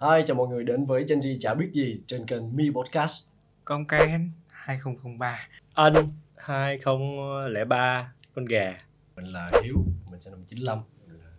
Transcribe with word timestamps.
Hi, 0.00 0.22
chào 0.26 0.36
mọi 0.36 0.48
người 0.48 0.64
đến 0.64 0.84
với 0.84 1.04
Gen 1.08 1.20
Z 1.20 1.36
chả 1.40 1.54
biết 1.54 1.70
gì 1.72 2.00
trên 2.06 2.26
kênh 2.26 2.56
Mi 2.56 2.70
Podcast. 2.70 3.24
Con 3.64 3.86
Ken 3.86 4.30
2003 4.48 5.48
Anh. 5.74 5.94
2003 6.36 8.12
Con 8.34 8.44
gà. 8.44 8.78
Mình 9.16 9.24
là 9.24 9.50
Hiếu, 9.64 9.76
mình 10.10 10.20
sinh 10.20 10.32
năm 10.32 10.44
95, 10.48 10.78
mình 11.06 11.20
là 11.20 11.30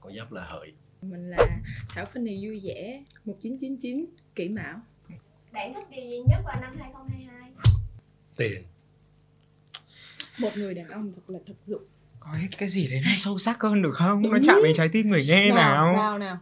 con 0.00 0.16
giáp 0.16 0.32
là 0.32 0.44
Hợi. 0.44 0.72
Mình 1.02 1.30
là 1.30 1.60
Thảo 1.88 2.06
Fanny 2.12 2.46
vui 2.46 2.60
vẻ 2.64 3.02
1999 3.24 4.06
Kỷ 4.34 4.48
Mão 4.48 4.80
Bạn 5.52 5.74
thích 5.74 5.86
điều 5.90 6.04
gì 6.10 6.18
nhất 6.28 6.40
vào 6.44 6.60
năm 6.60 6.76
2022? 6.78 7.50
Tiền. 8.36 8.62
Một 10.40 10.50
người 10.56 10.74
đàn 10.74 10.88
ông 10.88 11.12
thật 11.12 11.22
là 11.30 11.38
thực 11.46 11.64
dụng 11.64 11.82
Có 12.32 12.38
cái- 12.58 12.68
gì 12.68 12.88
đấy 12.88 13.02
nó 13.04 13.10
sâu 13.16 13.38
sắc 13.38 13.60
hơn 13.60 13.82
được 13.82 13.94
không? 13.94 14.22
Nó 14.22 14.38
chạm 14.44 14.56
đến 14.64 14.72
trái 14.74 14.88
tim 14.88 15.10
người 15.10 15.26
nghe 15.26 15.48
nào, 15.48 15.92
nào. 15.92 16.18
nào 16.18 16.38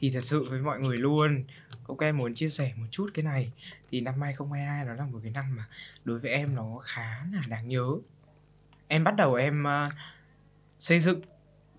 Thì 0.00 0.10
thật 0.10 0.24
sự 0.24 0.46
với 0.50 0.60
mọi 0.60 0.80
người 0.80 0.96
luôn 0.96 1.44
Cậu 1.86 1.96
em 2.00 2.16
muốn 2.16 2.34
chia 2.34 2.48
sẻ 2.48 2.72
một 2.76 2.86
chút 2.90 3.10
cái 3.14 3.22
này. 3.22 3.52
Thì 3.90 4.00
năm 4.00 4.20
2022 4.22 4.84
nó 4.84 4.94
là 4.94 5.06
một 5.06 5.18
cái 5.22 5.30
năm 5.30 5.56
mà 5.56 5.68
Đối 6.04 6.18
với 6.18 6.30
em 6.30 6.54
nó 6.54 6.78
khá 6.82 7.24
là 7.32 7.42
đáng 7.48 7.68
nhớ. 7.68 7.86
Em 8.88 9.04
bắt 9.04 9.16
đầu 9.16 9.34
em 9.34 9.64
ờ, 9.64 9.88
xây 10.78 11.00
dựng 11.00 11.20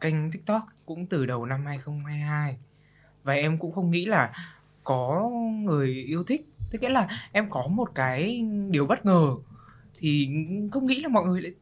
kênh 0.01 0.31
TikTok 0.31 0.63
cũng 0.85 1.05
từ 1.05 1.25
đầu 1.25 1.45
năm 1.45 1.65
2022 1.65 2.57
Và 3.23 3.33
em 3.33 3.57
cũng 3.57 3.71
không 3.71 3.91
nghĩ 3.91 4.05
là 4.05 4.33
có 4.83 5.29
người 5.63 5.93
yêu 5.93 6.23
thích. 6.23 6.45
Tức 6.71 6.81
nghĩa 6.81 6.89
là 6.89 7.29
em 7.31 7.49
có 7.49 7.67
một 7.67 7.91
cái 7.95 8.45
điều 8.69 8.85
bất 8.85 9.05
ngờ. 9.05 9.35
Thì 9.97 10.29
không 10.71 10.85
nghĩ 10.85 11.01
là 11.01 11.09
mọi 11.09 11.25
người 11.25 11.41
lại 11.41 11.53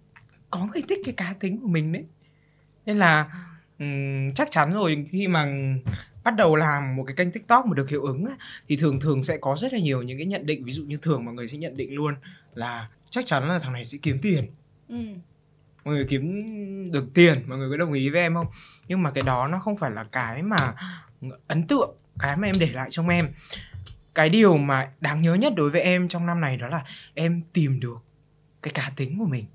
có 0.54 0.68
người 0.74 0.84
thích 0.90 1.00
cái 1.06 1.14
cá 1.18 1.34
tính 1.40 1.62
của 1.62 1.68
mình 1.68 1.92
đấy. 1.92 2.06
Nên 2.86 2.98
là 2.98 3.30
ừm, 3.80 4.34
chắc 4.34 4.52
chắn 4.52 4.74
rồi 4.74 5.06
khi 5.10 5.28
mà 5.28 5.48
bắt 6.24 6.36
đầu 6.36 6.56
làm 6.56 6.96
một 6.96 7.04
cái 7.04 7.16
kênh 7.16 7.32
tiktok 7.32 7.66
mà 7.66 7.76
được 7.76 7.90
hiệu 7.90 8.04
ứng 8.04 8.26
á, 8.26 8.36
thì 8.68 8.76
thường 8.76 9.00
thường 9.00 9.24
sẽ 9.24 9.38
có 9.38 9.56
rất 9.56 9.74
là 9.74 9.80
nhiều 9.80 10.02
những 10.02 10.18
cái 10.18 10.28
nhận 10.28 10.46
định 10.46 10.66
ví 10.66 10.74
dụ 10.74 10.84
như 10.84 10.98
thường 10.98 11.26
mọi 11.26 11.34
người 11.34 11.48
sẽ 11.48 11.58
nhận 11.58 11.78
định 11.78 11.96
luôn 11.96 12.16
là 12.54 12.90
chắc 13.10 13.26
chắn 13.26 13.48
là 13.48 13.60
thằng 13.60 13.74
này 13.74 13.86
sẽ 13.86 13.98
kiếm 14.02 14.20
tiền. 14.22 14.48
Ừ. 14.88 14.96
mọi 15.86 15.96
người 15.96 16.06
kiếm 16.10 16.92
được 16.92 17.14
tiền 17.14 17.44
mọi 17.48 17.58
người 17.58 17.70
có 17.70 17.78
đồng 17.78 17.94
ý 17.94 18.10
với 18.10 18.22
em 18.22 18.34
không? 18.34 18.48
Nhưng 18.88 19.04
mà 19.04 19.12
cái 19.12 19.24
đó 19.24 19.48
nó 19.48 19.60
không 19.60 19.78
phải 19.78 19.92
là 19.92 20.06
cái 20.12 20.42
mà 20.42 20.74
ấn 21.48 21.68
tượng 21.68 21.96
cái 22.20 22.38
mà 22.38 22.48
em 22.48 22.56
để 22.60 22.70
lại 22.74 22.90
trong 22.92 23.10
em. 23.10 23.28
Cái 24.16 24.30
điều 24.30 24.58
mà 24.58 24.92
đáng 25.02 25.22
nhớ 25.22 25.34
nhất 25.34 25.54
đối 25.56 25.70
với 25.70 25.82
em 25.82 26.08
trong 26.08 26.26
năm 26.26 26.42
này 26.42 26.58
đó 26.58 26.68
là 26.68 26.84
em 27.14 27.42
tìm 27.54 27.80
được 27.80 27.98
cái 28.62 28.72
cá 28.74 28.92
tính 28.96 29.20
của 29.20 29.26
mình 29.26 29.46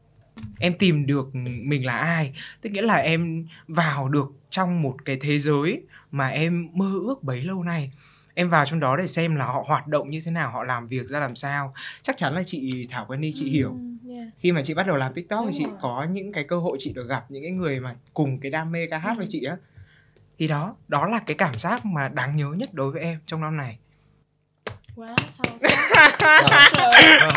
em 0.59 0.73
tìm 0.79 1.07
được 1.07 1.35
mình 1.63 1.87
là 1.87 1.99
ai. 1.99 2.33
Tức 2.61 2.71
nghĩa 2.71 2.83
là 2.83 2.95
em 2.97 3.47
vào 3.69 4.09
được 4.09 4.33
trong 4.51 4.83
một 4.83 5.05
cái 5.05 5.19
thế 5.21 5.39
giới 5.39 5.83
mà 6.11 6.29
em 6.29 6.69
mơ 6.73 6.93
ước 7.03 7.23
bấy 7.23 7.43
lâu 7.43 7.63
nay. 7.63 7.91
Em 8.35 8.49
vào 8.49 8.67
trong 8.67 8.81
đó 8.81 8.97
để 8.97 9.07
xem 9.07 9.37
là 9.37 9.45
họ 9.45 9.65
hoạt 9.67 9.87
động 9.87 10.11
như 10.11 10.21
thế 10.25 10.31
nào 10.31 10.51
họ 10.51 10.65
làm 10.65 10.89
việc 10.89 11.07
ra 11.07 11.21
làm 11.21 11.37
sao. 11.37 11.75
Chắc 12.03 12.17
chắn 12.17 12.35
là 12.35 12.43
chị 12.47 12.87
thảo 12.91 13.05
quen 13.09 13.21
đi 13.21 13.33
chị 13.35 13.51
hiểu. 13.51 13.71
Ừ, 14.05 14.11
yeah. 14.11 14.29
khi 14.39 14.53
mà 14.53 14.63
chị 14.63 14.75
bắt 14.75 14.87
đầu 14.87 14.97
làm 14.97 15.15
tiktok 15.15 15.41
Đúng 15.45 15.53
thì 15.53 15.59
chị 15.59 15.65
rồi. 15.65 15.79
có 15.81 16.07
những 16.13 16.33
cái 16.33 16.45
cơ 16.45 16.59
hội 16.59 16.79
chị 16.81 16.93
được 16.93 17.09
gặp 17.09 17.25
những 17.29 17.43
cái 17.43 17.51
người 17.51 17.81
mà 17.81 17.95
cùng 18.15 18.41
cái 18.41 18.51
đam 18.51 18.73
mê 18.73 18.87
ca 18.91 18.99
hát 18.99 19.15
với 19.17 19.27
chị 19.29 19.45
á. 19.45 19.57
Thì 20.39 20.49
đó 20.49 20.77
đó 20.89 21.07
là 21.07 21.19
cái 21.27 21.35
cảm 21.35 21.59
giác 21.59 21.85
mà 21.85 22.09
đáng 22.09 22.37
nhớ 22.37 22.49
nhất 22.57 22.75
đối 22.75 22.93
với 22.93 23.03
em 23.03 23.19
trong 23.27 23.41
năm 23.41 23.57
này. 23.57 23.79
Quá 24.97 25.15
sâu 25.31 25.59
sắc. 25.61 26.13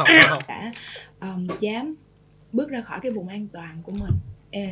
Wow. 0.02 0.40
đã 0.48 0.72
um, 1.22 1.48
dám 1.60 1.96
bước 2.54 2.70
ra 2.70 2.82
khỏi 2.82 3.00
cái 3.02 3.12
vùng 3.12 3.28
an 3.28 3.48
toàn 3.54 3.78
của 3.84 3.92
mình. 3.92 4.12
À, 4.52 4.70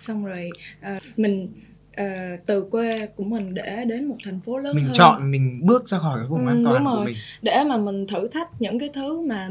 xong 0.00 0.24
rồi 0.24 0.50
ờ, 0.82 0.98
mình 1.16 1.48
ờ, 1.96 2.04
từ 2.46 2.62
quê 2.70 3.06
của 3.06 3.24
mình 3.24 3.54
để 3.54 3.84
đến 3.84 4.04
một 4.04 4.16
thành 4.24 4.40
phố 4.40 4.58
lớn 4.58 4.76
mình 4.76 4.84
hơn. 4.84 4.92
chọn 4.94 5.30
mình 5.30 5.60
bước 5.62 5.88
ra 5.88 5.98
khỏi 5.98 6.18
cái 6.18 6.28
vùng 6.28 6.46
Ừ, 6.46 6.50
an 6.50 6.62
toàn 6.64 6.84
đúng 6.84 6.92
của 6.94 7.00
mình. 7.04 7.14
Để 7.42 7.64
mà 7.68 7.76
mình 7.76 8.06
thử 8.06 8.28
thách 8.28 8.48
những 8.62 8.78
cái 8.78 8.90
thứ 8.94 9.20
mà 9.20 9.48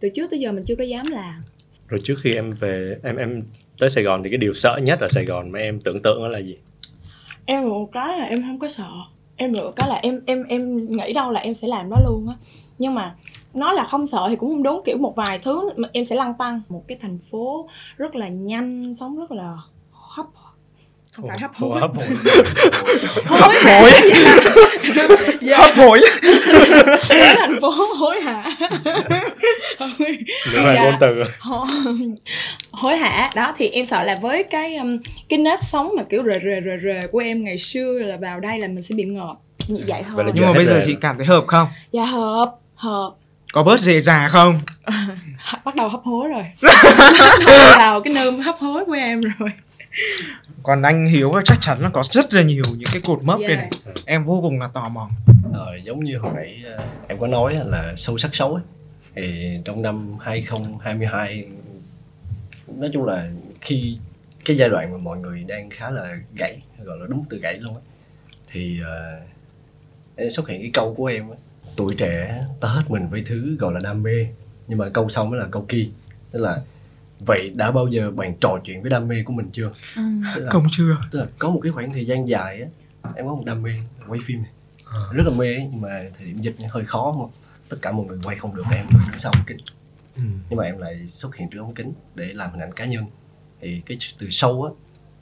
từ 0.00 0.08
trước 0.14 0.30
tới 0.30 0.40
giờ 0.40 0.52
mình 0.52 0.64
chưa 0.64 0.76
có 0.76 0.84
dám 0.84 1.06
làm. 1.10 1.42
Rồi 1.88 2.00
trước 2.04 2.14
khi 2.22 2.34
em 2.34 2.50
về 2.50 2.98
Em 3.02 3.16
em 3.16 3.42
tới 3.78 3.90
Sài 3.90 4.04
Gòn 4.04 4.22
thì 4.22 4.30
cái 4.30 4.38
điều 4.38 4.54
sợ 4.54 4.78
nhất 4.82 5.00
ở 5.00 5.08
Sài 5.08 5.24
Gòn 5.24 5.50
mà 5.50 5.58
em 5.58 5.80
tưởng 5.80 6.02
tượng 6.02 6.22
đó 6.22 6.28
là 6.28 6.38
gì? 6.38 6.56
em 7.44 7.68
một 7.68 7.88
cái 7.92 8.18
là 8.18 8.24
em 8.24 8.42
không 8.42 8.58
có 8.58 8.68
sợ. 8.68 8.88
Em 9.36 9.52
được 9.52 9.72
cái 9.76 9.88
là 9.88 9.94
em 9.94 10.20
em 10.26 10.44
em 10.44 10.86
nghĩ 10.96 11.12
đâu 11.12 11.30
là 11.30 11.40
em 11.40 11.54
sẽ 11.54 11.68
làm 11.68 11.90
đó 11.90 11.96
luôn 12.04 12.28
á. 12.28 12.34
Nhưng 12.78 12.94
mà 12.94 13.14
nói 13.54 13.74
là 13.74 13.84
không 13.84 14.06
sợ 14.06 14.26
thì 14.28 14.36
cũng 14.36 14.50
không 14.50 14.62
đúng 14.62 14.82
kiểu 14.84 14.98
một 14.98 15.16
vài 15.16 15.38
thứ 15.38 15.70
mà 15.76 15.88
em 15.92 16.06
sẽ 16.06 16.16
lăn 16.16 16.34
tăng 16.38 16.62
một 16.68 16.84
cái 16.88 16.98
thành 17.02 17.18
phố 17.30 17.68
rất 17.96 18.16
là 18.16 18.28
nhanh 18.28 18.94
sống 18.94 19.18
rất 19.18 19.30
là 19.30 19.56
hấp 19.90 20.26
không 21.12 21.28
phải 21.28 21.38
hấp 21.38 21.54
hối. 21.54 21.80
hấp 21.80 21.90
hối. 21.94 22.06
Hối 23.26 23.54
hả? 23.62 23.80
Hối. 23.80 23.90
Dạ, 25.40 25.58
hấp 25.58 25.74
hối. 25.74 26.00
Thành 27.38 27.60
phố 27.60 27.70
hối 27.98 28.20
hả? 28.20 28.50
Dạ. 30.54 30.84
ngôn 30.84 30.94
từ. 31.00 31.22
Hối, 32.70 32.96
hả? 32.96 33.30
Đó 33.34 33.54
thì 33.56 33.68
em 33.68 33.86
sợ 33.86 34.02
là 34.02 34.18
với 34.22 34.42
cái 34.42 34.76
um, 34.76 34.98
cái 35.28 35.38
nếp 35.38 35.58
sống 35.62 35.90
mà 35.96 36.02
kiểu 36.02 36.22
rề 36.24 36.40
rề 36.44 36.60
rề 36.64 36.78
rề 36.82 37.06
của 37.06 37.18
em 37.18 37.44
ngày 37.44 37.58
xưa 37.58 37.98
là 37.98 38.16
vào 38.16 38.40
đây 38.40 38.58
là 38.58 38.68
mình 38.68 38.82
sẽ 38.82 38.94
bị 38.94 39.04
ngợp. 39.04 39.34
Như 39.68 39.84
vậy 39.86 40.02
thôi. 40.08 40.24
nhưng 40.34 40.46
mà 40.46 40.52
bây 40.52 40.64
giờ 40.64 40.80
chị 40.86 40.96
cảm 41.00 41.16
thấy 41.16 41.26
hợp 41.26 41.44
không? 41.46 41.68
Dạ 41.92 42.04
hợp 42.04 42.54
hợp 42.74 43.14
có 43.52 43.62
bớt 43.62 43.80
dề 43.80 44.00
già 44.00 44.28
không? 44.28 44.60
Bắt 45.64 45.74
đầu 45.74 45.88
hấp 45.88 46.00
hối 46.04 46.28
rồi. 46.28 46.44
Vào 47.76 48.00
cái 48.00 48.14
nơi 48.14 48.32
hấp 48.32 48.56
hối 48.58 48.84
của 48.84 48.92
em 48.92 49.20
rồi. 49.20 49.50
Còn 50.62 50.82
anh 50.82 51.06
hiếu 51.06 51.32
chắc 51.44 51.58
chắn 51.60 51.80
là 51.80 51.88
có 51.88 52.02
rất 52.10 52.34
là 52.34 52.42
nhiều 52.42 52.64
những 52.68 52.88
cái 52.92 53.02
cột 53.04 53.22
mốc 53.22 53.40
đây 53.40 53.48
Yeah. 53.48 53.60
này 53.60 53.70
em 54.04 54.24
vô 54.24 54.40
cùng 54.42 54.60
là 54.60 54.68
tò 54.68 54.88
mò. 54.88 55.10
Ờ, 55.52 55.76
giống 55.84 56.00
như 56.04 56.18
hồi 56.18 56.32
nãy 56.36 56.62
ờ, 56.76 56.84
em 57.08 57.18
có 57.18 57.26
nói 57.26 57.58
là 57.66 57.92
sâu 57.96 58.18
sắc 58.18 58.34
xấu 58.34 58.54
ấy. 58.54 58.62
Thì 59.14 59.58
trong 59.64 59.82
năm 59.82 60.16
2022 60.20 61.44
nói 62.66 62.90
chung 62.92 63.04
là 63.04 63.30
khi 63.60 63.98
cái 64.44 64.56
giai 64.56 64.68
đoạn 64.68 64.92
mà 64.92 64.98
mọi 64.98 65.18
người 65.18 65.44
đang 65.44 65.70
khá 65.70 65.90
là 65.90 66.16
gãy 66.34 66.58
gọi 66.84 66.98
là 66.98 67.06
đúng 67.08 67.24
từ 67.30 67.38
gãy 67.42 67.58
luôn 67.60 67.74
á 67.74 67.80
thì 68.52 68.80
uh, 70.26 70.32
xuất 70.32 70.48
hiện 70.48 70.60
cái 70.60 70.70
câu 70.74 70.94
của 70.94 71.06
em 71.06 71.30
á, 71.30 71.36
tuổi 71.76 71.94
trẻ 71.98 72.46
ta 72.60 72.68
hết 72.68 72.82
mình 72.88 73.08
với 73.08 73.22
thứ 73.26 73.56
gọi 73.58 73.72
là 73.74 73.80
đam 73.80 74.02
mê. 74.02 74.26
Nhưng 74.68 74.78
mà 74.78 74.88
câu 74.88 75.08
sau 75.08 75.26
mới 75.26 75.40
là 75.40 75.46
câu 75.50 75.64
kia. 75.68 75.88
Tức 76.30 76.38
là 76.38 76.60
vậy 77.26 77.52
đã 77.54 77.70
bao 77.70 77.86
giờ 77.86 78.10
bạn 78.10 78.34
trò 78.40 78.58
chuyện 78.64 78.82
với 78.82 78.90
đam 78.90 79.08
mê 79.08 79.22
của 79.22 79.32
mình 79.32 79.48
chưa? 79.52 79.72
Tức 80.36 80.44
là, 80.44 80.50
không 80.50 80.66
chưa. 80.70 80.96
tức 81.10 81.18
là 81.18 81.26
có 81.38 81.50
một 81.50 81.60
cái 81.62 81.72
khoảng 81.72 81.92
thời 81.92 82.06
gian 82.06 82.28
dài 82.28 82.62
á 82.62 82.68
em 83.16 83.26
có 83.26 83.34
một 83.34 83.42
đam 83.46 83.62
mê 83.62 83.70
quay 84.08 84.20
phim 84.26 84.42
này. 84.42 84.50
Rất 85.12 85.22
là 85.26 85.32
mê 85.38 85.46
ấy, 85.46 85.68
nhưng 85.72 85.80
mà 85.80 86.02
thời 86.18 86.26
điểm 86.26 86.40
dịch 86.40 86.56
hơi 86.70 86.84
khó 86.84 87.12
không 87.12 87.30
tất 87.68 87.76
cả 87.82 87.92
mọi 87.92 88.06
người 88.06 88.18
quay 88.24 88.36
không 88.36 88.56
được 88.56 88.64
em 88.74 88.86
đứng 88.90 89.18
sau 89.18 89.32
ống 89.32 89.44
kính. 89.46 89.58
Ừ. 90.16 90.22
nhưng 90.50 90.56
mà 90.56 90.64
em 90.64 90.78
lại 90.78 91.08
xuất 91.08 91.36
hiện 91.36 91.50
trước 91.50 91.58
ống 91.58 91.74
kính 91.74 91.92
để 92.14 92.32
làm 92.32 92.50
hình 92.50 92.60
ảnh 92.60 92.72
cá 92.72 92.84
nhân. 92.84 93.04
Thì 93.60 93.82
cái 93.86 93.98
từ 94.18 94.30
sâu 94.30 94.64
á 94.64 94.70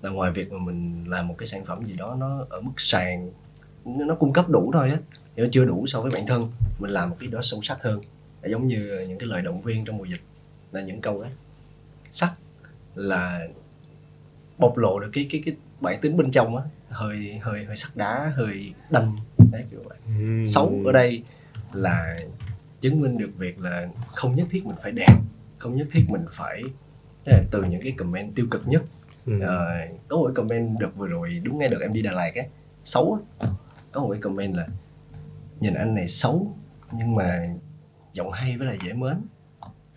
là 0.03 0.11
ngoài 0.11 0.33
việc 0.33 0.53
mà 0.53 0.59
mình 0.59 1.05
làm 1.11 1.29
một 1.29 1.35
cái 1.39 1.47
sản 1.47 1.65
phẩm 1.65 1.87
gì 1.87 1.93
đó 1.97 2.17
nó 2.19 2.47
ở 2.51 2.61
mức 2.61 2.73
sàn 2.77 3.31
nó 3.85 4.05
nó 4.05 4.15
cung 4.15 4.33
cấp 4.33 4.49
đủ 4.49 4.71
thôi 4.73 4.91
á 4.91 4.97
thì 5.41 5.47
nó 5.47 5.51
chưa 5.53 5.65
đủ 5.65 5.87
so 5.87 6.01
với 6.01 6.11
bản 6.11 6.27
thân 6.27 6.51
mình 6.79 6.91
làm 6.91 7.11
một 7.11 7.17
cái 7.21 7.29
đó 7.29 7.43
sâu 7.43 7.63
sắc 7.63 7.83
hơn. 7.83 8.01
Là 8.43 8.49
giống 8.49 8.67
như 8.67 9.07
những 9.09 9.19
cái 9.19 9.29
lời 9.29 9.43
động 9.43 9.61
viên 9.61 9.85
trong 9.85 9.97
mùa 9.97 10.05
dịch 10.05 10.21
là 10.73 10.81
những 10.81 11.01
câu 11.01 11.23
đấy 11.23 11.31
sắc 12.11 12.33
là 12.95 13.49
bộc 14.59 14.77
lộ 14.77 15.01
được 15.01 15.11
cái 15.13 15.27
cái 15.31 15.43
cái 15.45 15.55
bản 15.81 16.01
tính 16.01 16.17
bên 16.17 16.31
trong 16.31 16.57
á. 16.57 16.63
Hơi 16.89 17.39
hơi 17.43 17.65
hơi 17.65 17.77
sắt 17.77 17.97
đá 17.97 18.33
hơi 18.37 18.73
đanh 18.91 19.17
đấy 19.53 19.65
kiểu 19.71 19.81
vậy. 19.85 19.99
Xấu 20.47 20.83
ở 20.87 20.93
đây 20.93 21.23
là 21.73 22.21
chứng 22.81 23.01
minh 23.01 23.19
được 23.19 23.31
việc 23.37 23.61
là 23.61 23.89
không 24.07 24.37
nhất 24.37 24.47
thiết 24.51 24.67
mình 24.67 24.77
phải 24.83 24.93
đẹp 24.93 25.17
không 25.59 25.77
nhất 25.77 25.89
thiết 25.91 26.05
mình 26.09 26.25
phải 26.33 26.63
là 27.25 27.43
từ 27.51 27.65
những 27.65 27.83
cái 27.83 27.93
comment 27.93 28.35
tiêu 28.35 28.47
cực 28.51 28.69
nhất. 28.69 28.83
Ừ. 29.27 29.41
Ờ, 29.41 29.67
có 30.09 30.17
một 30.17 30.27
cái 30.27 30.35
comment 30.35 30.79
được 30.79 30.97
vừa 30.97 31.07
rồi 31.07 31.41
đúng 31.45 31.59
ngay 31.59 31.69
đợt 31.69 31.79
em 31.81 31.93
đi 31.93 32.03
Đà 32.03 32.13
Lạt 32.13 32.33
á 32.35 32.43
xấu 32.85 33.23
á. 33.41 33.49
Có 33.93 34.01
một 34.01 34.09
cái 34.13 34.21
comment 34.21 34.55
là 34.55 34.67
nhìn 35.61 35.75
anh 35.75 35.95
này 35.95 36.09
xấu 36.09 36.57
nhưng 36.93 37.15
mà 37.15 37.49
giọng 38.13 38.31
hay 38.33 38.57
với 38.57 38.67
lại 38.67 38.79
dễ 38.87 38.93
mến 38.93 39.15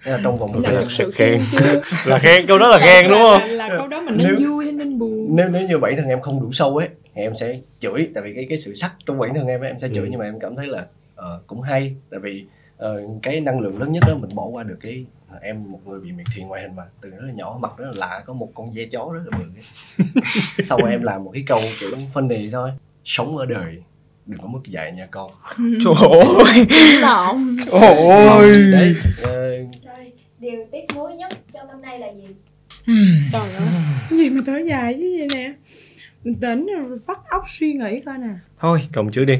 Thế 0.05 0.11
là 0.11 0.19
trong 0.23 0.37
vòng 0.39 0.51
một 0.53 0.59
là 0.63 0.71
đợt 0.71 0.79
thực 0.81 0.91
sự 0.91 1.11
khen. 1.11 1.41
Là 2.05 2.17
khen, 2.19 2.47
câu 2.47 2.57
đó 2.57 2.67
là 2.67 2.79
khen 2.79 3.03
đúng 3.09 3.13
là, 3.19 3.39
không? 3.39 3.49
là, 3.49 3.67
là 3.67 3.75
câu 3.77 3.87
đó 3.87 4.01
mình 4.01 4.17
nên 4.17 4.27
Nếu- 4.39 4.49
vui 4.51 4.65
hay 4.65 4.73
nên 4.73 4.99
buồn 4.99 5.35
nếu 5.35 5.49
nếu 5.49 5.67
như 5.67 5.77
bản 5.77 5.93
thân 5.97 6.07
em 6.07 6.21
không 6.21 6.41
đủ 6.41 6.51
sâu 6.51 6.77
ấy 6.77 6.89
thì 7.15 7.21
em 7.21 7.35
sẽ 7.35 7.59
chửi 7.79 8.09
tại 8.15 8.23
vì 8.23 8.33
cái 8.35 8.45
cái 8.49 8.57
sự 8.57 8.73
sắc 8.73 8.93
trong 9.05 9.19
bản 9.19 9.33
thân 9.35 9.47
em 9.47 9.61
ấy, 9.61 9.67
em 9.69 9.79
sẽ 9.79 9.87
chửi 9.89 10.03
Ừ. 10.03 10.07
nhưng 10.11 10.19
mà 10.19 10.25
em 10.25 10.39
cảm 10.39 10.55
thấy 10.55 10.67
là 10.67 10.85
ờ, 11.15 11.41
cũng 11.47 11.61
hay 11.61 11.95
tại 12.09 12.19
vì 12.19 12.45
ờ, 12.77 13.01
cái 13.21 13.41
năng 13.41 13.59
lượng 13.59 13.79
lớn 13.79 13.91
nhất 13.91 14.03
đó 14.07 14.15
mình 14.21 14.35
bỏ 14.35 14.45
qua 14.45 14.63
được 14.63 14.77
cái 14.81 15.05
em 15.41 15.71
một 15.71 15.79
người 15.85 15.99
bị 15.99 16.11
miệt 16.11 16.25
thị 16.35 16.43
ngoại 16.43 16.61
hình 16.61 16.75
mà 16.75 16.83
từ 17.01 17.09
rất 17.09 17.21
là 17.21 17.33
nhỏ 17.33 17.57
mặt 17.61 17.71
rất 17.77 17.85
là 17.85 17.93
lạ 17.95 18.23
có 18.25 18.33
một 18.33 18.49
con 18.55 18.73
dê 18.73 18.85
chó 18.85 19.09
rất 19.13 19.21
là 19.31 19.37
bự 19.37 19.43
ấy. 19.57 20.63
sau 20.63 20.77
em 20.85 21.03
làm 21.03 21.23
một 21.23 21.31
cái 21.33 21.43
câu 21.47 21.59
kiểu 21.79 21.89
funny 22.13 22.51
thôi 22.51 22.69
sống 23.05 23.37
ở 23.37 23.45
đời 23.45 23.77
đừng 24.25 24.39
có 24.39 24.47
mất 24.47 24.59
dạy 24.65 24.91
nha 24.91 25.07
con. 25.11 25.31
Trời 25.57 25.93
ơi. 26.09 26.65
trời 27.71 27.81
ơi. 27.81 28.71
đấy 28.71 28.95
ờ, 29.23 29.51
điều 30.39 30.59
tiếc 30.71 30.85
nuối 30.95 31.13
nhất 31.13 31.33
trong 31.53 31.67
năm 31.67 31.81
nay 31.81 31.99
là 31.99 32.07
gì? 32.07 32.35
trời 33.31 33.53
ơi. 33.53 33.67
Cái 34.09 34.19
gì 34.19 34.29
mà 34.29 34.41
thở 34.45 34.57
dài 34.69 34.93
chứ 34.99 35.15
vậy 35.19 35.27
nè? 35.33 35.53
Bình 36.23 36.35
tĩnh 36.35 36.67
rồi 36.75 36.99
vắt 37.05 37.17
óc 37.29 37.43
suy 37.47 37.73
nghĩ 37.73 37.99
coi 38.05 38.17
nè. 38.17 38.33
Thôi 38.59 38.87
Cộng 38.93 39.11
trước 39.11 39.25
đi. 39.25 39.37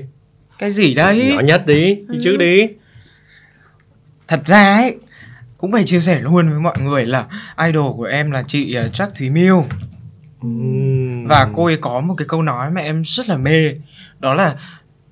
Cái 0.60 0.72
gì 0.72 0.94
đấy? 0.94 1.32
Nhỏ 1.36 1.42
nhất 1.42 1.68
đi 1.68 1.96
Đi 2.10 2.18
trước 2.24 2.38
đi. 2.38 2.68
Thật 4.28 4.40
ra 4.46 4.76
ấy 4.76 4.98
cũng 5.58 5.72
phải 5.72 5.84
chia 5.84 6.00
sẻ 6.00 6.22
luôn 6.22 6.50
với 6.50 6.60
mọi 6.60 6.78
người 6.82 7.06
là 7.06 7.28
idol 7.68 7.98
của 7.98 8.04
em 8.04 8.32
là 8.32 8.44
chị 8.48 8.78
uh, 8.86 8.94
Trắc 8.94 9.16
Thúy 9.16 9.30
Miêu. 9.30 9.66
Và 11.28 11.50
cô 11.54 11.66
ấy 11.66 11.78
có 11.78 12.02
một 12.02 12.16
cái 12.18 12.28
câu 12.28 12.42
nói 12.42 12.72
mà 12.72 12.82
em 12.82 13.02
rất 13.06 13.30
là 13.30 13.38
mê 13.38 13.72
đó 14.24 14.34
là, 14.34 14.56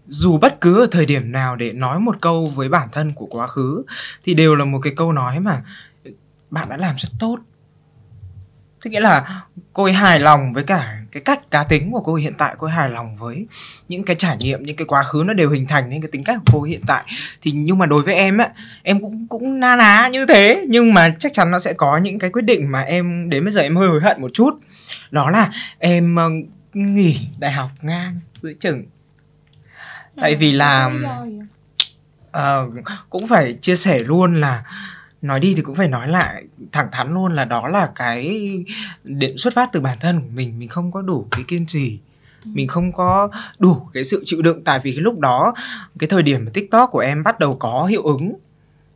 dù 0.07 0.37
bất 0.37 0.61
cứ 0.61 0.81
ở 0.81 0.87
thời 0.91 1.05
điểm 1.05 1.31
nào 1.31 1.55
để 1.55 1.73
nói 1.73 1.99
một 1.99 2.15
câu 2.21 2.45
với 2.55 2.69
bản 2.69 2.87
thân 2.91 3.09
của 3.15 3.25
quá 3.25 3.47
khứ, 3.47 3.83
thì 4.23 4.33
đều 4.33 4.55
là 4.55 4.65
một 4.65 4.79
cái 4.83 4.93
câu 4.95 5.11
nói 5.11 5.39
mà 5.39 5.61
ừ, 6.03 6.11
bạn 6.49 6.69
đã 6.69 6.77
làm 6.77 6.95
rất 6.97 7.09
tốt. 7.19 7.37
Thế 8.83 8.91
nghĩa 8.91 8.99
là 8.99 9.43
cô 9.73 9.83
ấy 9.83 9.93
hài 9.93 10.19
lòng 10.19 10.53
với 10.53 10.63
cả 10.63 10.97
cái 11.11 11.23
cách 11.23 11.51
cá 11.51 11.63
tính 11.63 11.91
của 11.91 11.99
cô 11.99 12.13
ấy 12.13 12.21
hiện 12.21 12.33
tại, 12.37 12.55
cô 12.57 12.67
ấy 12.67 12.73
hài 12.73 12.89
lòng 12.89 13.17
với 13.17 13.47
những 13.87 14.03
cái 14.03 14.15
trải 14.15 14.37
nghiệm, 14.37 14.63
những 14.63 14.75
cái 14.75 14.85
quá 14.85 15.03
khứ 15.03 15.23
nó 15.27 15.33
đều 15.33 15.49
hình 15.49 15.67
thành 15.67 15.89
nên 15.89 16.01
cái 16.01 16.09
tính 16.11 16.23
cách 16.23 16.37
của 16.45 16.51
cô 16.53 16.63
ấy 16.63 16.69
hiện 16.69 16.81
tại. 16.87 17.03
Thì 17.41 17.51
nhưng 17.51 17.77
mà 17.77 17.85
đối 17.85 18.01
với 18.01 18.15
em 18.15 18.37
á, 18.37 18.49
em 18.83 18.99
cũng 18.99 19.27
cũng 19.27 19.59
na 19.59 19.75
ná 19.75 20.09
như 20.11 20.25
thế, 20.25 20.63
nhưng 20.67 20.93
mà 20.93 21.15
chắc 21.19 21.33
chắn 21.33 21.51
nó 21.51 21.59
sẽ 21.59 21.73
có 21.73 21.97
những 21.97 22.19
cái 22.19 22.29
quyết 22.29 22.45
định 22.45 22.71
mà 22.71 22.81
em, 22.81 23.29
đến 23.29 23.43
bây 23.43 23.51
giờ 23.51 23.61
em 23.61 23.75
hơi 23.75 23.87
hối 23.87 24.01
hận 24.01 24.21
một 24.21 24.31
chút. 24.33 24.59
Đó 25.11 25.29
là 25.29 25.51
em 25.79 26.15
ờ, 26.15 26.29
nghỉ 26.73 27.19
đại 27.39 27.51
học 27.51 27.69
ngang 27.81 28.19
giữa 28.41 28.53
chừng 28.59 28.83
tại 30.15 30.35
vì 30.35 30.51
là 30.51 30.91
uh, 32.37 32.73
cũng 33.09 33.27
phải 33.27 33.53
chia 33.61 33.75
sẻ 33.75 33.99
luôn 33.99 34.41
là 34.41 34.63
nói 35.21 35.39
đi 35.39 35.53
thì 35.55 35.61
cũng 35.61 35.75
phải 35.75 35.87
nói 35.87 36.07
lại 36.07 36.43
thẳng 36.71 36.87
thắn 36.91 37.13
luôn 37.13 37.33
là 37.33 37.45
đó 37.45 37.67
là 37.67 37.89
cái 37.95 38.41
điện 39.03 39.37
xuất 39.37 39.53
phát 39.53 39.69
từ 39.73 39.81
bản 39.81 39.97
thân 40.01 40.21
của 40.21 40.29
mình. 40.35 40.59
Mình 40.59 40.69
không 40.69 40.91
có 40.91 41.01
đủ 41.01 41.27
cái 41.31 41.43
kiên 41.47 41.65
trì. 41.65 41.99
Mình 42.45 42.67
không 42.67 42.91
có 42.91 43.29
đủ 43.59 43.87
cái 43.93 44.03
sự 44.03 44.21
chịu 44.25 44.41
đựng. 44.41 44.63
Tại 44.63 44.79
vì 44.83 44.91
cái 44.91 45.01
lúc 45.01 45.19
đó 45.19 45.53
cái 45.99 46.07
thời 46.07 46.23
điểm 46.23 46.45
mà 46.45 46.51
tiktok 46.53 46.91
của 46.91 46.99
em 46.99 47.23
bắt 47.23 47.39
đầu 47.39 47.55
có 47.55 47.85
hiệu 47.85 48.03
ứng 48.03 48.33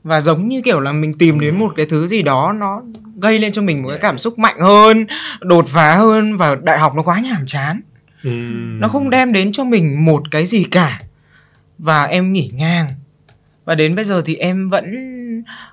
và 0.04 0.22
giống 0.22 0.48
như 0.48 0.62
kiểu 0.62 0.80
là 0.80 0.92
mình 0.92 1.14
tìm 1.14 1.40
đến 1.40 1.60
một 1.60 1.74
cái 1.76 1.86
thứ 1.86 2.08
gì 2.08 2.22
đó 2.22 2.54
nó 2.54 2.82
gây 3.22 3.40
lên 3.40 3.52
cho 3.52 3.62
mình 3.62 3.84
một 3.84 3.90
cái 3.90 4.00
cảm 4.02 4.18
xúc 4.18 4.40
mạnh 4.40 4.60
hơn 4.60 5.06
đột 5.42 5.66
phá 5.68 5.96
hơn 5.96 6.38
và 6.38 6.56
đại 6.56 6.80
học 6.80 6.96
nó 6.96 7.02
quá 7.02 7.20
nhàm 7.20 7.46
chán. 7.46 7.82
Nó 8.80 8.88
không 8.88 9.10
đem 9.10 9.34
đến 9.34 9.52
cho 9.52 9.64
mình 9.64 10.06
một 10.06 10.32
cái 10.32 10.46
gì 10.46 10.64
cả. 10.64 11.00
Và 11.78 12.04
em 12.04 12.34
nghỉ 12.34 12.52
ngang. 12.54 12.88
Và 13.66 13.76
đến 13.76 13.96
bây 13.96 14.06
giờ 14.06 14.22
thì 14.26 14.36
em 14.36 14.70
vẫn 14.70 14.86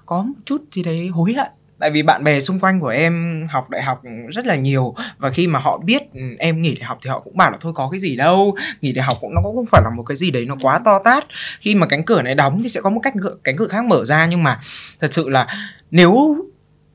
có 0.07 0.23
một 0.23 0.35
chút 0.45 0.63
gì 0.73 0.83
đấy 0.83 1.09
hối 1.09 1.33
hận. 1.33 1.49
Tại 1.79 1.91
vì 1.91 2.03
bạn 2.03 2.25
bè 2.25 2.41
xung 2.41 2.61
quanh 2.61 2.81
của 2.81 2.89
em 2.89 3.47
học 3.51 3.71
đại 3.71 3.83
học 3.83 4.03
rất 4.31 4.47
là 4.47 4.57
nhiều. 4.57 4.95
Và 5.19 5.31
khi 5.31 5.47
mà 5.47 5.59
họ 5.59 5.79
biết 5.79 6.03
em 6.39 6.63
nghỉ 6.63 6.75
đại 6.75 6.85
học 6.85 6.99
thì 7.03 7.11
họ 7.11 7.21
cũng 7.21 7.37
bảo 7.37 7.51
là 7.51 7.57
thôi 7.61 7.73
có 7.77 7.89
cái 7.91 8.01
gì 8.01 8.17
đâu. 8.17 8.57
Nghỉ 8.81 8.93
đại 8.93 9.05
học 9.05 9.19
cũng, 9.21 9.35
nó 9.35 9.41
cũng 9.45 9.57
không 9.57 9.67
phải 9.67 9.83
là 9.85 9.91
một 9.97 10.03
cái 10.03 10.17
gì 10.17 10.31
đấy 10.31 10.47
nó 10.49 10.57
quá 10.61 10.79
to 10.85 10.99
tát. 11.05 11.25
Khi 11.61 11.75
mà 11.75 11.87
cánh 11.87 12.05
cửa 12.05 12.23
này 12.23 12.35
đóng 12.35 12.63
thì 12.63 12.69
sẽ 12.69 12.81
có 12.81 12.91
một 12.91 13.01
cánh 13.03 13.15
cửa 13.23 13.37
cánh 13.45 13.57
cửa 13.57 13.69
khác 13.69 13.85
mở 13.85 14.05
ra. 14.05 14.27
Nhưng 14.27 14.43
mà 14.43 14.61
thật 15.01 15.13
sự 15.13 15.29
là 15.29 15.47
nếu 15.91 16.37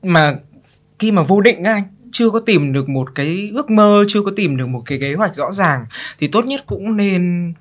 mà 0.02 0.34
khi 0.98 1.10
mà 1.10 1.22
vô 1.22 1.40
định 1.40 1.64
á 1.64 1.72
anh 1.72 1.82
chưa 2.12 2.30
có 2.30 2.38
tìm 2.38 2.72
được 2.72 2.88
một 2.88 3.14
cái 3.14 3.50
ước 3.54 3.70
mơ 3.70 4.04
chưa 4.08 4.22
có 4.22 4.30
tìm 4.36 4.56
được 4.56 4.66
một 4.66 4.82
cái 4.86 4.98
kế 5.00 5.14
hoạch 5.14 5.36
rõ 5.36 5.52
ràng 5.52 5.86
thì 6.18 6.28
tốt 6.28 6.44
nhất 6.46 6.64
cũng 6.66 6.96
nên 6.96 7.52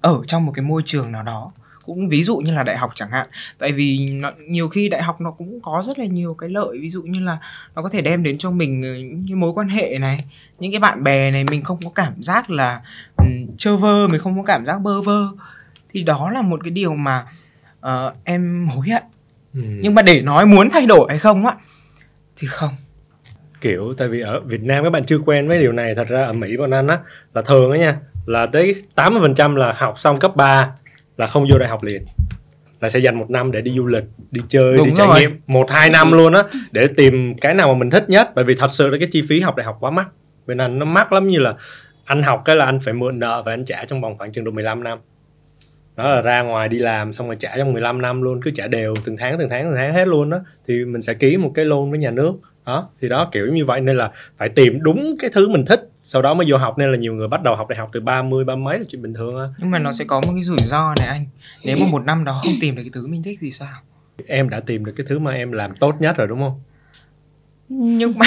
ở 0.00 0.20
trong 0.26 0.46
một 0.46 0.52
cái 0.54 0.64
môi 0.64 0.82
trường 0.84 1.12
nào 1.12 1.22
đó. 1.22 1.52
Cũng 1.84 2.08
ví 2.08 2.22
dụ 2.22 2.36
như 2.36 2.52
là 2.52 2.62
đại 2.62 2.76
học 2.76 2.90
chẳng 2.94 3.10
hạn. 3.10 3.28
Tại 3.58 3.72
vì 3.72 3.98
nó, 3.98 4.32
nhiều 4.48 4.68
khi 4.68 4.88
đại 4.88 5.02
học 5.02 5.20
nó 5.20 5.30
cũng 5.30 5.60
có 5.62 5.82
rất 5.86 5.98
là 5.98 6.04
nhiều 6.04 6.34
cái 6.34 6.50
lợi 6.50 6.78
ví 6.80 6.90
dụ 6.90 7.02
như 7.02 7.20
là 7.20 7.38
nó 7.74 7.82
có 7.82 7.88
thể 7.88 8.02
đem 8.02 8.22
đến 8.22 8.38
cho 8.38 8.50
mình 8.50 8.82
ờ, 8.82 8.94
những 9.24 9.40
mối 9.40 9.52
quan 9.54 9.68
hệ 9.68 9.98
này 9.98 10.18
những 10.58 10.72
cái 10.72 10.80
bạn 10.80 11.04
bè 11.04 11.30
này 11.30 11.44
mình 11.50 11.64
không 11.64 11.78
có 11.84 11.90
cảm 11.94 12.22
giác 12.22 12.50
là 12.50 12.82
um, 13.16 13.46
chơ 13.56 13.76
vơ 13.76 14.08
mình 14.08 14.20
không 14.20 14.38
có 14.38 14.42
cảm 14.42 14.66
giác 14.66 14.78
bơ 14.78 15.00
vơ. 15.00 15.28
Thì 15.92 16.02
đó 16.02 16.30
là 16.30 16.42
một 16.42 16.60
cái 16.64 16.70
điều 16.70 16.94
mà 16.94 17.26
ờ, 17.80 18.14
em 18.24 18.68
hối 18.68 18.88
hận. 18.88 19.02
Ừm. 19.54 19.80
nhưng 19.80 19.94
mà 19.94 20.02
để 20.02 20.22
nói 20.22 20.46
muốn 20.46 20.70
thay 20.70 20.86
đổi 20.86 21.06
hay 21.08 21.18
không 21.18 21.46
á 21.46 21.54
thì 22.36 22.46
không 22.46 22.74
kiểu 23.64 23.94
tại 23.98 24.08
vì 24.08 24.20
ở 24.20 24.40
Việt 24.40 24.62
Nam 24.62 24.84
các 24.84 24.90
bạn 24.90 25.04
chưa 25.04 25.18
quen 25.18 25.48
với 25.48 25.58
điều 25.58 25.72
này 25.72 25.94
thật 25.94 26.08
ra 26.08 26.24
ở 26.24 26.32
Mỹ 26.32 26.56
bọn 26.56 26.70
anh 26.70 26.86
á 26.86 26.98
là 27.34 27.42
thường 27.42 27.70
á 27.72 27.78
nha 27.78 27.96
là 28.26 28.46
tới 28.46 28.74
80% 28.96 29.56
là 29.56 29.72
học 29.72 29.98
xong 29.98 30.18
cấp 30.18 30.36
3 30.36 30.70
là 31.16 31.26
không 31.26 31.46
vô 31.50 31.58
đại 31.58 31.68
học 31.68 31.82
liền. 31.82 32.04
Là 32.80 32.88
sẽ 32.88 32.98
dành 32.98 33.18
một 33.18 33.30
năm 33.30 33.52
để 33.52 33.60
đi 33.60 33.70
du 33.70 33.86
lịch 33.86 34.04
đi 34.30 34.40
chơi 34.48 34.76
Đúng 34.76 34.86
đi 34.86 34.92
trải 34.96 35.06
rồi. 35.06 35.20
nghiệm 35.20 35.40
một 35.46 35.70
hai 35.70 35.90
năm 35.90 36.12
luôn 36.12 36.32
á 36.32 36.42
để 36.72 36.88
tìm 36.96 37.34
cái 37.40 37.54
nào 37.54 37.68
mà 37.68 37.74
mình 37.74 37.90
thích 37.90 38.04
nhất. 38.08 38.30
Bởi 38.34 38.44
vì 38.44 38.54
thật 38.54 38.70
sự 38.70 38.88
là 38.88 38.98
cái 38.98 39.08
chi 39.12 39.22
phí 39.28 39.40
học 39.40 39.56
đại 39.56 39.64
học 39.64 39.76
quá 39.80 39.90
mắc. 39.90 40.08
Bên 40.46 40.58
anh 40.58 40.78
nó 40.78 40.86
mắc 40.86 41.12
lắm 41.12 41.28
như 41.28 41.38
là 41.38 41.54
anh 42.04 42.22
học 42.22 42.42
cái 42.44 42.56
là 42.56 42.64
anh 42.64 42.80
phải 42.80 42.94
mượn 42.94 43.18
nợ 43.18 43.42
và 43.46 43.52
anh 43.52 43.64
trả 43.64 43.84
trong 43.84 44.00
vòng 44.00 44.18
khoảng 44.18 44.32
chừng 44.32 44.44
độ 44.44 44.50
15 44.50 44.84
năm. 44.84 44.98
Đó 45.96 46.14
là 46.14 46.22
ra 46.22 46.42
ngoài 46.42 46.68
đi 46.68 46.78
làm 46.78 47.12
xong 47.12 47.26
rồi 47.26 47.36
trả 47.40 47.56
trong 47.56 47.72
15 47.72 48.02
năm 48.02 48.22
luôn 48.22 48.40
cứ 48.42 48.50
trả 48.50 48.66
đều 48.66 48.94
từng 49.04 49.16
tháng 49.16 49.38
từng 49.38 49.48
tháng 49.48 49.64
từng 49.64 49.76
tháng 49.76 49.94
hết 49.94 50.08
luôn 50.08 50.30
đó 50.30 50.40
thì 50.66 50.84
mình 50.84 51.02
sẽ 51.02 51.14
ký 51.14 51.36
một 51.36 51.52
cái 51.54 51.64
loan 51.64 51.90
với 51.90 51.98
nhà 51.98 52.10
nước 52.10 52.32
đó 52.66 52.88
thì 53.00 53.08
đó 53.08 53.28
kiểu 53.32 53.46
như 53.46 53.64
vậy. 53.64 53.80
Nên 53.80 53.96
là 53.96 54.10
phải 54.38 54.48
tìm 54.48 54.82
đúng 54.82 55.16
cái 55.18 55.30
thứ 55.32 55.48
mình 55.48 55.64
thích 55.66 55.90
sau 55.98 56.22
đó 56.22 56.34
mới 56.34 56.46
vô 56.50 56.56
học. 56.56 56.78
Nên 56.78 56.92
là 56.92 56.98
nhiều 56.98 57.14
người 57.14 57.28
bắt 57.28 57.42
đầu 57.42 57.56
học 57.56 57.68
đại 57.68 57.78
học 57.78 57.90
từ 57.92 58.00
30 58.00 58.44
ba 58.44 58.56
mấy 58.56 58.78
là 58.78 58.84
chuyện 58.88 59.02
bình 59.02 59.14
thường 59.14 59.38
á 59.38 59.46
nhưng 59.58 59.70
mà 59.70 59.78
nó 59.78 59.92
sẽ 59.92 60.04
có 60.04 60.20
một 60.20 60.32
cái 60.34 60.42
rủi 60.42 60.58
ro 60.58 60.94
này 60.98 61.08
anh. 61.08 61.24
Nếu 61.64 61.76
mà 61.80 61.86
một 61.90 62.04
năm 62.04 62.24
đó 62.24 62.40
không 62.44 62.52
tìm 62.60 62.76
được 62.76 62.82
cái 62.82 62.90
thứ 62.94 63.06
mình 63.06 63.22
thích 63.22 63.38
thì 63.40 63.50
sao? 63.50 63.74
Em 64.26 64.48
đã 64.48 64.60
tìm 64.60 64.84
được 64.84 64.92
cái 64.96 65.06
thứ 65.08 65.18
mà 65.18 65.32
em 65.32 65.52
làm 65.52 65.76
tốt 65.76 65.94
nhất 66.00 66.16
rồi 66.16 66.28
đúng 66.28 66.38
không? 66.38 66.60
Nhưng 67.68 68.18
mà 68.18 68.26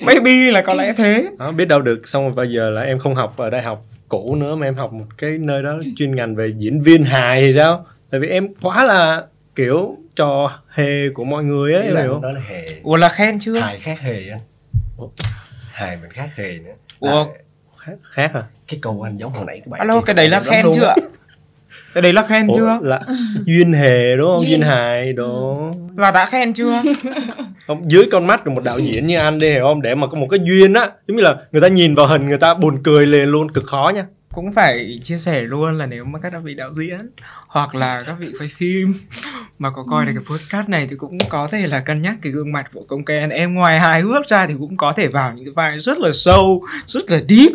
maybe 0.06 0.50
là 0.50 0.62
có 0.66 0.74
lẽ 0.74 0.92
thế. 0.96 1.26
Đó 1.38 1.52
biết 1.52 1.64
đâu 1.64 1.82
được. 1.82 2.08
Xong 2.08 2.22
rồi 2.22 2.32
bây 2.34 2.52
giờ 2.52 2.70
là 2.70 2.82
em 2.82 2.98
không 2.98 3.14
học 3.14 3.34
ở 3.36 3.50
đại 3.50 3.62
học 3.62 3.84
cũ 4.08 4.34
nữa 4.34 4.54
mà 4.54 4.66
em 4.66 4.74
học 4.74 4.92
một 4.92 5.06
cái 5.18 5.38
nơi 5.38 5.62
đó 5.62 5.80
chuyên 5.96 6.16
ngành 6.16 6.36
về 6.36 6.52
diễn 6.58 6.80
viên 6.80 7.04
hài 7.04 7.40
thì 7.40 7.52
sao? 7.54 7.86
Tại 8.10 8.20
vì 8.20 8.28
em 8.28 8.54
quá 8.62 8.84
là 8.84 9.24
kiểu 9.54 9.96
trò 10.18 10.60
hề 10.70 11.08
của 11.14 11.24
mọi 11.24 11.44
người 11.44 11.74
á 11.74 11.80
là 11.84 12.00
hiểu 12.02 12.12
không? 12.12 12.22
đó 12.22 12.32
là 12.32 12.40
hề. 12.48 12.66
Ủa 12.82 12.96
là 12.96 13.08
khen 13.08 13.38
chưa? 13.38 13.58
Hài 13.58 13.78
khác 13.78 14.00
hề 14.00 14.28
anh 14.30 14.40
Ủa? 14.96 15.08
hài 15.72 15.96
mình 16.02 16.10
khác 16.10 16.28
hề 16.36 16.58
nữa. 16.64 16.72
Ủa? 17.00 17.08
Là 17.08 17.24
khác, 17.76 17.92
khác 18.02 18.30
à? 18.34 18.42
cái 18.68 18.78
câu 18.82 19.02
anh 19.02 19.16
giống 19.16 19.32
hồi 19.32 19.44
nãy 19.46 19.60
các 19.64 19.70
bạn 19.70 19.78
alo 19.80 20.00
cái 20.00 20.14
đấy 20.14 20.28
là 20.28 20.40
khen 20.40 20.64
luôn 20.64 20.74
chưa? 20.76 20.84
á. 20.86 20.94
ạ 20.96 21.08
cái 21.94 22.02
đấy 22.02 22.12
là 22.12 22.22
khen 22.22 22.46
Ủa, 22.46 22.54
chưa? 22.56 22.78
là 22.82 23.00
duyên 23.44 23.72
hề 23.72 24.16
đúng 24.16 24.26
không? 24.26 24.40
Duyên, 24.40 24.50
Duyên. 24.50 24.62
hài 24.62 25.12
đồ 25.12 25.70
là 25.96 26.10
đã 26.10 26.26
khen 26.26 26.52
chưa? 26.52 26.82
Không 27.66 27.90
dưới 27.90 28.04
con 28.12 28.26
mắt 28.26 28.44
của 28.44 28.50
một 28.50 28.64
đạo 28.64 28.78
diễn 28.78 29.06
như 29.06 29.16
anh 29.18 29.38
đi 29.38 29.50
hiểu 29.50 29.62
không? 29.64 29.82
Để 29.82 29.94
mà 29.94 30.06
có 30.06 30.18
một 30.18 30.26
cái 30.30 30.40
duyên 30.42 30.72
á. 30.74 30.90
Giống 31.08 31.16
như 31.16 31.22
là 31.22 31.36
người 31.52 31.62
ta 31.62 31.68
nhìn 31.68 31.94
vào 31.94 32.06
hình 32.06 32.28
người 32.28 32.38
ta 32.38 32.54
buồn 32.54 32.78
cười 32.84 33.06
liền 33.06 33.28
luôn 33.28 33.50
cực 33.50 33.64
khó 33.66 33.92
nha 33.94 34.06
cũng 34.38 34.52
phải 34.52 35.00
chia 35.02 35.18
sẻ 35.18 35.40
luôn 35.40 35.78
là 35.78 35.86
nếu 35.86 36.04
mà 36.04 36.18
các 36.22 36.32
vị 36.42 36.54
đạo 36.54 36.72
diễn 36.72 37.10
hoặc 37.46 37.74
là 37.74 38.02
các 38.06 38.16
vị 38.18 38.32
quay 38.38 38.50
phim 38.56 38.94
mà 39.58 39.70
có 39.70 39.84
coi 39.90 40.06
được 40.06 40.12
cái 40.14 40.24
postcard 40.26 40.68
này 40.68 40.86
thì 40.90 40.96
cũng 40.96 41.18
có 41.28 41.48
thể 41.52 41.66
là 41.66 41.80
cân 41.80 42.02
nhắc 42.02 42.16
cái 42.22 42.32
gương 42.32 42.52
mặt 42.52 42.70
của 42.72 42.84
công 42.88 43.04
kèn 43.04 43.30
em 43.30 43.54
ngoài 43.54 43.80
hài 43.80 44.00
hước 44.00 44.26
ra 44.26 44.46
thì 44.46 44.54
cũng 44.58 44.76
có 44.76 44.92
thể 44.92 45.08
vào 45.08 45.34
những 45.34 45.44
cái 45.44 45.52
vai 45.56 45.78
rất 45.78 45.98
là 45.98 46.10
sâu 46.14 46.62
rất 46.86 47.10
là 47.10 47.20
deep 47.28 47.52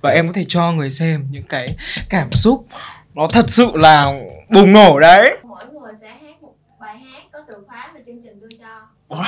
và 0.00 0.10
em 0.10 0.26
có 0.26 0.32
thể 0.32 0.44
cho 0.48 0.72
người 0.72 0.90
xem 0.90 1.26
những 1.30 1.46
cái 1.48 1.76
cảm 2.08 2.32
xúc 2.32 2.66
nó 3.14 3.28
thật 3.32 3.50
sự 3.50 3.70
là 3.74 4.12
bùng 4.50 4.72
nổ 4.72 5.00
đấy. 5.00 5.38
Mỗi 5.42 5.64
người 5.72 5.92
sẽ 6.00 6.08
hát 6.08 6.42
một 6.42 6.54
bài 6.80 6.98
hát 6.98 7.22
có 7.32 7.38
từ 7.48 7.54
khóa 7.66 7.90
mà 7.94 8.00
chương 8.06 8.22
trình 8.24 8.40
đưa 8.40 8.56
cho. 8.58 8.86
Ôi. 9.08 9.26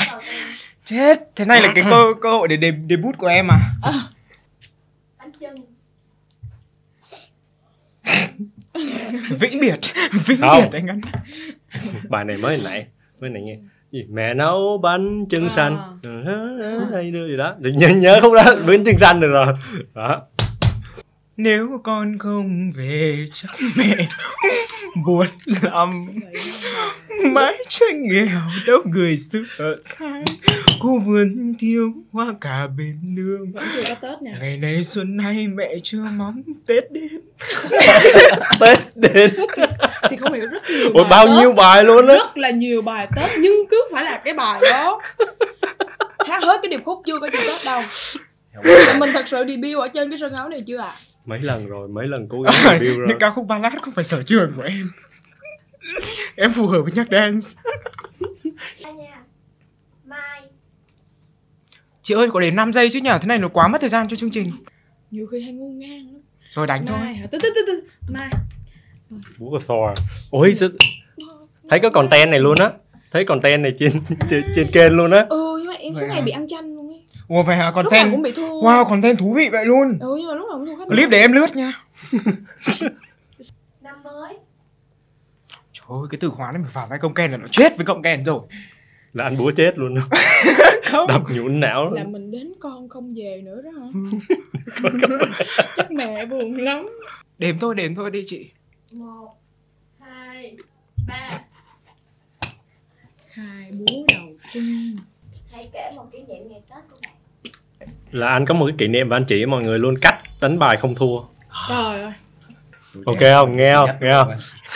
Chết. 0.85 1.19
Thế 1.37 1.45
này 1.45 1.61
là 1.61 1.73
cái 1.75 1.85
cơ 1.91 2.05
cơ 2.23 2.31
hội 2.31 2.49
để 2.49 2.73
debut 2.88 3.19
của 3.19 3.27
em 3.27 3.49
à 3.50 3.59
bánh 5.19 5.33
chưng. 5.41 5.55
vĩnh 9.40 9.61
biệt 9.61 9.78
vĩnh 10.26 10.40
Không. 10.40 10.62
biệt 10.62 10.78
anh 10.78 10.87
anh 10.87 11.00
bài 12.08 12.25
này 12.25 12.37
mới 12.37 12.61
nãy 12.64 12.87
mới 13.20 13.30
nãy 13.30 13.42
nghe. 13.42 13.56
Gì 13.92 14.04
mẹ 14.11 14.35
nấu 14.35 14.80
bánh 14.82 15.25
trưng 15.30 15.44
À. 15.44 15.50
xanh. 15.50 15.99
Ừ, 16.02 16.11
hay 16.92 17.11
đưa 17.11 17.26
gì 17.28 17.37
đó. 17.37 17.54
Thì 17.64 17.70
nhớ 17.73 17.88
nhớ 17.88 18.18
không 18.20 18.35
đó 18.35 18.44
bánh 18.66 18.85
trưng 18.85 18.99
xanh 18.99 19.20
được 19.20 19.28
rồi. 19.28 19.47
Đó. 19.94 20.23
Nếu 21.37 21.80
con 21.85 22.18
không 22.18 22.73
về 22.73 23.25
chắc 23.32 23.50
mẹ 23.76 24.08
buồn 25.06 25.26
lắm. 25.62 26.06
Mãi 27.32 27.54
tranh 27.68 28.02
nghèo 28.02 28.40
đâu 28.66 28.78
người 28.85 29.16
xưa 29.16 29.42
ở 29.58 29.75
cô 30.80 30.99
vườn 30.99 31.54
thiếu 31.58 31.92
hoa 32.12 32.35
cả 32.40 32.66
bên 32.78 32.99
nương 33.02 33.52
chưa 33.52 34.16
ngày 34.20 34.56
này 34.56 34.82
xuân 34.85 35.16
nay 35.16 35.47
mẹ 35.49 35.75
chưa 35.82 35.99
mong 36.16 36.42
tết 36.66 36.92
đến. 36.92 37.08
Tết 38.61 38.78
đến. 38.94 39.30
Thì 40.11 40.16
không 40.16 40.32
hiểu 40.32 40.47
rất 40.47 40.62
nhiều 40.70 40.90
Ủa, 40.94 41.02
bài 41.04 41.08
bao 41.11 41.26
Tết. 41.26 41.37
nhiêu 41.37 41.52
bài 41.52 41.85
luôn 41.85 42.06
á? 42.06 42.14
Rất 42.14 42.38
là 42.38 42.50
nhiều 42.50 42.82
bài 42.82 43.08
tết 43.16 43.30
nhưng 43.40 43.52
cứ 43.70 43.82
phải 43.92 44.04
là 44.04 44.20
cái 44.25 44.35
bài 44.35 44.61
đó. 44.70 45.00
Hát 46.28 46.42
hết 46.42 46.58
cái 46.62 46.70
điệp 46.70 46.80
khúc 46.85 47.02
chưa 47.06 47.18
có 47.20 47.28
gì 47.30 47.38
tết 47.47 47.64
đâu. 47.64 47.82
Mình 48.99 49.11
thật 49.12 49.28
sự 49.28 49.44
debut 49.49 49.78
ở 49.82 49.88
trên 49.94 50.11
cái 50.11 50.18
sân 50.18 50.32
khấu 50.37 50.49
này 50.49 50.62
chưa 50.66 50.78
ạ? 50.78 50.92
Mấy 51.26 51.38
lần 51.42 51.66
rồi 51.66 51.88
mấy 51.88 52.06
lần 52.06 52.26
cố 52.28 52.42
gắng 52.42 52.54
review 52.64 52.99
rồi. 52.99 53.06
những 53.08 53.18
ca 53.18 53.30
khúc 53.30 53.47
ballad 53.47 53.73
không 53.82 53.94
phải 53.94 54.04
sở 54.04 54.23
trường 54.23 54.52
của 54.56 54.62
em. 54.62 54.90
Em 56.37 56.52
phù 56.52 56.66
hợp 56.66 56.82
với 56.82 56.92
nhạc 56.97 57.06
dance. 57.11 57.47
Chị 62.09 62.15
ơi 62.15 62.31
có 62.31 62.41
đến 62.41 62.57
5 62.57 62.73
giây 62.73 62.91
chứ 62.91 63.00
nhở 63.00 63.19
thế 63.19 63.27
này 63.27 63.38
nó 63.38 63.49
quá 63.49 63.69
mất 63.69 63.81
thời 63.81 63.91
gian 63.91 64.09
cho 64.09 64.17
chương 64.17 64.31
trình. 64.31 64.53
Nhiều 65.11 65.27
khi 65.27 65.43
hay 65.43 65.53
ngu 65.53 65.73
ngang 65.73 66.07
lắm. 66.12 66.21
Rồi 66.50 66.67
đánh 66.67 66.87
thôi. 66.87 66.99
Mai 67.00 67.15
hả? 67.15 67.27
Từ 67.31 67.38
từ 67.43 67.49
từ 67.55 67.61
từ. 67.67 67.83
Mai. 68.12 68.31
Búa 69.38 69.50
của 69.50 69.59
Thor 69.67 69.99
ôi 70.31 70.57
sao- 70.61 70.69
thấy 71.71 71.79
có 71.81 71.91
content 71.91 72.31
này 72.31 72.41
luôn 72.41 72.59
á. 72.59 72.71
Thấy 73.12 73.25
content 73.25 73.62
này 73.62 73.73
trên 73.79 73.93
trên, 74.31 74.43
trên 74.57 74.67
kênh 74.73 74.93
luôn 74.93 75.11
á. 75.11 75.27
Ừ 75.29 75.57
nhưng 75.59 75.67
mà 75.67 75.75
em 75.75 75.95
suốt 75.95 76.07
ngày 76.09 76.23
bị 76.23 76.33
ăn 76.33 76.49
chanh 76.49 76.75
luôn 76.75 76.88
ấy. 76.88 77.03
Ủa 77.29 77.43
vậy 77.43 77.57
hả? 77.57 77.67
Lúc 77.67 77.75
nào 77.75 77.83
content 77.85 78.11
cũng 78.11 78.23
bị 78.23 78.33
thua. 78.33 78.62
Wow 78.62 78.88
content 78.88 79.19
thú 79.19 79.35
vị 79.35 79.49
vậy 79.53 79.67
luôn. 79.67 79.99
Ừ 80.00 80.17
nhưng 80.19 80.29
mà 80.29 80.35
lúc 80.35 80.49
nào 80.49 80.59
cũng 80.59 80.67
thua 80.67 80.77
khách 80.77 80.88
clip 80.88 81.11
để 81.11 81.19
em 81.21 81.33
lướt 81.33 81.57
nha. 81.57 81.73
Năm 83.83 84.03
mới. 84.03 84.35
Trời 85.73 85.87
ơi 85.88 86.09
cái 86.11 86.19
từ 86.21 86.31
khóa 86.31 86.53
này 86.53 86.62
mà 86.62 86.69
vào 86.73 86.87
vai 86.91 86.99
công 86.99 87.15
ken 87.15 87.31
là 87.31 87.37
nó 87.37 87.47
chết 87.50 87.77
với 87.77 87.87
công 87.87 88.03
ken 88.03 88.25
rồi. 88.25 88.41
Là 89.12 89.25
anh 89.25 89.37
búa 89.38 89.53
chết 89.57 89.79
luôn 89.79 89.95
không? 90.90 91.07
Đập 91.07 91.23
nhũn 91.30 91.61
não 91.61 91.90
là 91.90 92.04
mình 92.04 92.30
đến 92.30 92.52
con 92.61 92.88
không 92.88 93.14
về 93.16 93.42
nữa 93.45 93.62
đó 93.62 93.71
hả? 93.71 93.87
Chắc 95.76 95.90
mẹ 95.90 96.26
buồn 96.26 96.57
lắm. 96.57 96.88
Đếm 97.38 97.59
thôi 97.59 97.75
đếm 97.75 97.95
thôi 97.95 98.11
đi 98.11 98.25
chị. 98.26 98.50
Một 98.92 99.35
hai 100.00 100.57
ba. 101.09 101.30
Hai 103.30 103.71
búa 103.73 104.04
đầu 104.09 104.28
xuân 104.52 104.97
hãy 105.52 105.71
kể 105.73 105.92
một 105.97 106.07
kỷ 106.12 106.18
niệm 106.18 106.49
ngày 106.49 106.61
tết 106.71 106.85
của 106.90 106.97
bạn. 107.02 107.14
Là 108.11 108.28
anh 108.28 108.47
có 108.47 108.54
một 108.54 108.66
cái 108.66 108.75
kỷ 108.78 108.88
niệm 108.88 109.09
và 109.09 109.16
anh 109.16 109.25
chỉ 109.25 109.47
mọi 109.47 109.62
người 109.62 109.78
luôn 109.78 109.95
cách 110.02 110.18
đánh 110.40 110.59
bài 110.59 110.76
không 110.76 110.95
thua. 110.95 111.21
Trời 111.68 112.02
ơi. 112.02 112.12
Ok 113.07 113.18
không? 113.21 113.57
Nghe 113.57 113.75
không? 113.75 113.90
Nghe 114.00 114.12
không? 114.12 114.28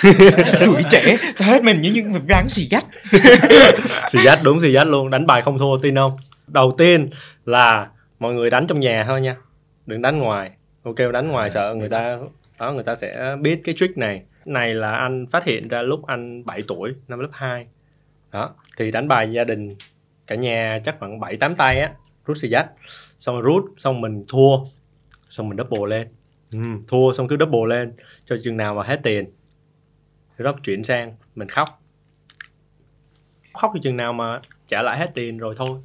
tuổi 0.66 0.82
trẻ 0.90 1.16
ta 1.38 1.46
hết 1.46 1.62
mình 1.62 1.80
như 1.80 1.92
những 1.92 2.12
việc 2.12 2.26
đáng 2.26 2.48
xì 2.48 2.66
dắt 2.66 2.84
xì 4.08 4.18
dắt 4.24 4.38
đúng 4.44 4.60
xì 4.60 4.72
dắt 4.72 4.86
luôn 4.86 5.10
đánh 5.10 5.26
bài 5.26 5.42
không 5.42 5.58
thua 5.58 5.78
tin 5.78 5.94
không? 5.94 6.16
Đầu 6.46 6.72
tiên 6.78 7.10
là 7.44 7.88
mọi 8.18 8.34
người 8.34 8.50
đánh 8.50 8.66
trong 8.66 8.80
nhà 8.80 9.04
thôi 9.06 9.20
nha 9.20 9.36
đừng 9.86 10.02
đánh 10.02 10.18
ngoài. 10.18 10.50
Ok 10.82 10.96
đánh 11.12 11.28
ngoài 11.28 11.50
sợ 11.50 11.74
người 11.74 11.88
ta 11.88 12.18
đó 12.58 12.72
người 12.72 12.84
ta 12.84 12.94
sẽ 12.94 13.36
biết 13.40 13.60
cái 13.64 13.74
trick 13.78 13.98
này. 13.98 14.22
Này 14.44 14.74
là 14.74 14.92
anh 14.92 15.26
phát 15.32 15.44
hiện 15.44 15.68
ra 15.68 15.82
lúc 15.82 16.06
anh 16.06 16.44
7 16.44 16.60
tuổi 16.68 16.94
năm 17.08 17.18
lớp 17.18 17.28
2 17.32 17.64
đó 18.32 18.54
thì 18.76 18.90
đánh 18.90 19.08
bài 19.08 19.32
gia 19.32 19.44
đình 19.44 19.74
cả 20.26 20.34
nhà 20.34 20.78
chắc 20.84 20.96
khoảng 20.98 21.20
7 21.20 21.36
8 21.36 21.54
tay 21.54 21.80
á 21.80 21.92
rút 22.26 22.36
xì 22.36 22.48
dắt 22.48 22.66
xong 23.18 23.34
rồi 23.34 23.42
rút 23.42 23.64
xong 23.78 24.00
mình 24.00 24.24
thua 24.28 24.56
xong 25.28 25.48
mình 25.48 25.58
double 25.58 25.96
lên. 25.96 26.08
Ừ, 26.52 26.58
thua 26.88 27.12
xong 27.12 27.28
cứ 27.28 27.36
double 27.40 27.76
lên 27.76 27.92
cho 28.26 28.36
chừng 28.44 28.56
nào 28.56 28.74
mà 28.74 28.82
hết 28.82 29.00
tiền 29.02 29.24
thì 30.42 30.44
đó 30.44 30.52
chuyển 30.64 30.84
sang 30.84 31.16
mình 31.34 31.48
khóc. 31.48 31.68
Khóc 33.54 33.70
cho 33.74 33.80
chừng 33.82 33.96
nào 33.96 34.12
mà 34.12 34.40
trả 34.68 34.82
lại 34.82 34.98
hết 34.98 35.10
tiền 35.14 35.38
rồi 35.38 35.54
thôi. 35.58 35.78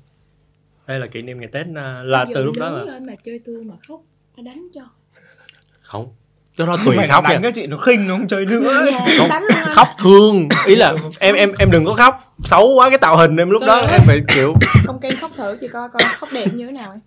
Đây 0.88 1.00
là 1.00 1.08
kỷ 1.08 1.22
niệm 1.22 1.40
ngày 1.40 1.50
tết 1.54 1.66
à, 1.76 2.02
là 2.04 2.26
từ 2.36 2.44
lúc 2.44 2.56
đó 2.60 2.70
là 2.70 2.84
lên 2.84 3.06
mà 3.06 3.14
chơi 3.24 3.40
thua 3.46 3.64
mà 3.64 3.76
khóc 3.88 4.02
nó 4.38 4.44
đánh 4.44 4.68
cho. 4.74 4.82
Không. 5.82 6.16
Cái 6.58 6.68
đó 6.68 6.78
tùy 6.86 6.98
Mày 6.98 7.08
khóc 7.08 7.24
đánh 7.30 7.42
các 7.44 7.54
chị 7.56 7.68
nó 7.68 7.78
khinh 7.78 8.08
nó 8.08 8.16
không 8.16 8.28
chơi 8.28 8.46
nữa. 8.46 8.86
Nhà 8.92 9.08
Không, 9.18 9.30
khóc 9.74 9.88
thương. 10.00 10.48
Ý 10.66 10.76
là 10.76 10.96
em 11.20 11.36
em 11.36 11.52
em 11.60 11.72
đừng 11.72 11.86
có 11.86 11.94
khóc. 11.94 12.36
Xấu 12.44 12.76
quá 12.76 12.90
cái 12.90 12.98
tạo 12.98 13.18
hình 13.18 13.38
em 13.38 13.50
lúc 13.50 13.62
đó 13.62 13.82
Trời 13.82 13.92
em 13.92 14.02
phải 14.06 14.22
kiểu 14.36 14.54
con 14.86 15.00
ken 15.00 15.16
khóc 15.16 15.32
thử 15.36 15.58
chị 15.62 15.68
coi 15.68 15.90
coi 15.90 16.02
khóc 16.04 16.30
đẹp 16.34 16.48
như 16.54 16.66
thế 16.66 16.72
nào 16.72 16.90
ấy. 16.90 17.00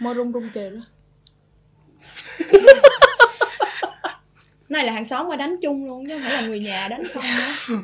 Môi 0.00 0.14
rung 0.14 0.32
rung 0.32 0.50
kìa 0.54 0.70
đó 0.70 0.80
này 4.68 4.84
là 4.84 4.92
hàng 4.92 5.04
xóm 5.04 5.26
qua 5.26 5.36
đánh 5.36 5.56
chung 5.62 5.86
luôn 5.86 6.06
chứ 6.08 6.12
không 6.14 6.22
phải 6.22 6.42
là 6.42 6.48
người 6.48 6.60
nhà 6.60 6.88
đánh 6.88 7.02
không 7.14 7.22
nữa 7.38 7.82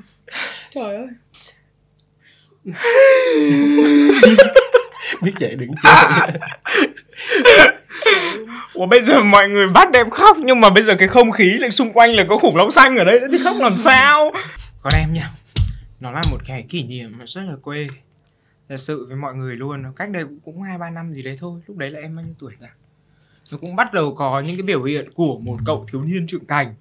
trời 0.75 0.97
ơi. 0.97 1.07
Biết 5.23 5.33
vậy 5.41 5.55
đừng 5.55 5.71
chơi 5.83 6.31
Ủa 8.75 8.87
bây 8.87 9.03
giờ 9.03 9.23
mọi 9.23 9.49
người 9.49 9.69
bắt 9.69 9.89
em 9.93 10.11
khóc 10.11 10.37
Nhưng 10.41 10.61
mà 10.61 10.71
bây 10.71 10.83
giờ 10.83 10.95
cái 10.99 11.09
không 11.09 11.31
khí 11.31 11.45
lại 11.59 11.71
xung 11.71 11.93
quanh 11.93 12.11
là 12.15 12.25
có 12.29 12.37
khủng 12.39 12.57
long 12.57 12.71
xanh 12.71 12.97
ở 12.97 13.05
đây 13.05 13.21
Thì 13.33 13.39
khóc 13.45 13.57
làm 13.59 13.79
sao? 13.79 14.33
Còn 14.83 14.93
em 14.97 15.13
nha 15.13 15.31
Nó 16.01 16.11
là 16.11 16.23
một 16.31 16.39
cái 16.47 16.65
kỷ 16.69 16.83
niệm 16.83 17.13
mà 17.19 17.25
rất 17.27 17.43
là 17.49 17.55
quê. 17.63 17.89
Thật 18.69 18.77
sự 18.77 19.07
với 19.07 19.17
mọi 19.17 19.35
người 19.35 19.57
luôn 19.57 19.85
Cách 19.97 20.11
đây 20.11 20.25
cũng- 20.25 20.41
cũng 20.45 20.63
hai 20.63 20.79
ba 20.79 20.91
năm 20.91 21.13
gì 21.15 21.23
đấy 21.23 21.37
thôi 21.41 21.61
Lúc 21.67 21.77
đấy 21.77 21.91
là 21.91 22.01
em 22.01 22.17
bao 22.17 22.25
nhiêu 22.25 22.35
tuổi 22.39 22.53
ta 22.61 22.67
Nó 23.53 23.59
cũng 23.59 23.77
bắt 23.77 23.93
đầu 23.93 24.15
có 24.15 24.41
những 24.41 24.57
cái 24.57 24.63
biểu 24.63 24.83
hiện 24.83 25.11
của 25.15 25.39
một 25.39 25.57
cậu 25.67 25.87
thiếu 25.93 26.03
niên 26.03 26.27
trưởng 26.27 26.47
thành. 26.47 26.75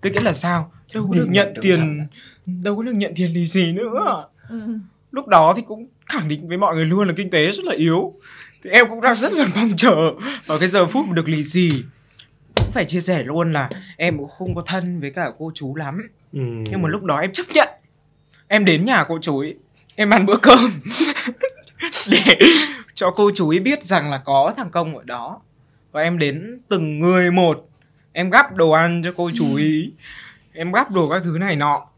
Tức 0.00 0.10
nghĩa 0.10 0.20
là 0.20 0.32
sao? 0.32 0.72
Đâu 0.94 1.06
có 1.08 1.14
được 1.14 1.26
nhận 1.30 1.54
tiền 1.62 2.06
Đâu 2.46 2.76
có 2.76 2.82
được 2.82 2.92
nhận 2.92 3.12
tiền 3.16 3.32
lì 3.32 3.46
xì 3.46 3.72
nữa. 3.72 4.24
Ừ. 4.48 4.60
lúc 5.10 5.28
đó 5.28 5.52
thì 5.56 5.62
cũng 5.66 5.86
khẳng 6.06 6.28
định 6.28 6.48
với 6.48 6.56
mọi 6.56 6.74
người 6.74 6.84
luôn 6.84 7.08
là 7.08 7.14
kinh 7.16 7.30
tế 7.30 7.50
rất 7.50 7.64
là 7.64 7.74
yếu. 7.74 8.14
Thì 8.64 8.70
em 8.70 8.88
cũng 8.88 9.00
đang 9.00 9.16
rất 9.16 9.32
là 9.32 9.46
mong 9.54 9.70
chờ 9.76 9.94
vào 10.46 10.58
cái 10.58 10.68
giờ 10.68 10.86
phút 10.86 11.06
mà 11.08 11.14
được 11.14 11.28
lì 11.28 11.44
xì. 11.44 11.70
Cũng 12.56 12.70
phải 12.72 12.84
chia 12.84 13.00
sẻ 13.00 13.22
luôn 13.22 13.52
là 13.52 13.70
em 13.96 14.18
cũng 14.18 14.28
không 14.28 14.54
có 14.54 14.62
thân 14.66 15.00
với 15.00 15.10
cả 15.10 15.30
cô 15.38 15.52
chú 15.54 15.74
lắm. 15.76 16.10
Ừ. 16.32 16.40
nhưng 16.70 16.82
mà 16.82 16.88
lúc 16.88 17.04
đó 17.04 17.18
em 17.18 17.32
chấp 17.32 17.46
nhận. 17.54 17.68
Em 18.48 18.64
đến 18.64 18.84
nhà 18.84 19.04
cô 19.08 19.18
chú 19.22 19.38
ấy 19.38 19.54
em 19.94 20.10
ăn 20.10 20.26
bữa 20.26 20.36
cơm. 20.36 20.70
Để 22.10 22.38
cho 22.94 23.10
cô 23.10 23.30
chú 23.34 23.50
ấy 23.50 23.60
biết 23.60 23.82
rằng 23.82 24.10
là 24.10 24.18
có 24.24 24.52
thằng 24.56 24.70
công 24.70 24.96
ở 24.96 25.02
đó 25.04 25.40
và 25.96 26.02
em 26.02 26.18
đến 26.18 26.60
từng 26.68 26.98
người 26.98 27.30
một. 27.30 27.68
Em 28.12 28.30
gắp 28.30 28.54
đồ 28.54 28.70
ăn 28.70 29.02
cho 29.04 29.12
cô 29.16 29.30
chú 29.34 29.54
ý. 29.54 29.92
Em 30.52 30.72
gắp 30.72 30.90
đồ 30.90 31.08
các 31.08 31.22
thứ 31.24 31.36
này 31.40 31.56
nọ. 31.56 31.88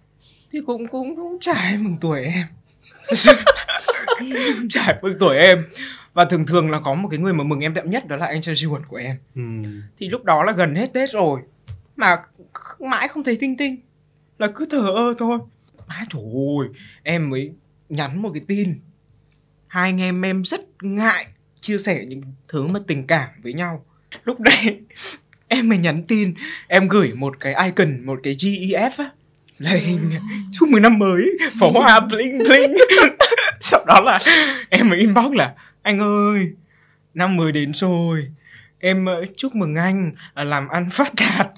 Thì 0.52 0.60
cũng 0.66 0.86
cũng 0.86 1.16
cũng 1.16 1.38
chả 1.40 1.76
mừng 1.78 1.96
tuổi 2.00 2.24
em. 2.24 2.46
Chả 4.70 4.98
mừng 5.02 5.16
tuổi 5.18 5.36
em. 5.36 5.64
Và 6.12 6.24
thường 6.24 6.46
thường 6.46 6.70
là 6.70 6.80
có 6.80 6.94
một 6.94 7.08
cái 7.08 7.18
người 7.18 7.32
mà 7.32 7.44
mừng 7.44 7.60
em 7.60 7.74
đậm 7.74 7.90
nhất 7.90 8.06
đó 8.08 8.16
là 8.16 8.26
anh 8.26 8.42
trai 8.42 8.54
ruột 8.54 8.82
của 8.88 8.96
em. 8.96 9.16
Ừ. 9.34 9.42
thì 9.98 10.08
lúc 10.08 10.24
đó 10.24 10.44
là 10.44 10.52
gần 10.52 10.74
hết 10.74 10.92
tết 10.92 11.10
rồi. 11.10 11.40
Mà 11.96 12.22
mãi 12.80 13.08
không 13.08 13.24
thấy 13.24 13.36
tinh 13.40 13.56
tinh. 13.56 13.76
Là 14.38 14.48
cứ 14.54 14.66
thờ 14.70 14.92
ơ 14.94 15.14
thôi. 15.18 15.38
À 15.88 16.06
trời 16.08 16.22
ơi 16.22 16.68
em 17.02 17.30
mới 17.30 17.52
nhắn 17.88 18.22
một 18.22 18.30
cái 18.34 18.42
tin. 18.48 18.80
Hai 19.66 19.90
anh 19.90 20.00
em 20.00 20.22
em 20.22 20.44
rất 20.44 20.60
ngại 20.82 21.26
chia 21.60 21.78
sẻ 21.78 22.04
những 22.04 22.22
thứ 22.48 22.66
mà 22.66 22.80
tình 22.86 23.06
cảm 23.06 23.28
với 23.42 23.52
nhau 23.52 23.84
lúc 24.24 24.40
đấy 24.40 24.80
em 25.48 25.68
mới 25.68 25.78
nhắn 25.78 26.02
tin 26.08 26.34
em 26.68 26.88
gửi 26.88 27.12
một 27.14 27.40
cái 27.40 27.54
icon 27.64 28.06
một 28.06 28.20
cái 28.22 28.34
gif 28.34 28.90
á. 28.98 29.10
Là 29.58 29.70
hình 29.70 30.10
chúc 30.52 30.68
mừng 30.68 30.82
năm 30.82 30.98
mới 30.98 31.38
pháo 31.60 31.72
hoa 31.74 32.00
bling 32.00 32.38
bling. 32.38 32.74
Sau 33.60 33.84
đó 33.86 34.00
là 34.00 34.18
em 34.70 34.88
mới 34.88 34.98
inbox 34.98 35.32
là 35.32 35.54
anh 35.82 35.98
ơi 35.98 36.52
năm 37.14 37.36
mới 37.36 37.52
đến 37.52 37.74
rồi. 37.74 38.28
Em 38.80 39.06
ờ, 39.06 39.24
chúc 39.36 39.54
mừng 39.54 39.74
anh 39.74 40.12
ờ, 40.34 40.44
làm 40.44 40.68
ăn 40.68 40.90
phát 40.90 41.12
đạt. 41.20 41.48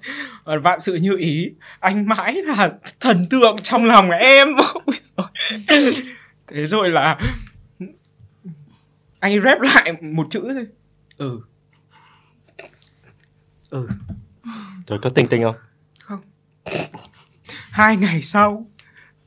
Ờ, 0.44 0.58
vạn 0.58 0.80
sự 0.80 0.94
như 0.94 1.16
ý. 1.16 1.50
Anh 1.80 2.08
mãi 2.08 2.34
là 2.44 2.70
thần 3.00 3.26
tượng 3.30 3.56
trong 3.62 3.84
lòng 3.84 4.10
em. 4.10 4.48
Thế 6.46 6.66
rồi 6.66 6.90
là 6.90 7.18
anh 9.20 9.42
rep 9.42 9.60
lại 9.60 9.92
một 10.00 10.26
chữ 10.30 10.40
thôi. 10.54 10.66
Ừ 11.16 11.40
ừ. 13.70 13.88
Rồi 14.86 14.98
có 15.02 15.10
tinh 15.10 15.26
tinh 15.30 15.42
không? 15.42 15.54
Không. 16.04 16.20
Hai 17.70 17.96
ngày 17.96 18.22
sau 18.22 18.66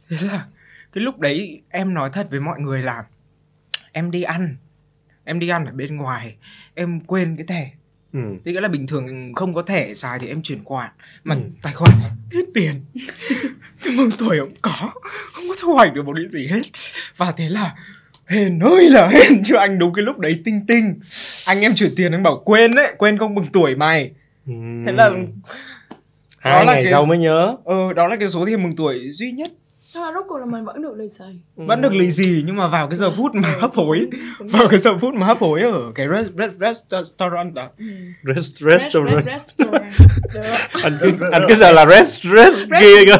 thế 0.09 0.17
là 0.21 0.45
cái 0.93 1.03
lúc 1.03 1.19
đấy 1.19 1.61
em 1.69 1.93
nói 1.93 2.09
thật 2.13 2.27
với 2.31 2.39
mọi 2.39 2.59
người 2.59 2.81
là 2.81 3.03
em 3.91 4.11
đi 4.11 4.21
ăn. 4.23 4.55
Em 5.23 5.39
đi 5.39 5.49
ăn 5.49 5.65
ở 5.65 5.71
bên 5.71 5.95
ngoài 5.97 6.35
em 6.73 6.99
quên 6.99 7.35
cái 7.35 7.45
thẻ. 7.45 7.71
Ừ. 8.13 8.19
Tức 8.45 8.51
nghĩa 8.51 8.61
là 8.61 8.67
bình 8.67 8.87
thường 8.87 9.33
không 9.35 9.53
có 9.53 9.61
thẻ 9.61 9.93
xài 9.93 10.19
thì 10.19 10.27
em 10.27 10.41
chuyển 10.41 10.63
khoản. 10.63 10.91
Mà 11.23 11.35
Ừ. 11.35 11.41
tài 11.61 11.73
khoản 11.73 11.91
hết 12.31 12.43
tiền. 12.53 12.85
Cái 13.83 13.93
mừng 13.97 14.09
tuổi 14.17 14.39
không 14.39 14.49
có 14.61 14.91
Không 15.33 15.43
có 15.49 15.55
thu 15.61 15.73
hoạch 15.73 15.93
được 15.93 16.05
một 16.05 16.13
cái 16.15 16.25
gì 16.29 16.47
hết. 16.47 16.61
Và 17.17 17.31
thế 17.31 17.49
là 17.49 17.75
Hên 18.27 18.59
ơi 18.59 18.89
là 18.89 19.07
hên 19.07 19.43
chứ 19.43 19.55
anh 19.55 19.79
đúng 19.79 19.93
cái 19.93 20.03
lúc 20.05 20.19
đấy 20.19 20.41
tinh 20.45 20.65
tinh. 20.67 20.99
Anh 21.45 21.61
em 21.61 21.75
chuyển 21.75 21.93
tiền 21.95 22.11
anh 22.11 22.23
bảo 22.23 22.41
quên 22.45 22.75
đấy 22.75 22.93
Quên 22.97 23.17
không 23.17 23.35
mừng 23.35 23.45
tuổi 23.53 23.75
mày. 23.75 24.11
Thế 24.85 24.91
là 24.91 25.11
hai 26.39 26.53
đó 26.53 26.63
là 26.63 26.73
ngày 26.73 26.83
cái- 26.83 26.91
sau 26.91 27.05
mới 27.05 27.17
nhớ. 27.17 27.55
Ờ, 27.65 27.93
Đó 27.93 28.07
là 28.07 28.15
cái 28.15 28.27
số 28.27 28.45
tiền 28.45 28.63
mừng 28.63 28.75
tuổi 28.75 29.09
duy 29.13 29.31
nhất. 29.31 29.51
Nhưng 29.95 30.03
mà 30.03 30.11
rốt 30.13 30.23
cuộc 30.27 30.37
là 30.37 30.45
mình 30.45 30.65
vẫn 30.65 30.81
được 30.81 30.93
lì 30.97 31.09
xì. 31.09 31.23
Vẫn 31.55 31.81
được 31.81 31.93
lì 31.93 32.11
xì 32.11 32.43
Nhưng 32.45 32.55
mà 32.55 32.67
vào 32.67 32.87
cái 32.87 32.95
giờ 32.95 33.11
phút 33.17 33.35
mà 33.35 33.53
Ừ, 33.53 33.59
hấp 33.61 33.73
hối. 33.73 34.07
Vào 34.39 34.67
cái 34.67 34.79
giờ 34.79 34.97
phút 35.01 35.13
mà 35.13 35.25
hấp 35.27 35.37
hối 35.39 35.61
ở 35.61 35.91
cái 35.95 36.07
rest, 36.15 36.29
rest, 36.59 36.83
restaurant 36.91 37.53
đó. 37.53 37.69
Ừ. 37.77 37.85
rest, 38.35 38.55
Rest- 38.63 38.79
restaurant. 38.79 39.25
rest- 39.25 40.83
anh 40.83 40.93
cứ 41.01 41.11
anh 41.31 41.41
cứ 41.47 41.55
sợ 41.59 41.71
là 41.71 41.85
rest 41.85 42.13
rest 42.23 42.57
Rest- 42.69 42.79
kia 42.79 43.05
cơ. 43.11 43.17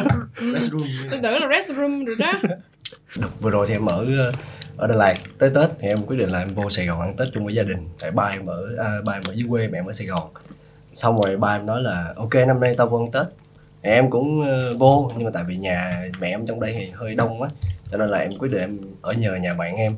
restroom 0.52 0.86
tôi 1.10 1.20
tưởng 1.22 1.32
là 1.42 1.48
restroom 1.58 2.04
rồi 2.04 2.16
đó. 2.18 2.32
Đợt 3.20 3.28
vừa 3.40 3.50
rồi 3.50 3.66
thì 3.68 3.74
em 3.74 3.86
ở 3.86 4.06
ờ, 4.18 4.32
ở 4.76 4.86
Đà 4.86 4.94
Lạt 4.94 5.14
tới 5.38 5.50
Tết 5.54 5.70
thì 5.80 5.88
em 5.88 5.98
quyết 6.06 6.16
định 6.16 6.28
là 6.30 6.38
em 6.38 6.48
vô 6.48 6.70
Sài 6.70 6.86
Gòn 6.86 7.00
ăn 7.00 7.16
Tết 7.16 7.28
chung 7.34 7.44
với 7.44 7.54
gia 7.54 7.62
đình. 7.62 7.88
Tại 8.00 8.10
ba 8.10 8.24
em 8.32 8.46
ở 8.46 8.76
à, 8.78 8.88
ba 9.06 9.12
em 9.12 9.22
ở 9.28 9.32
dưới 9.32 9.46
quê 9.48 9.68
mẹ 9.68 9.78
em 9.78 9.86
ở 9.86 9.92
Sài 9.92 10.06
Gòn 10.06 10.28
xong 10.94 11.20
rồi 11.22 11.36
ba 11.36 11.56
em 11.56 11.66
nói 11.66 11.82
là 11.82 12.12
ok 12.16 12.34
năm 12.46 12.60
nay 12.60 12.74
tao 12.76 12.86
vô 12.88 12.98
ăn 12.98 13.10
Tết 13.10 13.26
em 13.82 14.10
cũng 14.10 14.42
ờ, 14.42 14.76
vô 14.76 15.12
nhưng 15.16 15.24
mà 15.24 15.30
tại 15.34 15.44
vì 15.44 15.56
nhà 15.56 16.02
mẹ 16.20 16.28
em 16.28 16.46
trong 16.46 16.60
đây 16.60 16.72
thì 16.78 16.90
hơi 16.90 17.14
đông 17.14 17.42
á 17.42 17.48
cho 17.90 17.98
nên 17.98 18.08
là 18.08 18.18
em 18.18 18.38
quyết 18.38 18.48
định 18.52 18.60
em 18.60 18.80
ở 19.02 19.12
nhờ 19.12 19.34
nhà 19.34 19.54
bạn 19.54 19.76
em. 19.76 19.96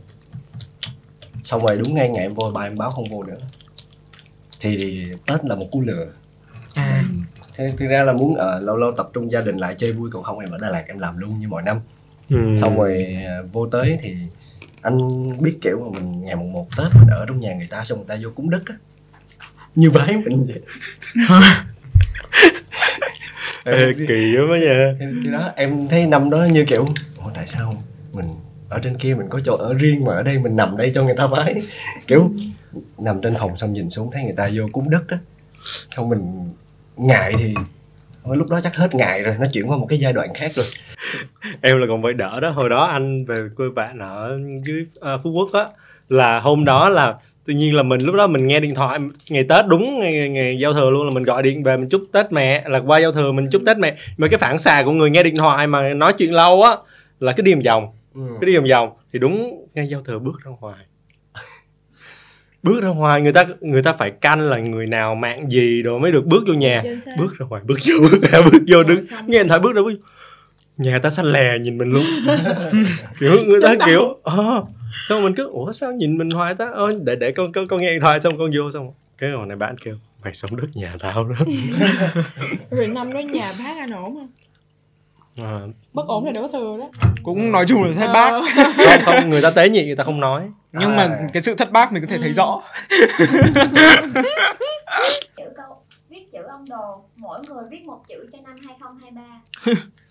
Xong 1.45 1.67
rồi 1.67 1.77
đúng 1.77 1.95
ngay 1.95 2.09
ngày 2.09 2.23
em 2.23 2.35
vô 2.35 2.51
ba 2.55 2.63
em 2.63 2.79
báo 2.79 2.91
không 2.91 3.05
vô 3.11 3.23
nữa. 3.23 3.37
Thì 4.61 5.05
tết 5.27 5.45
là 5.45 5.55
một 5.55 5.67
cú 5.71 5.81
lừa. 5.81 6.07
À. 6.75 7.05
Thế 7.55 7.69
thực 7.79 7.87
ra 7.87 8.05
là 8.05 8.13
muốn 8.13 8.35
ờ, 8.35 8.61
lâu 8.61 8.77
lâu 8.77 8.93
tập 8.93 9.11
trung 9.13 9.33
gia 9.33 9.41
đình 9.41 9.57
lại 9.57 9.75
chơi 9.79 9.93
vui 9.93 10.11
còn 10.13 10.23
không 10.23 10.39
em 10.39 10.51
ở 10.51 10.59
Đà 10.61 10.71
Lạt 10.71 10.85
em 10.89 10.99
làm 10.99 11.19
luôn 11.19 11.39
như 11.41 11.49
mọi 11.49 11.63
năm. 11.63 11.81
Ừ. 12.31 12.53
xong 12.55 12.77
rồi 12.77 13.17
ờ, 13.27 13.47
vô 13.53 13.67
tới 13.67 13.99
thì 14.01 14.17
anh 14.83 14.99
biết 15.43 15.59
kiểu 15.63 15.81
mà 15.81 16.01
mình 16.01 16.23
ngày 16.23 16.37
mùng 16.37 16.53
một 16.53 16.69
tết 16.77 16.87
mình 16.95 17.09
ở 17.11 17.27
trong 17.27 17.41
nhà 17.41 17.55
người 17.55 17.69
ta 17.71 17.85
xong 17.85 17.99
người 17.99 18.07
ta 18.09 18.17
vô 18.23 18.31
cúng 18.35 18.51
đất 18.51 18.63
á 18.67 18.75
như 19.77 19.91
vái 19.91 20.17
mình 20.17 20.47
vậy. 20.47 20.61
Ê, 23.65 23.93
kỳ 24.09 24.37
quá 24.51 24.59
nha. 24.59 24.91
Thì, 25.01 25.07
thì 25.25 25.31
đó 25.31 25.53
em 25.57 25.89
thấy 25.89 26.07
năm 26.07 26.31
đó 26.31 26.45
như 26.45 26.65
kiểu 26.65 26.87
ủa 27.25 27.31
tại 27.35 27.47
sao 27.47 27.83
mình 28.13 28.27
ở 28.69 28.79
trên 28.83 28.99
kia 28.99 29.15
mình 29.15 29.27
có 29.29 29.41
chỗ 29.45 29.57
ở 29.57 29.75
riêng 29.75 30.05
mà 30.05 30.15
ở 30.15 30.23
đây 30.23 30.39
mình 30.39 30.57
nằm 30.57 30.77
đây 30.77 30.93
cho 30.95 31.03
người 31.05 31.15
ta 31.17 31.27
vái 31.27 31.63
kiểu 32.07 32.31
nằm 32.99 33.21
trên 33.21 33.35
phòng 33.39 33.57
xong 33.57 33.73
nhìn 33.73 33.91
xuống 33.91 34.11
thấy 34.13 34.23
người 34.23 34.37
ta 34.37 34.51
vô 34.55 34.65
cúng 34.73 34.91
đất 34.91 35.09
á. 35.09 35.19
Xong 35.91 36.09
mình 36.09 36.53
ngại 36.97 37.35
thì 37.39 37.55
Thôi 38.27 38.37
lúc 38.37 38.51
đó 38.51 38.61
chắc 38.65 38.77
hết 38.77 38.95
ngại 38.95 39.23
rồi 39.23 39.37
nó 39.39 39.47
chuyển 39.53 39.71
qua 39.71 39.77
một 39.77 39.87
cái 39.89 39.99
giai 39.99 40.13
đoạn 40.13 40.35
khác 40.35 40.53
rồi. 40.55 40.67
Em 41.61 41.79
là 41.79 41.87
còn 41.89 42.03
phải 42.03 42.13
đỡ 42.13 42.41
đó. 42.41 42.51
Hồi 42.51 42.69
đó 42.69 42.85
anh 42.85 43.25
về 43.25 43.49
quê 43.57 43.67
bạn 43.75 43.99
ở 43.99 44.39
dưới 44.67 44.87
ờ, 45.01 45.21
phú 45.25 45.31
quốc 45.31 45.53
á 45.53 45.67
là 46.09 46.41
hôm 46.41 46.65
đó 46.65 46.89
là 46.89 47.15
tự 47.47 47.55
nhiên 47.55 47.75
là 47.75 47.83
mình 47.83 48.01
lúc 48.01 48.15
đó 48.15 48.27
mình 48.27 48.47
nghe 48.47 48.61
điện 48.61 48.75
thoại 48.75 48.99
ngày 49.31 49.45
tết 49.49 49.67
đúng 49.67 50.01
ngày, 50.01 50.29
ngày, 50.29 50.59
giao 50.59 50.73
thừa 50.73 50.91
luôn 50.91 51.07
là 51.07 51.15
mình 51.15 51.23
gọi 51.23 51.43
điện 51.43 51.61
về 51.65 51.77
mình 51.77 51.89
chúc 51.89 52.03
tết 52.13 52.33
mẹ 52.33 52.65
là 52.69 52.79
qua 52.79 52.99
giao 52.99 53.13
thừa 53.13 53.33
mình 53.33 53.49
chúc 53.53 53.63
tết 53.67 53.79
mẹ. 53.79 53.97
Mà 54.17 54.29
cái 54.29 54.39
phản 54.39 54.59
xạ 54.59 54.83
của 54.85 54.93
người 54.93 55.11
nghe 55.11 55.23
điện 55.23 55.37
thoại 55.37 55.67
mà 55.67 55.95
nói 55.95 56.13
chuyện 56.19 56.33
lâu 56.33 56.63
á 56.63 56.77
là 57.21 57.33
cái 57.33 57.43
đi 57.43 57.55
vòng 57.55 57.63
vòng 57.63 57.89
ừ. 58.15 58.37
cái 58.41 58.47
đi 58.47 58.57
vòng 58.57 58.67
vòng 58.71 58.91
thì 59.13 59.19
đúng 59.19 59.67
ngay 59.75 59.89
giao 59.89 60.03
thừa 60.03 60.19
bước 60.19 60.41
ra 60.45 60.51
ngoài. 60.61 60.85
Bước 62.63 62.81
ra 62.83 62.89
ngoài 62.89 63.23
người 63.23 63.33
ta 63.33 63.45
người 63.61 63.83
ta 63.83 63.93
phải 63.93 64.11
canh 64.11 64.41
là 64.41 64.59
người 64.59 64.87
nào 64.87 65.15
mạng 65.15 65.51
gì 65.51 65.83
rồi 65.83 66.01
mới 66.01 66.13
được 66.13 66.27
bước 66.27 66.45
vô 66.47 66.55
nhà. 66.55 66.83
Bước 67.19 67.39
ra 67.39 67.47
ngoài 67.47 67.63
bước 67.65 67.79
vô 67.89 67.95
bước 68.11 68.23
ra 68.33 68.43
bước 68.43 68.63
vô 68.69 68.83
đứng 68.83 69.01
nghe 69.27 69.39
điện 69.39 69.49
thoại 69.49 69.61
bước 69.61 69.73
ra 69.75 69.83
bước 69.83 69.93
vô. 69.93 70.16
Nhà 70.79 70.99
ta 70.99 71.11
xanh 71.11 71.27
lè 71.33 71.59
nhìn 71.59 71.79
mình 71.79 71.91
luôn. 71.91 72.05
Kiểu 73.21 73.45
người 73.47 73.61
ta 73.63 73.75
kiểu 73.87 74.19
ờ. 74.23 74.63
Xong 75.09 75.23
mình 75.25 75.35
cứ 75.37 75.49
ủa 75.49 75.73
sao 75.73 75.93
nhìn 75.93 76.19
mình 76.19 76.31
hoài 76.31 76.55
ta? 76.55 76.71
Ơi 76.75 76.99
để 77.05 77.17
để 77.17 77.33
con 77.33 77.53
con 77.53 77.67
con 77.67 77.81
nghe 77.81 77.91
điện 77.93 78.01
thoại 78.01 78.21
xong 78.21 78.39
con 78.39 78.51
vô 78.55 78.71
xong. 78.73 78.93
Cái 79.19 79.31
hồi 79.31 79.47
này 79.47 79.57
bạn 79.57 79.77
kêu 79.85 79.95
mày 80.25 80.35
sống 80.35 80.57
đất 80.57 80.67
nhà 80.75 80.95
tao 81.01 81.25
đó. 81.25 81.37
Rồi 82.71 82.87
năm 82.87 83.13
đó 83.13 83.21
nhà 83.21 83.53
bác 83.59 83.77
anh 83.79 83.91
ổn 83.91 84.15
không? 84.15 84.29
À, 85.43 85.61
bất 85.93 86.07
ổn 86.07 86.25
là 86.27 86.33
đổ 86.33 86.49
thừa 86.53 86.77
đó. 86.81 86.89
Cũng 87.23 87.53
nói 87.53 87.65
chung 87.69 87.83
là 87.85 87.93
thất 87.93 88.07
Ờ. 88.07 88.13
bác 88.13 88.31
không 88.31 88.45
không 89.05 89.31
người 89.31 89.43
ta 89.43 89.51
tế 89.51 89.69
nhị 89.69 89.87
người 89.87 89.97
ta 89.97 90.05
không 90.05 90.21
nói. 90.21 90.43
Nhưng 90.73 90.91
À. 90.97 90.97
mà 91.09 91.19
cái 91.33 91.43
sự 91.43 91.55
thất 91.55 91.73
bác 91.73 91.93
mình 91.93 92.03
có 92.03 92.09
thể 92.11 92.19
thấy 92.19 92.33
rõ. 92.33 92.63
Chữ 95.37 95.45
câu 95.57 95.77
viết 96.11 96.33
chữ 96.33 96.39
ông 96.51 96.65
đồ 96.71 97.05
mỗi 97.19 97.41
người 97.49 97.65
viết 97.71 97.85
một 97.87 98.01
chữ 98.09 98.15
cho 98.33 98.39
năm 98.45 98.55
2023 98.67 99.23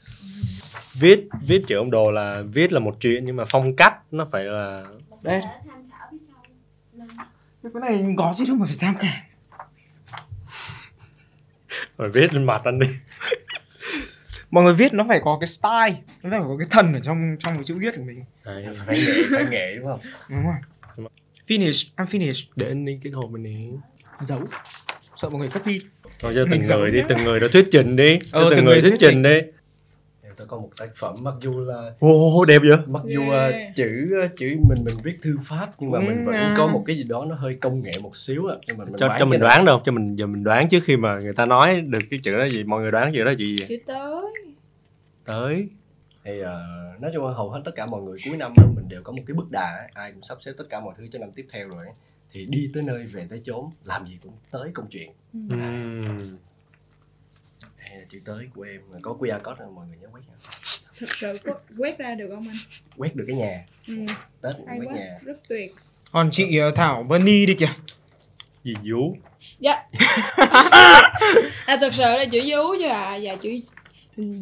viết 0.94 1.20
viết 1.48 1.62
chữ 1.68 1.78
ông 1.78 1.92
đồ 1.92 2.12
là 2.12 2.44
viết 2.54 2.74
là 2.74 2.80
một 2.80 2.98
chuyện 3.00 3.26
nhưng 3.26 3.36
mà 3.36 3.44
phong 3.50 3.76
cách 3.76 3.94
nó 4.12 4.26
phải 4.32 4.44
là 4.44 4.86
Đây. 5.22 5.42
thể 5.42 5.48
tham 5.70 5.90
khảo 5.92 6.08
phía 6.12 6.18
sau 6.28 6.44
lên 7.64 7.74
cái 7.74 7.82
này 7.82 8.16
có 8.18 8.34
gì 8.34 8.46
đâu 8.46 8.56
mà 8.56 8.66
phải 8.66 8.76
tham 8.80 8.98
khảo. 8.98 9.22
Phải 11.98 12.10
viết 12.10 12.34
lên 12.34 12.44
mặt 12.44 12.62
anh 12.66 12.80
đi. 12.80 12.88
Mọi 14.52 14.64
người 14.64 14.74
viết 14.74 14.94
nó 14.94 15.06
phải 15.08 15.22
có 15.24 15.38
cái 15.42 15.48
style 15.48 16.02
nó 16.24 16.30
phải 16.30 16.40
có 16.40 16.56
cái 16.60 16.68
thần 16.72 16.94
ở 16.94 17.00
trong 17.00 17.36
trong 17.40 17.56
cái 17.56 17.64
chữ 17.64 17.76
viết 17.80 17.96
của 17.96 18.04
mình. 18.04 18.24
Đấy, 18.44 18.66
phải 18.86 18.98
nghệ 18.98 19.24
phải 19.32 19.46
nghệ 19.50 19.76
đúng 19.76 19.86
không? 19.86 20.00
Đúng 20.30 20.44
rồi. 20.44 20.56
Finish 21.48 21.88
I'm 21.98 22.06
finished. 22.06 22.44
Để 22.56 22.68
anh 22.68 22.86
đi 22.86 23.00
cái 23.04 23.14
hồ 23.14 23.30
mình 23.32 23.44
nè 23.44 23.78
giấu. 24.26 24.42
Sợ 25.16 25.30
mọi 25.30 25.40
người 25.40 25.50
copy. 25.50 25.82
Thôi 26.20 26.32
cho 26.36 26.46
từng 26.52 26.62
người 26.70 26.92
đi, 26.92 27.00
từng 27.10 27.24
người 27.24 27.40
đó 27.40 27.48
thuyết 27.52 27.68
trình 27.72 27.96
đi. 27.96 28.20
Ờ, 28.32 28.50
từng 28.56 28.66
người 28.66 28.82
thuyết 28.82 28.96
trình. 29.00 29.24
đi 29.24 29.42
tôi 30.38 30.48
có 30.48 30.58
một 30.58 30.70
tác 30.80 30.90
phẩm 30.96 31.16
mặc 31.22 31.34
dù 31.42 31.60
là 31.60 31.92
Ồ, 32.00 32.46
đẹp 32.46 32.62
vậy? 32.68 32.78
Mặc 32.88 33.04
dù 33.06 33.22
Yeah. 33.32 33.76
chữ 33.76 34.12
chữ 34.38 34.48
mình 34.70 34.84
mình 34.86 34.98
viết 35.04 35.18
thư 35.22 35.38
pháp 35.44 35.74
nhưng 35.80 35.92
mà 35.92 36.00
mình 36.00 36.26
Ừ, 36.26 36.26
vẫn 36.26 36.36
à. 36.36 36.54
có 36.58 36.68
một 36.68 36.84
cái 36.86 36.98
gì 36.98 37.04
đó 37.04 37.26
nó 37.30 37.36
hơi 37.36 37.58
công 37.62 37.84
nghệ 37.84 37.92
một 38.02 38.18
xíu 38.18 38.48
á. 38.48 38.56
Nhưng 38.68 38.78
mà 38.78 38.86
mình 38.86 38.94
Cho, 38.98 39.16
cho 39.20 39.26
mình 39.26 39.40
đoán 39.40 39.66
đâu, 39.66 39.82
cho 39.86 39.92
mình 39.92 40.16
giờ 40.16 40.26
mình 40.26 40.44
đoán 40.44 40.70
trước 40.70 40.84
khi 40.84 40.98
mà 40.98 41.20
người 41.20 41.34
ta 41.34 41.46
nói 41.46 41.82
được 41.82 42.00
cái 42.10 42.20
chữ 42.24 42.38
đó 42.38 42.46
gì. 42.46 42.64
Mọi 42.64 42.82
người 42.82 42.92
đoán 42.92 43.12
chữ 43.14 43.24
đó 43.24 43.32
gì 43.32 43.56
vậy? 43.60 43.68
chữ 43.68 43.78
tới. 43.86 44.34
Tới. 45.26 45.68
Thì 46.24 46.42
uh, 46.42 47.02
nói 47.02 47.12
chung 47.14 47.26
là 47.28 47.34
hầu 47.34 47.50
hết 47.50 47.62
tất 47.66 47.72
cả 47.76 47.86
mọi 47.86 48.02
người 48.02 48.20
cuối 48.26 48.38
năm 48.38 48.54
mình 48.76 48.90
đều 48.90 49.02
có 49.04 49.12
một 49.12 49.22
cái 49.28 49.36
bước 49.36 49.52
đà 49.52 49.66
á, 49.66 49.88
ai 49.94 50.12
cũng 50.12 50.24
sắp 50.24 50.38
xếp 50.42 50.52
tất 50.58 50.66
cả 50.70 50.80
mọi 50.80 50.94
thứ 50.98 51.08
cho 51.12 51.20
năm 51.20 51.30
tiếp 51.36 51.48
theo 51.52 51.70
rồi 51.70 51.86
thì 52.34 52.46
đi 52.50 52.70
tới 52.74 52.84
nơi 52.84 53.06
về 53.06 53.28
tới 53.30 53.42
chốn 53.46 53.70
làm 53.86 54.08
gì 54.08 54.18
cũng 54.24 54.34
tới 54.52 54.72
công 54.74 54.88
chuyện. 54.90 55.12
Ừm. 55.34 56.38
Hay 57.96 58.02
là 58.02 58.08
chữ 58.10 58.20
tới 58.26 58.48
của 58.56 58.62
em. 58.62 58.82
Có 59.02 59.12
QR 59.20 59.40
code 59.40 59.60
rồi 59.60 59.70
mọi 59.76 59.88
người 59.88 59.98
nhớ 60.02 60.08
quét 60.12 60.22
nha. 60.28 60.34
thật 61.00 61.16
sự 61.16 61.38
có 61.44 61.54
quét 61.78 61.98
ra 61.98 62.16
được 62.16 62.28
không 62.36 62.48
anh? 62.48 62.58
Quét 62.98 63.16
được 63.16 63.24
cái 63.28 63.36
nhà. 63.38 63.66
Ừ, 63.88 63.94
tết 64.42 64.56
hay 64.68 64.80
quét 64.80 64.86
quá 64.88 64.96
nhà. 64.96 65.20
rất 65.24 65.38
tuyệt. 65.50 65.72
Còn 66.12 66.30
chị 66.32 66.58
ờ, 66.58 66.72
Thảo 66.72 67.04
Vân 67.04 67.26
đi 67.26 67.56
kìa. 67.60 67.70
Gì 68.64 68.74
vú 68.92 69.16
dạ. 69.60 69.84
À 71.66 71.78
thật 71.82 71.94
sự 71.94 72.04
là 72.04 72.26
chữ 72.32 72.40
dú 72.42 72.76
chứ 72.80 72.86
à. 72.88 73.16
Dạ 73.16 73.36
chữ 73.36 73.50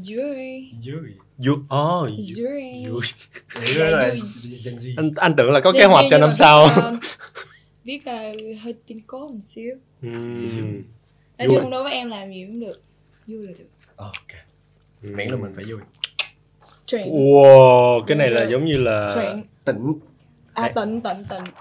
dưới 0.01 0.63
dưới 0.81 1.13
Vú, 1.37 1.51
ồ 1.69 2.07
dưới 2.19 2.61
vú 2.89 2.99
Đấy 3.55 3.73
Dạ, 3.77 3.85
là 3.85 4.09
vui. 4.09 4.19
Gen 4.65 4.75
Z 4.75 4.93
anh, 4.97 5.11
anh 5.15 5.33
tưởng 5.37 5.51
là 5.51 5.59
có 5.59 5.71
Gen 5.71 5.81
kế 5.81 5.87
Z 5.87 5.89
hoạch 5.89 6.05
cho 6.11 6.17
năm 6.17 6.29
mà 6.29 6.33
sau. 6.35 6.69
Biết, 6.91 6.99
biết 7.83 8.01
là 8.07 8.31
hơi 8.63 8.73
tin 8.87 9.01
cố 9.07 9.27
một 9.27 9.39
xíu. 9.41 9.75
Ừm. 10.01 10.81
nói 11.37 11.47
Vui. 11.47 11.57
chung 11.61 11.69
đối 11.71 11.83
với 11.83 11.93
em 11.93 12.09
làm 12.09 12.31
gì 12.31 12.45
cũng 12.47 12.59
được 12.59 12.81
vui 13.27 13.47
là 13.47 13.53
được. 13.59 13.65
Ok. 13.95 14.11
Miễn 15.01 15.29
là 15.29 15.37
mình 15.37 15.51
phải 15.55 15.65
vui. 15.67 15.79
Chuyện 16.85 17.07
Wow, 17.07 18.05
cái 18.05 18.17
này 18.17 18.29
là 18.29 18.45
giống 18.45 18.65
như 18.65 18.77
là 18.77 19.09
chuyện 19.13 19.43
tỉnh. 19.65 19.99
À 20.53 20.61
Đấy. 20.63 20.71
tịnh 20.75 21.01
tịnh 21.01 21.25
tịnh 21.29 21.53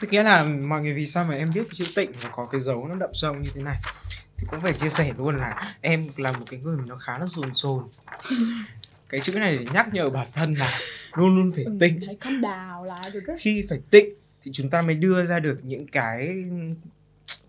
tức 0.00 0.12
nghĩa 0.12 0.22
là 0.22 0.42
mọi 0.42 0.82
người 0.82 0.94
vì 0.94 1.06
sao 1.06 1.24
mà 1.24 1.34
em 1.34 1.50
biết 1.54 1.62
chữ 1.74 1.84
tịnh 1.96 2.12
và 2.22 2.30
có 2.32 2.48
cái 2.52 2.60
dấu 2.60 2.88
nó 2.88 2.94
đậm 2.94 3.10
sâu 3.12 3.34
như 3.34 3.50
thế 3.54 3.62
này? 3.62 3.76
Thì 4.36 4.46
cũng 4.50 4.60
phải 4.60 4.72
chia 4.72 4.90
sẻ 4.90 5.12
luôn 5.18 5.36
là 5.36 5.76
em 5.80 6.08
là 6.16 6.32
một 6.32 6.44
cái 6.50 6.60
người 6.60 6.76
mà 6.76 6.84
nó 6.86 6.96
khá 6.96 7.18
là 7.18 7.26
sồn 7.26 7.54
sồn 7.54 7.84
cái 9.08 9.20
chữ 9.20 9.32
này 9.32 9.58
để 9.58 9.66
nhắc 9.74 9.88
nhở 9.92 10.10
bản 10.10 10.26
thân 10.34 10.54
là 10.54 10.68
luôn 11.14 11.36
luôn 11.36 11.52
phải 11.52 11.64
ừ, 11.64 11.76
tịnh. 11.80 12.00
hãy 12.06 12.16
calm 12.20 12.40
down 12.40 12.84
lại 12.84 13.10
được 13.10 13.20
đó 13.26 13.34
khi 13.38 13.66
phải 13.68 13.78
tịnh 13.90 14.14
thì 14.44 14.50
chúng 14.54 14.70
ta 14.70 14.82
mới 14.82 14.94
đưa 14.94 15.22
ra 15.22 15.38
được 15.38 15.58
những 15.62 15.86
cái 15.86 16.34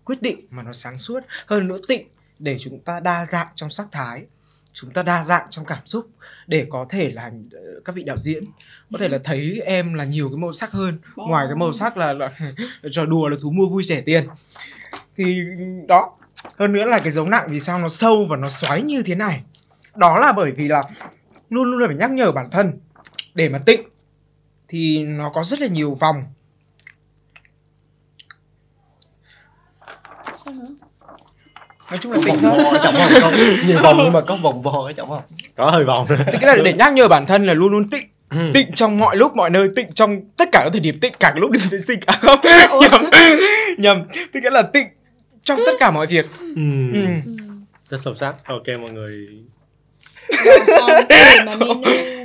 quyết 0.04 0.22
định 0.22 0.40
mà 0.50 0.62
nó 0.62 0.72
sáng 0.72 0.98
suốt. 0.98 1.20
Hơn 1.46 1.68
nữa 1.68 1.78
tịnh 1.88 2.08
để 2.40 2.56
chúng 2.58 2.80
ta 2.80 3.00
đa 3.00 3.26
dạng 3.26 3.48
trong 3.54 3.70
sắc 3.70 3.86
thái 3.92 4.26
chúng 4.72 4.90
ta 4.90 5.02
đa 5.02 5.24
dạng 5.24 5.46
trong 5.50 5.64
cảm 5.64 5.86
xúc 5.86 6.10
để 6.46 6.66
có 6.70 6.86
thể 6.88 7.10
là 7.10 7.30
ờ, 7.52 7.60
các 7.84 7.94
vị 7.94 8.02
đạo 8.02 8.16
diễn 8.18 8.44
có 8.92 8.98
thể 8.98 9.08
là 9.08 9.18
thấy 9.24 9.60
em 9.64 9.94
là 9.94 10.04
nhiều 10.04 10.28
cái 10.28 10.36
màu 10.36 10.52
sắc 10.52 10.70
hơn. 10.70 10.98
Ngoài 11.16 11.46
cái 11.46 11.56
màu 11.56 11.72
sắc 11.72 11.96
là, 11.96 12.12
là 12.12 12.30
trò 12.90 13.04
đùa 13.04 13.28
là 13.28 13.36
thú 13.42 13.50
mua 13.50 13.68
vui 13.68 13.82
rẻ 13.82 14.00
tiền. 14.00 14.28
Thì 15.16 15.40
đó 15.88 16.16
hơn 16.56 16.72
nữa 16.72 16.84
là 16.84 16.98
cái 16.98 17.10
dấu 17.10 17.26
nặng 17.28 17.46
vì 17.50 17.60
sao 17.60 17.78
nó 17.78 17.88
sâu 17.88 18.26
và 18.30 18.36
nó 18.36 18.48
xoáy 18.48 18.82
như 18.82 19.02
thế 19.02 19.14
này. 19.14 19.42
Đó 19.96 20.18
là 20.18 20.32
bởi 20.32 20.52
vì 20.52 20.68
là 20.68 20.82
luôn 21.50 21.70
luôn 21.70 21.80
là 21.80 21.86
phải 21.86 21.96
nhắc 21.96 22.10
nhở 22.10 22.32
bản 22.32 22.50
thân 22.50 22.78
để 23.34 23.48
mà 23.48 23.58
tịnh 23.66 23.80
thì 24.68 25.04
nó 25.04 25.30
có 25.34 25.44
rất 25.44 25.60
là 25.60 25.66
nhiều 25.66 25.94
vòng. 25.94 26.24
Sao 30.44 30.54
nữa 30.54 30.74
nói 31.90 31.98
chung 32.02 32.12
là 32.12 32.18
có 32.26 32.32
vòng 32.32 32.40
thôi. 32.42 32.52
vo 32.62 32.70
ở 32.70 32.92
không? 32.92 32.94
Có 33.22 33.30
nhiều 33.66 33.78
vòng 33.82 33.96
nhưng 33.98 34.12
mà 34.12 34.20
có 34.20 34.36
vòng 34.36 34.62
vo 34.62 34.84
ở 34.86 34.92
trọng 34.92 35.08
không? 35.08 35.22
Có 35.56 35.70
hơi 35.70 35.84
vòng 35.84 36.06
tức 36.08 36.42
là 36.42 36.56
để 36.64 36.72
nhắc 36.72 36.92
nhở 36.92 37.08
bản 37.08 37.26
thân 37.26 37.46
là 37.46 37.54
luôn 37.54 37.72
luôn 37.72 37.88
tịnh. 37.88 38.08
Ừ. 38.30 38.50
tịnh 38.54 38.72
trong 38.72 38.98
mọi 38.98 39.16
lúc 39.16 39.36
mọi 39.36 39.50
nơi 39.50 39.68
tịnh 39.76 39.92
trong 39.92 40.20
tất 40.36 40.48
cả 40.52 40.60
các 40.64 40.70
thời 40.72 40.80
điểm 40.80 40.98
tịnh 41.00 41.12
cả 41.20 41.30
cái 41.30 41.40
lúc 41.40 41.50
đi 41.50 41.60
vệ 41.70 41.78
sinh. 41.78 42.00
À 42.06 42.14
không. 42.20 42.38
Nhầm. 42.90 43.02
Nhầm. 43.78 44.02
Tức 44.32 44.40
nghĩa 44.42 44.50
là 44.50 44.62
tịnh 44.62 44.86
trong 45.44 45.60
tất 45.66 45.72
cả 45.80 45.90
mọi 45.90 46.06
việc. 46.06 46.26
Ừ. 46.38 46.92
ừ. 46.94 47.00
rất 47.88 48.00
sâu 48.00 48.14
sắc. 48.14 48.34
Ok 48.44 48.66
mọi 48.80 48.90
người. 48.90 49.28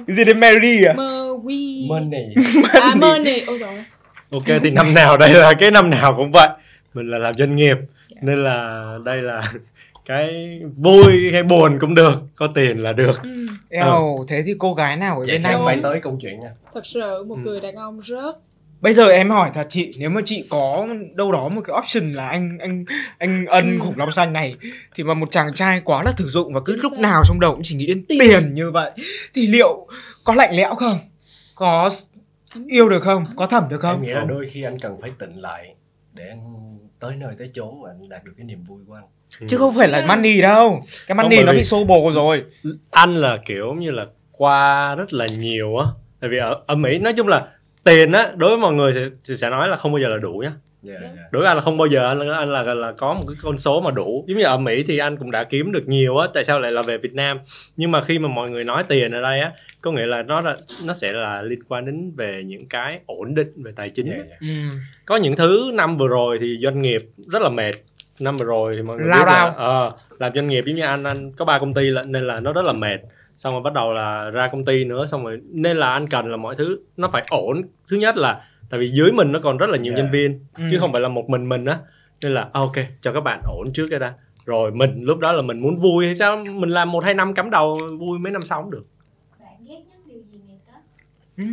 Cái 0.08 0.15
gì 0.15 0.23
cái 0.25 0.25
đến 0.25 0.39
Mary 0.39 0.84
à? 0.84 0.93
Mơ 0.93 1.38
quy 1.43 1.89
này 2.12 2.36
à 2.73 2.95
này 3.23 3.43
ôi 3.47 3.58
rồi 3.58 3.84
ok 4.32 4.62
thì 4.63 4.69
năm 4.69 4.93
nào? 4.93 5.17
Đây 5.17 5.34
là 5.34 5.54
cái 5.54 5.71
năm 5.71 5.89
nào 5.89 6.13
cũng 6.17 6.32
vậy. 6.32 6.49
Mình 6.93 7.12
là 7.12 7.17
làm 7.17 7.34
doanh 7.34 7.56
nghiệp 7.56 7.78
nên 8.21 8.43
là 8.43 8.97
đây 9.06 9.21
là 9.21 9.54
cái 10.06 10.60
vui 10.78 11.30
hay 11.34 11.43
buồn 11.43 11.78
cũng 11.82 11.95
được 11.95 12.13
có 12.36 12.47
tiền 12.47 12.78
là 12.84 12.93
được. 12.93 13.23
Ừ. 13.23 13.47
Eo, 13.69 14.25
thế 14.28 14.43
thì 14.45 14.56
cô 14.60 14.73
gái 14.73 14.97
nào 14.97 15.13
ở 15.19 15.19
vậy 15.19 15.28
bên 15.28 15.43
em 15.43 15.54
anh 15.60 15.65
phải 15.65 15.80
tới 15.84 15.99
công 15.99 16.17
chuyện 16.21 16.39
nha. 16.39 16.51
Thật 16.73 16.86
sự 16.86 17.23
một 17.23 17.36
Ừ. 17.36 17.41
người 17.45 17.60
đàn 17.62 17.75
ông 17.75 17.99
rất 17.99 18.36
bây 18.82 18.93
giờ 18.93 19.10
em 19.10 19.30
hỏi 19.30 19.49
thật 19.54 19.65
chị 19.69 19.91
nếu 19.99 20.10
mà 20.10 20.21
chị 20.25 20.45
có 20.49 20.88
đâu 21.15 21.32
đó 21.32 21.49
một 21.49 21.62
cái 21.67 21.75
option 21.80 22.13
là 22.13 22.28
anh 22.28 22.58
anh 22.62 22.86
anh 23.17 23.45
ân 23.45 23.71
Ừ. 23.71 23.80
khủng 23.80 23.97
long 23.97 24.12
xanh 24.12 24.34
này 24.34 24.56
thì 24.95 25.04
mà 25.04 25.13
một 25.13 25.32
chàng 25.32 25.54
trai 25.54 25.82
quá 25.86 26.04
là 26.04 26.12
thử 26.17 26.25
dụng 26.28 26.54
và 26.54 26.60
cứ 26.65 26.75
lúc 26.84 26.93
nào 26.93 27.21
trong 27.25 27.39
đầu 27.39 27.51
cũng 27.51 27.62
chỉ 27.63 27.75
nghĩ 27.75 27.88
đến 27.88 28.06
Tiền. 28.10 28.19
tiền. 28.19 28.54
như 28.54 28.71
vậy 28.71 28.91
thì 29.34 29.47
liệu 29.47 29.88
có 30.23 30.34
lạnh 30.36 30.56
lẽo 30.56 30.75
không? 30.75 30.97
Có 31.56 31.89
yêu 32.67 32.89
được 32.89 33.04
không? 33.04 33.25
Có 33.36 33.47
thẩm 33.47 33.63
được 33.69 33.75
em 33.75 33.82
không? 33.82 34.01
nghĩ 34.01 34.10
là 34.10 34.25
đôi 34.30 34.49
khi 34.51 34.63
anh 34.63 34.80
cần 34.80 34.97
phải 35.01 35.12
tịnh 35.19 35.41
lại 35.41 35.75
để 36.13 36.28
anh 36.30 36.78
tới 37.08 37.15
nơi 37.18 37.36
tới 37.39 37.52
và 37.84 37.89
anh 37.91 38.10
đạt 38.10 38.24
được 38.24 38.32
cái 38.38 38.46
niềm 38.46 38.63
vui 38.63 38.80
của 38.88 38.94
anh. 38.94 39.04
Chứ 39.48 39.58
không 39.58 39.76
phải 39.76 39.88
là 39.88 40.06
money 40.06 40.41
đâu. 40.41 40.82
Cái 41.08 41.15
money 41.15 41.38
bởi 41.38 41.46
nó 41.46 41.54
bị 41.54 41.63
xô 41.63 41.84
bồ 41.84 42.12
rồi. 42.15 42.44
Anh 42.91 43.15
là 43.15 43.38
kiểu 43.46 43.74
như 43.74 43.91
là 43.91 44.06
qua 44.32 44.96
rất 44.96 45.13
là 45.13 45.28
nhiều 45.28 45.78
á. 45.78 45.88
Tại 46.20 46.30
vì 46.30 46.38
ở, 46.38 46.63
ở 46.68 46.76
mỹ 46.76 46.98
nói 46.98 47.13
chung 47.13 47.28
là 47.28 47.48
tiền 47.84 48.12
á 48.12 48.32
đối 48.36 48.50
với 48.50 48.60
mọi 48.60 48.74
người 48.74 48.94
thì, 48.94 49.02
thì 49.28 49.38
sẽ 49.38 49.50
nói 49.50 49.68
là 49.68 49.78
không 49.78 49.91
bao 49.91 50.00
giờ 50.00 50.08
là 50.08 50.18
đủ 50.18 50.34
nhá 50.34 50.52
yeah, 50.88 51.02
yeah. 51.02 51.13
đối 51.32 51.41
với 51.41 51.48
anh 51.48 51.58
là 51.58 51.62
không 51.62 51.78
bao 51.78 51.88
giờ 51.88 52.08
anh 52.08 52.30
anh 52.30 52.52
là 52.52 52.74
là 52.74 52.91
có 52.91 53.13
một 53.13 53.24
cái 53.28 53.36
con 53.41 53.60
số 53.60 53.82
mà 53.82 53.91
đủ. 53.91 54.26
Giống 54.28 54.38
như 54.38 54.43
ở 54.43 54.58
mỹ 54.58 54.84
thì 54.88 54.98
anh 54.98 55.17
cũng 55.17 55.32
đã 55.32 55.43
kiếm 55.43 55.71
được 55.71 55.88
nhiều 55.88 56.17
á 56.17 56.28
tại 56.34 56.43
sao 56.43 56.60
lại 56.60 56.71
là 56.71 56.82
về 56.88 56.98
việt 56.98 57.13
nam? 57.13 57.39
Nhưng 57.78 57.91
mà 57.91 58.04
khi 58.04 58.19
mà 58.19 58.28
mọi 58.28 58.50
người 58.50 58.63
nói 58.63 58.84
tiền 58.88 59.12
ở 59.12 59.21
đây 59.21 59.39
á 59.39 59.52
có 59.82 59.91
nghĩa 59.91 60.06
là 60.06 60.21
nó 60.21 60.41
là 60.41 60.58
nó 60.86 60.93
sẽ 60.93 61.12
là 61.12 61.41
liên 61.41 61.60
quan 61.67 61.86
đến 61.86 62.12
về 62.17 62.43
những 62.45 62.69
cái 62.69 63.00
ổn 63.06 63.36
định 63.36 63.52
về 63.56 63.71
tài 63.76 63.89
chính 63.89 64.06
Yeah, 64.06 64.28
yeah. 64.28 64.41
ừ. 64.41 64.48
có 65.06 65.15
những 65.15 65.36
thứ 65.36 65.71
năm 65.74 65.98
vừa 65.98 66.08
rồi 66.08 66.38
thì 66.41 66.58
doanh 66.63 66.82
nghiệp 66.82 67.02
rất 67.32 67.41
là 67.41 67.50
mệt. 67.50 67.71
Năm 68.19 68.38
vừa 68.38 68.45
rồi 68.45 68.71
thì 68.76 68.82
mọi 68.82 68.98
người 68.98 69.08
Lao 69.08 69.19
biết 69.19 69.32
là 69.32 69.54
ờ, 69.58 69.91
làm 70.19 70.32
doanh 70.36 70.48
nghiệp 70.48 70.63
giống 70.67 70.76
như 70.76 70.84
anh 70.84 71.04
anh 71.04 71.32
có 71.32 71.45
ba 71.45 71.60
công 71.60 71.74
ty 71.74 71.89
là, 71.89 72.04
nên 72.04 72.28
là 72.28 72.39
nó 72.39 72.54
rất 72.54 72.65
là 72.65 72.74
mệt. 72.74 72.98
Xong 73.38 73.54
rồi 73.54 73.62
bắt 73.62 73.74
đầu 73.74 73.93
là 73.93 74.30
ra 74.30 74.48
công 74.48 74.65
ty 74.65 74.84
nữa 74.84 75.06
xong 75.06 75.26
rồi 75.26 75.39
nên 75.52 75.78
là 75.78 75.89
anh 75.89 76.08
cần 76.08 76.32
là 76.32 76.38
mọi 76.38 76.56
thứ 76.56 76.80
nó 76.98 77.10
phải 77.13 77.24
ổn. 77.30 77.62
Thứ 77.89 77.98
nhất 77.98 78.17
là 78.17 78.41
tại 78.69 78.80
vì 78.80 78.91
dưới 78.91 79.12
mình 79.12 79.32
nó 79.32 79.39
còn 79.43 79.58
rất 79.58 79.69
là 79.69 79.78
nhiều 79.78 79.93
Yeah. 79.93 80.04
nhân 80.06 80.12
viên 80.12 80.39
Ừ. 80.56 80.63
chứ 80.71 80.80
không 80.80 80.91
phải 80.91 81.01
là 81.01 81.10
một 81.10 81.30
mình 81.30 81.49
mình 81.49 81.65
á 81.65 81.80
nên 82.23 82.34
là 82.34 82.41
à, 82.41 82.49
ok 82.54 82.73
cho 83.01 83.13
các 83.13 83.19
bạn 83.21 83.41
ổn 83.45 83.73
trước 83.73 83.88
cái 83.89 83.99
đã 83.99 84.13
rồi 84.45 84.71
mình 84.71 85.01
lúc 85.04 85.19
đó 85.19 85.32
là 85.32 85.41
mình 85.41 85.60
muốn 85.60 85.78
vui 85.78 86.06
hay 86.06 86.15
sao 86.15 86.43
mình 86.45 86.69
làm 86.69 86.91
một 86.91 87.04
hai 87.04 87.13
năm 87.13 87.34
cắm 87.34 87.49
đầu 87.49 87.80
vui 87.99 88.19
mấy 88.19 88.32
năm 88.32 88.41
sau 88.41 88.62
cũng 88.62 88.71
được 88.71 88.86
Bạn 89.39 89.65
ghét 89.67 89.80
nhất 89.89 89.97
điều 90.08 90.21
gì 90.32 90.39
ngày 90.47 90.60
Tết? 90.67 90.75
Ừ. 91.38 91.43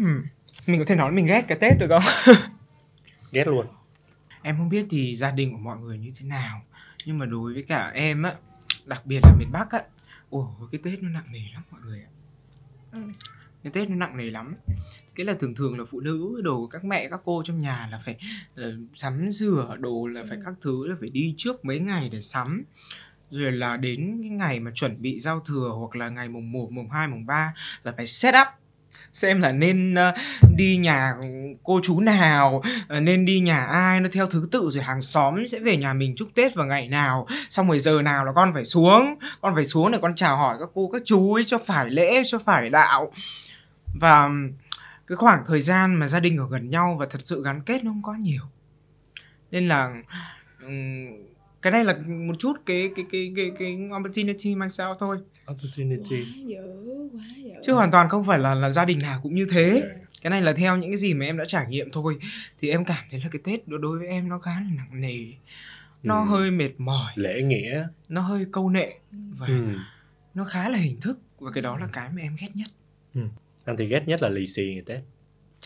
mình 0.66 0.78
có 0.78 0.84
thể 0.84 0.94
nói 0.96 1.12
mình 1.12 1.26
ghét 1.26 1.44
cái 1.48 1.58
tết 1.60 1.78
được 1.78 1.86
không 1.88 2.34
ghét 3.32 3.46
luôn 3.46 3.66
em 4.42 4.56
không 4.56 4.68
biết 4.68 4.86
thì 4.90 5.16
gia 5.16 5.30
đình 5.30 5.52
của 5.52 5.58
mọi 5.58 5.78
người 5.78 5.98
như 5.98 6.12
thế 6.20 6.26
nào 6.26 6.62
nhưng 7.06 7.18
mà 7.18 7.26
đối 7.26 7.54
với 7.54 7.62
cả 7.62 7.90
em 7.94 8.22
á 8.22 8.32
đặc 8.84 9.02
biệt 9.06 9.20
là 9.22 9.34
miền 9.38 9.52
bắc 9.52 9.70
á 9.70 9.80
ồ 10.30 10.54
cái 10.72 10.80
tết 10.84 11.02
nó 11.02 11.08
nặng 11.08 11.26
nề 11.32 11.40
lắm 11.54 11.62
mọi 11.70 11.80
người 11.84 12.00
ạ 12.00 12.08
Ừ. 12.92 12.98
cái 13.62 13.72
tết 13.72 13.90
nó 13.90 13.96
nặng 13.96 14.16
nề 14.16 14.24
lắm 14.30 14.54
cái 15.14 15.26
là 15.26 15.34
thường 15.40 15.54
thường 15.54 15.78
là 15.78 15.84
phụ 15.90 16.00
nữ 16.00 16.40
đồ 16.44 16.66
các 16.66 16.84
mẹ 16.84 17.08
các 17.10 17.20
cô 17.24 17.42
trong 17.46 17.58
nhà 17.58 17.88
là 17.90 18.00
phải 18.04 18.16
ờ, 18.56 18.72
sắm 18.94 19.30
sửa 19.30 19.76
đồ 19.80 20.06
là 20.06 20.22
phải 20.28 20.36
Ừ. 20.38 20.42
các 20.46 20.54
thứ 20.60 20.86
là 20.86 20.96
phải 21.00 21.08
đi 21.08 21.34
trước 21.36 21.64
mấy 21.64 21.78
ngày 21.80 22.08
để 22.08 22.20
sắm. 22.20 22.64
Rồi 23.30 23.52
là 23.52 23.76
đến 23.76 24.18
cái 24.22 24.30
ngày 24.30 24.60
mà 24.60 24.70
chuẩn 24.74 25.02
bị 25.02 25.20
giao 25.20 25.40
thừa 25.40 25.68
hoặc 25.78 25.96
là 25.96 26.08
ngày 26.08 26.28
mùng 26.28 26.52
1, 26.52 26.68
mùng 26.72 26.90
2, 26.90 27.08
mùng 27.08 27.26
3 27.26 27.54
là 27.84 27.92
phải 27.96 28.06
set 28.06 28.34
up 28.42 28.48
xem 29.12 29.40
là 29.40 29.52
nên 29.52 29.94
ờ, 29.94 30.14
đi 30.56 30.76
nhà 30.76 31.14
cô 31.62 31.80
chú 31.82 32.00
nào 32.00 32.62
ờ, 32.88 33.00
nên 33.00 33.24
đi 33.24 33.40
nhà 33.40 33.64
ai 33.64 34.00
nó 34.00 34.08
theo 34.12 34.26
thứ 34.26 34.48
tự 34.50 34.70
rồi 34.72 34.82
hàng 34.82 35.02
xóm 35.02 35.46
sẽ 35.46 35.58
về 35.60 35.76
nhà 35.76 35.92
mình 35.92 36.14
chúc 36.16 36.28
tết 36.34 36.54
vào 36.54 36.66
ngày 36.66 36.88
nào. 36.88 37.26
Xong 37.50 37.68
rồi 37.68 37.78
giờ 37.78 38.02
nào 38.02 38.24
là 38.24 38.32
con 38.32 38.52
phải 38.54 38.64
xuống 38.64 39.18
con 39.40 39.54
phải 39.54 39.64
xuống 39.64 39.92
để 39.92 39.98
con 40.02 40.14
chào 40.14 40.36
hỏi 40.36 40.56
các 40.60 40.68
cô 40.74 40.90
các 40.92 41.02
chú 41.04 41.34
ấy 41.34 41.44
cho 41.44 41.58
phải 41.66 41.90
lễ 41.90 42.22
cho 42.26 42.38
phải 42.38 42.70
đạo. 42.70 43.12
Và 44.00 44.28
cái 45.12 45.16
khoảng 45.16 45.42
thời 45.46 45.60
gian 45.60 45.94
mà 45.94 46.06
gia 46.06 46.20
đình 46.20 46.36
ở 46.38 46.48
gần 46.50 46.70
nhau 46.70 46.96
và 47.00 47.06
thật 47.10 47.18
sự 47.22 47.42
gắn 47.44 47.60
kết 47.66 47.84
nó 47.84 47.90
không 47.90 48.02
có 48.02 48.14
nhiều. 48.14 48.42
Nên 49.50 49.68
là 49.68 50.02
cái 51.62 51.72
này 51.72 51.84
là 51.84 51.94
một 52.06 52.34
chút 52.38 52.52
cái 52.66 52.90
cái 52.96 53.04
cái 53.12 53.32
cái 53.36 53.50
cái 53.58 53.78
opportunity 53.98 54.54
myself 54.54 54.94
thôi. 54.98 55.18
Opportunity. 55.52 56.16
Quá 56.24 56.44
dữ 56.46 57.08
quá 57.12 57.20
dữ. 57.36 57.50
Chứ 57.62 57.72
hoàn 57.72 57.90
toàn 57.90 58.08
không 58.08 58.24
phải 58.24 58.38
là 58.38 58.54
là 58.54 58.70
gia 58.70 58.84
đình 58.84 58.98
nào 58.98 59.20
cũng 59.22 59.34
như 59.34 59.46
thế. 59.50 59.70
Yeah. 59.70 59.86
cái 60.22 60.30
này 60.30 60.42
là 60.42 60.52
theo 60.52 60.76
những 60.76 60.90
cái 60.90 60.96
gì 60.96 61.14
mà 61.14 61.24
em 61.26 61.36
đã 61.36 61.44
trải 61.48 61.66
nghiệm 61.68 61.90
thôi. 61.92 62.18
Thì 62.60 62.70
em 62.70 62.84
cảm 62.84 63.04
thấy 63.10 63.20
là 63.20 63.28
cái 63.32 63.40
tết 63.44 63.68
đối 63.68 63.80
đối 63.80 63.98
với 63.98 64.08
em 64.08 64.28
nó 64.28 64.38
khá 64.38 64.50
là 64.54 64.70
nặng 64.76 65.00
nề. 65.00 65.18
Nó 66.02 66.20
Ừ. 66.20 66.26
hơi 66.28 66.50
mệt 66.50 66.70
mỏi. 66.78 67.12
Lễ 67.16 67.42
nghĩa. 67.42 67.88
Nó 68.08 68.20
hơi 68.20 68.46
câu 68.52 68.70
nệ 68.70 68.92
và 69.10 69.46
ừ. 69.46 69.66
nó 70.34 70.44
khá 70.44 70.68
là 70.68 70.78
hình 70.78 71.00
thức. 71.00 71.18
Và 71.38 71.50
cái 71.54 71.62
đó 71.62 71.78
là 71.78 71.88
cái 71.92 72.08
mà 72.14 72.22
em 72.22 72.36
ghét 72.40 72.48
nhất 72.54 72.68
anh 73.64 73.76
thì 73.76 73.86
ghét 73.86 74.02
nhất 74.08 74.22
là 74.22 74.28
lì 74.28 74.46
xì 74.46 74.62
ngày 74.74 74.82
tết 74.86 74.98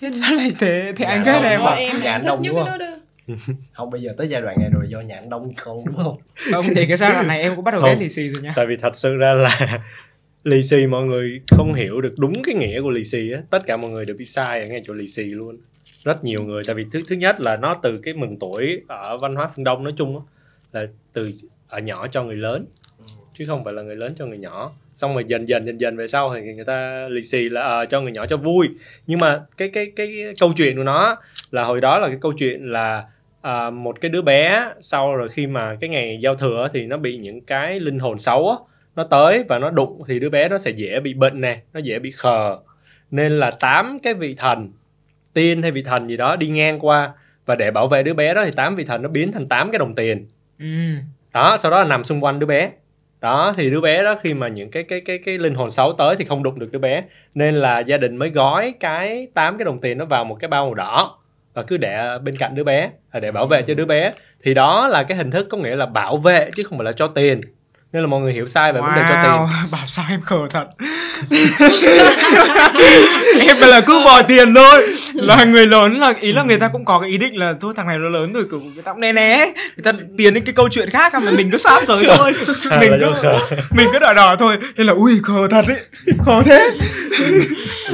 thế 0.00 0.10
sao 0.20 0.34
lại 0.36 0.52
thế? 0.58 0.92
Thì 0.96 1.04
Dạ, 1.04 1.10
anh 1.10 1.22
ghét 1.24 1.40
em 1.42 1.60
à? 1.60 1.64
Mà- 1.64 1.70
em 1.74 2.00
Nhà 2.02 2.12
anh 2.12 2.22
đông 2.26 2.42
nhất 2.42 2.52
đúng 2.56 2.64
không? 3.36 3.38
không 3.72 3.90
bây 3.90 4.02
giờ 4.02 4.12
tới 4.18 4.28
giai 4.28 4.42
đoạn 4.42 4.56
này 4.60 4.70
rồi 4.72 4.88
do 4.88 5.00
nhà 5.00 5.14
anh 5.16 5.30
đông 5.30 5.50
con 5.64 5.84
đúng 5.86 5.96
không? 5.96 6.16
Không 6.52 6.64
thì 6.76 6.86
cái 6.86 6.96
giai 6.96 7.12
đoạn 7.12 7.28
này 7.28 7.42
em 7.42 7.56
cũng 7.56 7.64
bắt 7.64 7.70
đầu 7.74 7.82
ghét 7.86 7.96
lì 8.00 8.08
xì 8.08 8.28
rồi 8.28 8.42
nha. 8.42 8.52
tại 8.56 8.66
vì 8.66 8.76
thật 8.76 8.96
sự 8.96 9.16
ra 9.16 9.32
là 9.34 9.80
lì 10.44 10.62
xì 10.62 10.86
mọi 10.86 11.04
người 11.04 11.40
không 11.48 11.74
hiểu 11.74 12.00
được 12.00 12.14
đúng 12.18 12.32
cái 12.44 12.54
nghĩa 12.54 12.80
của 12.80 12.90
lì 12.90 13.04
xì 13.04 13.30
á. 13.32 13.40
Tất 13.50 13.66
cả 13.66 13.76
mọi 13.76 13.90
người 13.90 14.04
đều 14.04 14.16
bị 14.16 14.24
sai 14.24 14.60
ở 14.60 14.66
ngay 14.66 14.82
chỗ 14.84 14.92
lì 14.94 15.08
xì 15.08 15.24
luôn. 15.24 15.56
Rất 16.04 16.24
nhiều 16.24 16.42
người 16.44 16.62
tại 16.66 16.74
vì 16.76 16.84
thứ 16.92 17.02
thứ 17.08 17.16
nhất 17.16 17.40
là 17.40 17.56
nó 17.56 17.74
từ 17.82 17.98
cái 18.02 18.14
mừng 18.14 18.38
tuổi 18.38 18.82
ở 18.88 19.18
văn 19.18 19.34
hóa 19.36 19.50
phương 19.56 19.64
đông 19.64 19.84
nói 19.84 19.92
chung 19.96 20.18
á 20.18 20.22
là 20.72 20.86
từ 21.12 21.32
ở 21.68 21.78
nhỏ 21.78 22.06
cho 22.06 22.22
người 22.24 22.36
lớn 22.36 22.66
chứ 23.38 23.44
không 23.48 23.64
phải 23.64 23.74
là 23.74 23.82
người 23.82 23.96
lớn 23.96 24.14
cho 24.18 24.26
người 24.26 24.38
nhỏ. 24.38 24.72
Xong 24.94 25.12
rồi 25.12 25.24
dần 25.26 25.48
dần 25.48 25.66
dần 25.66 25.80
dần 25.80 25.96
về 25.96 26.06
sau 26.06 26.34
thì 26.34 26.40
người 26.40 26.64
ta 26.64 27.08
lì 27.08 27.22
xì 27.22 27.48
là 27.48 27.60
ờ, 27.60 27.86
cho 27.86 28.00
người 28.00 28.12
nhỏ 28.12 28.26
cho 28.26 28.36
vui. 28.36 28.68
Nhưng 29.06 29.20
mà 29.20 29.40
cái 29.56 29.68
cái 29.68 29.92
cái 29.96 30.34
câu 30.40 30.52
chuyện 30.56 30.76
của 30.76 30.82
nó 30.82 31.16
là 31.50 31.64
hồi 31.64 31.80
đó 31.80 31.98
là 31.98 32.08
cái 32.08 32.18
câu 32.20 32.32
chuyện 32.32 32.72
là 32.72 33.04
à, 33.40 33.70
một 33.70 34.00
cái 34.00 34.08
đứa 34.08 34.22
bé 34.22 34.64
sau 34.80 35.16
rồi 35.16 35.28
khi 35.28 35.46
mà 35.46 35.76
cái 35.80 35.90
ngày 35.90 36.18
giao 36.22 36.36
thừa 36.36 36.68
thì 36.72 36.86
nó 36.86 36.96
bị 36.96 37.16
những 37.16 37.40
cái 37.40 37.80
linh 37.80 37.98
hồn 37.98 38.18
xấu 38.18 38.50
á, 38.50 38.56
nó 38.96 39.04
tới 39.04 39.44
và 39.48 39.58
nó 39.58 39.70
đụng 39.70 40.02
thì 40.08 40.18
đứa 40.18 40.30
bé 40.30 40.48
nó 40.48 40.58
sẽ 40.58 40.70
dễ 40.70 41.00
bị 41.00 41.14
bệnh 41.14 41.40
nè 41.40 41.60
nó 41.72 41.80
dễ 41.80 41.98
bị 41.98 42.10
khờ. 42.10 42.58
Nên 43.10 43.32
là 43.32 43.50
tám 43.50 43.98
cái 44.02 44.14
vị 44.14 44.34
thần 44.34 44.72
tiên 45.32 45.62
hay 45.62 45.70
vị 45.70 45.82
thần 45.82 46.08
gì 46.08 46.16
đó 46.16 46.36
đi 46.36 46.48
ngang 46.48 46.78
qua 46.78 47.12
và 47.46 47.54
để 47.54 47.70
bảo 47.70 47.88
vệ 47.88 48.02
đứa 48.02 48.14
bé 48.14 48.34
đó 48.34 48.44
thì 48.44 48.50
tám 48.50 48.76
vị 48.76 48.84
thần 48.84 49.02
nó 49.02 49.08
biến 49.08 49.32
thành 49.32 49.48
tám 49.48 49.70
cái 49.70 49.78
đồng 49.78 49.94
tiền. 49.94 50.26
Ừ. 50.58 50.66
đó 51.32 51.56
sau 51.60 51.70
đó 51.70 51.82
là 51.82 51.88
nằm 51.88 52.04
xung 52.04 52.24
quanh 52.24 52.38
đứa 52.38 52.46
bé 52.46 52.70
đó, 53.20 53.54
thì 53.56 53.70
đứa 53.70 53.80
bé 53.80 54.02
đó 54.02 54.14
khi 54.20 54.34
mà 54.34 54.48
những 54.48 54.70
cái 54.70 54.82
cái 54.82 55.00
cái 55.00 55.18
cái 55.18 55.38
linh 55.38 55.54
hồn 55.54 55.70
xấu 55.70 55.92
tới 55.92 56.16
thì 56.18 56.24
không 56.24 56.42
đụng 56.42 56.58
được 56.58 56.72
đứa 56.72 56.78
bé. 56.78 57.04
Nên 57.34 57.54
là 57.54 57.80
gia 57.80 57.96
đình 57.96 58.16
mới 58.16 58.30
gói 58.30 58.74
cái 58.80 59.26
tám 59.34 59.58
cái 59.58 59.64
đồng 59.64 59.80
tiền 59.80 59.98
nó 59.98 60.04
vào 60.04 60.24
một 60.24 60.36
cái 60.40 60.48
bao 60.48 60.64
màu 60.64 60.74
đỏ 60.74 61.18
và 61.54 61.62
cứ 61.62 61.76
để 61.76 62.18
bên 62.22 62.36
cạnh 62.36 62.54
đứa 62.54 62.64
bé 62.64 62.90
à, 63.10 63.20
để 63.20 63.32
bảo 63.32 63.46
vệ 63.46 63.62
cho 63.62 63.74
đứa 63.74 63.86
bé. 63.86 64.12
Thì 64.44 64.54
đó 64.54 64.88
là 64.88 65.02
cái 65.02 65.18
hình 65.18 65.30
thức 65.30 65.46
có 65.50 65.58
nghĩa 65.58 65.76
là 65.76 65.86
bảo 65.86 66.16
vệ 66.16 66.50
chứ 66.56 66.62
không 66.62 66.78
phải 66.78 66.84
là 66.84 66.92
cho 66.92 67.06
tiền 67.06 67.40
nên 67.96 68.02
là 68.02 68.06
mọi 68.06 68.20
người 68.20 68.32
hiểu 68.32 68.46
sai 68.46 68.72
về 68.72 68.80
vấn 68.80 68.94
đề 68.94 69.02
cho 69.08 69.14
tiền. 69.22 69.32
Wow, 69.32 69.48
bảo 69.70 69.86
sao 69.86 70.04
em 70.10 70.20
khờ 70.20 70.36
thật. 70.50 70.66
Em 73.40 73.56
là 73.60 73.80
cứ 73.80 74.00
vòi 74.04 74.22
tiền 74.22 74.54
thôi. 74.54 74.86
Là 75.14 75.44
người 75.44 75.66
lớn 75.66 76.00
là 76.00 76.14
ý 76.20 76.32
là 76.32 76.42
người 76.42 76.58
ta 76.58 76.68
cũng 76.68 76.84
có 76.84 76.98
cái 76.98 77.10
ý 77.10 77.18
định 77.18 77.36
là 77.36 77.54
thôi 77.60 77.74
thằng 77.76 77.86
này 77.86 77.98
nó 77.98 78.08
lớn 78.08 78.32
rồi 78.32 78.44
kiểu 78.50 78.60
người 78.60 78.82
ta 78.82 78.92
cũng 78.92 79.00
né 79.00 79.12
né. 79.12 79.46
Người 79.46 79.82
ta 79.84 79.92
tiến 80.18 80.34
đến 80.34 80.44
cái 80.44 80.52
câu 80.52 80.68
chuyện 80.68 80.90
khác 80.90 81.14
mà 81.14 81.30
mình 81.30 81.50
cứ 81.50 81.58
sáp 81.58 81.82
tới 81.86 82.04
thôi. 82.08 82.32
À, 82.70 82.80
mình 82.80 82.92
cứ 83.00 83.12
mình 83.70 83.88
cứ 83.92 83.98
đòi 83.98 84.14
đòi 84.14 84.36
thôi. 84.38 84.56
Nên 84.76 84.86
là 84.86 84.92
ui 84.92 85.20
khờ 85.22 85.48
thật 85.50 85.64
ấy 85.68 85.76
khờ 86.26 86.42
thế. 86.44 86.70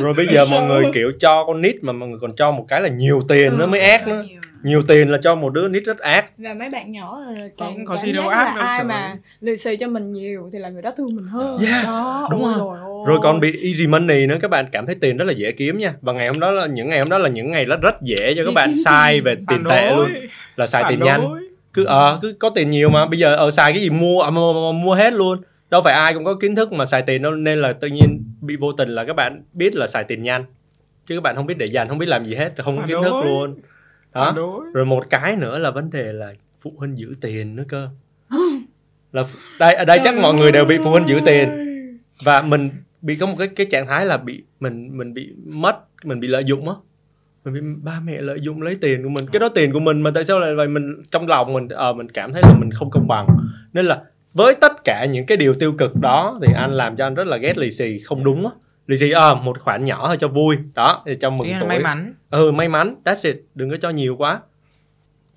Rồi 0.01 0.15
bây 0.15 0.27
giờ 0.27 0.45
mọi 0.51 0.63
người 0.63 0.85
kiểu 0.95 1.13
cho 1.21 1.45
con 1.47 1.63
nít 1.63 1.77
mà 1.83 1.93
mọi 1.93 2.09
người 2.09 2.19
còn 2.21 2.37
cho 2.37 2.51
một 2.51 2.65
cái 2.69 2.81
là 2.81 2.89
nhiều 2.89 3.23
tiền 3.29 3.59
nó 3.59 3.67
mới 3.67 3.81
ác 3.81 4.09
nữa. 4.09 4.25
Nhiều. 4.29 4.42
Nhiều 4.63 4.83
tiền 4.89 5.11
là 5.11 5.19
cho 5.23 5.35
một 5.35 5.53
đứa 5.53 5.69
nít 5.69 5.85
rất 5.85 5.99
ác. 5.99 6.39
Và 6.39 6.55
mấy 6.55 6.71
bạn 6.71 6.93
nhỏ 6.93 7.21
là 7.31 7.49
càng 7.59 7.75
Không 7.75 7.85
có 7.85 7.97
cảm 7.97 8.07
gì 8.07 8.13
đâu 8.13 8.25
giác 8.25 8.31
ác 8.31 8.45
là 8.45 8.55
đâu, 8.55 8.67
ai 8.67 8.79
trời 8.79 8.89
mà 8.89 9.17
lì 9.41 9.57
xì 9.57 9.77
cho 9.77 9.89
mình 9.89 10.13
nhiều 10.13 10.51
thì 10.53 10.59
là 10.59 10.69
người 10.69 10.83
đó 10.83 10.91
thương 10.97 11.17
mình 11.17 11.27
hơn. 11.27 11.59
Yeah, 11.59 11.85
đó 11.85 12.29
đúng 12.31 12.45
ôi 12.45 12.55
rồi. 12.59 12.79
ôi. 12.85 13.05
rồi 13.09 13.19
còn 13.23 13.41
bị 13.41 13.63
easy 13.63 13.87
money 13.87 14.27
nữa 14.27 14.37
các 14.43 14.51
bạn 14.51 14.67
cảm 14.73 14.87
thấy 14.87 14.95
tiền 14.95 15.17
rất 15.17 15.25
là 15.25 15.33
dễ 15.33 15.53
kiếm 15.53 15.79
nha. 15.79 15.95
Và 16.01 16.13
ngày 16.13 16.27
hôm 16.27 16.41
đó 16.41 16.51
là 16.51 16.67
những 16.67 16.89
ngày 16.89 16.99
hôm 16.99 17.09
đó 17.09 17.19
là 17.19 17.29
những 17.29 17.51
ngày 17.51 17.65
rất 17.65 17.81
rất 17.81 18.03
dễ 18.03 18.35
cho 18.37 18.45
các 18.45 18.55
bạn 18.55 18.75
sai 18.85 19.21
về 19.21 19.35
tiền 19.49 19.65
tệ 19.69 19.97
luôn. 19.97 20.11
Là 20.57 20.67
xài 20.67 20.85
tiền 20.89 21.03
nhanh. 21.03 21.21
Cứ 21.73 21.85
ờ 21.85 22.19
cứ 22.23 22.33
có 22.39 22.49
tiền 22.49 22.71
nhiều 22.71 22.91
mà 22.91 23.07
bây 23.07 23.19
giờ 23.19 23.37
ở 23.37 23.51
xài 23.51 23.73
cái 23.73 23.83
gì 23.83 23.91
mua 23.91 24.23
à, 24.23 24.31
mua, 24.31 24.53
mua, 24.53 24.73
mua 24.73 24.95
hết 24.95 25.13
luôn. 25.13 25.39
Đâu 25.71 25.83
phải 25.83 25.95
ai 25.95 26.15
cũng 26.15 26.25
có 26.25 26.35
kiến 26.35 26.55
thức 26.55 26.73
mà 26.73 26.87
xài 26.87 27.03
tiền 27.03 27.23
đâu 27.23 27.33
nên 27.33 27.61
là 27.61 27.73
tự 27.73 27.89
nhiên 27.89 28.25
bị 28.41 28.57
vô 28.57 28.73
tình 28.73 28.89
là 28.89 29.05
các 29.05 29.17
bạn 29.17 29.43
biết 29.53 29.75
là 29.75 29.87
xài 29.87 30.05
tiền 30.05 30.23
nhanh. 30.23 30.45
Chứ 31.07 31.15
các 31.15 31.23
bạn 31.23 31.37
không 31.37 31.47
biết 31.47 31.59
để 31.59 31.67
dành 31.67 31.89
không 31.89 31.99
biết 31.99 32.09
làm 32.09 32.25
gì 32.25 32.35
hết 32.35 32.53
không 32.65 32.77
có 32.77 32.87
kiến 32.87 32.99
thức 33.03 33.25
luôn 33.25 33.55
đó 34.15 34.33
đối. 34.37 34.65
rồi 34.75 34.85
một 34.85 35.11
cái 35.11 35.37
nữa 35.37 35.59
là 35.59 35.71
vấn 35.71 35.91
đề 35.91 36.13
là 36.13 36.35
phụ 36.61 36.73
huynh 36.77 36.99
giữ 36.99 37.15
tiền 37.21 37.57
nữa 37.57 37.65
cơ. 37.69 37.89
Là 39.13 39.25
đây 39.59 39.75
ở 39.75 39.85
đây 39.85 40.01
chắc 40.05 40.15
mọi 40.23 40.35
người 40.35 40.53
đều 40.53 40.65
bị 40.65 40.79
phụ 40.85 40.91
huynh 40.91 41.09
giữ 41.09 41.21
tiền. 41.27 41.49
Và 42.25 42.43
mình 42.43 42.71
bị 43.03 43.17
có 43.17 43.27
một 43.27 43.35
cái 43.39 43.49
cái 43.49 43.67
trạng 43.71 43.87
thái 43.87 44.07
là 44.07 44.17
bị 44.17 44.43
mình 44.61 44.99
mình 44.99 45.15
bị 45.15 45.33
mất 45.45 45.77
mình 46.05 46.21
bị 46.21 46.29
lợi 46.29 46.45
dụng 46.45 46.69
á. 46.69 46.75
Mình 47.45 47.55
bị 47.55 47.61
ba 47.83 48.01
mẹ 48.05 48.21
lợi 48.21 48.39
dụng 48.43 48.63
lấy 48.63 48.77
tiền 48.81 49.03
của 49.03 49.09
mình. 49.09 49.27
Cái 49.33 49.41
đó 49.41 49.49
tiền 49.49 49.73
của 49.73 49.81
mình 49.81 50.01
mà 50.01 50.11
tại 50.15 50.25
sao 50.25 50.41
lại 50.41 50.55
vậy? 50.55 50.69
Mình 50.69 51.03
trong 51.11 51.29
lòng 51.29 51.53
mình 51.53 51.69
ờ 51.69 51.93
mình 51.93 52.09
cảm 52.09 52.33
thấy 52.35 52.43
là 52.47 52.55
mình 52.59 52.71
không 52.71 52.91
công 52.91 53.09
bằng. 53.09 53.27
Nên 53.73 53.87
là 53.87 54.03
với 54.35 54.55
tất 54.61 54.73
cả 54.85 55.07
những 55.11 55.27
cái 55.27 55.37
điều 55.37 55.55
tiêu 55.55 55.73
cực 55.79 55.97
đó 55.97 56.39
thì 56.47 56.53
anh 56.57 56.71
làm 56.71 56.97
cho 56.97 57.07
anh 57.07 57.15
rất 57.15 57.27
là 57.27 57.37
ghét 57.37 57.59
lì 57.59 57.71
xì 57.71 57.99
không 57.99 58.25
đúng 58.25 58.47
á 58.47 58.53
lì 58.87 58.97
xì 58.97 59.11
ờ 59.11 59.35
một 59.35 59.61
khoản 59.61 59.85
nhỏ 59.85 60.07
thôi 60.09 60.17
cho 60.21 60.29
vui. 60.29 60.57
Đó 60.75 61.03
thì 61.07 61.13
cho 61.21 61.31
mừng 61.31 61.49
Thế 61.49 61.57
tuổi. 61.61 61.69
may 61.69 61.79
mắn. 61.81 62.15
Ừ 62.31 62.51
may 62.53 62.69
mắn. 62.69 62.95
That's 63.05 63.29
it. 63.33 63.37
Đừng 63.55 63.71
có 63.71 63.77
cho 63.83 63.91
nhiều 63.91 64.17
quá. 64.17 64.41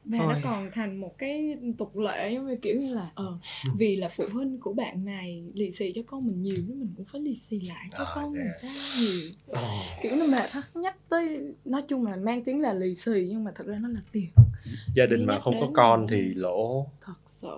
Và 0.05 0.17
Thôi. 0.19 0.33
nó 0.33 0.39
còn 0.43 0.71
thành 0.73 0.97
một 1.01 1.17
cái 1.17 1.57
tục 1.77 1.97
lệ 1.97 2.31
giống 2.33 2.47
như 2.47 2.55
kiểu 2.61 2.75
như 2.81 2.93
là 2.93 3.09
ờ 3.15 3.37
vì 3.77 3.95
là 3.95 4.09
phụ 4.09 4.23
huynh 4.33 4.59
của 4.59 4.73
bạn 4.73 5.05
này 5.05 5.43
lì 5.53 5.71
xì 5.71 5.91
cho 5.95 6.01
con 6.05 6.27
mình 6.27 6.41
nhiều 6.43 6.55
nên 6.67 6.79
mình 6.79 6.93
cũng 6.97 7.05
phải 7.05 7.21
lì 7.21 7.35
xì 7.35 7.59
lại 7.59 7.87
cho 7.97 8.03
À, 8.03 8.11
con 8.15 8.33
dạ. 8.33 8.39
người 8.43 8.51
ta 8.61 8.67
nhiều. 8.99 9.29
Kiểu 10.03 10.15
nó 10.15 10.25
mệt 10.25 10.51
ha 10.51 10.61
nhắc 10.73 10.95
tới 11.09 11.41
nói 11.65 11.81
chung 11.87 12.05
là 12.05 12.15
mang 12.15 12.43
tiếng 12.43 12.61
là 12.61 12.73
lì 12.73 12.95
xì 12.95 13.25
nhưng 13.29 13.43
mà 13.43 13.51
thật 13.55 13.67
ra 13.67 13.77
nó 13.81 13.87
là 13.89 13.99
tiền. 14.11 14.29
Gia 14.95 15.05
đình 15.05 15.25
mà 15.25 15.39
không 15.39 15.59
có 15.61 15.67
con 15.73 16.07
thì 16.09 16.33
lỗ. 16.33 16.87
thật 17.01 17.13
sự 17.25 17.57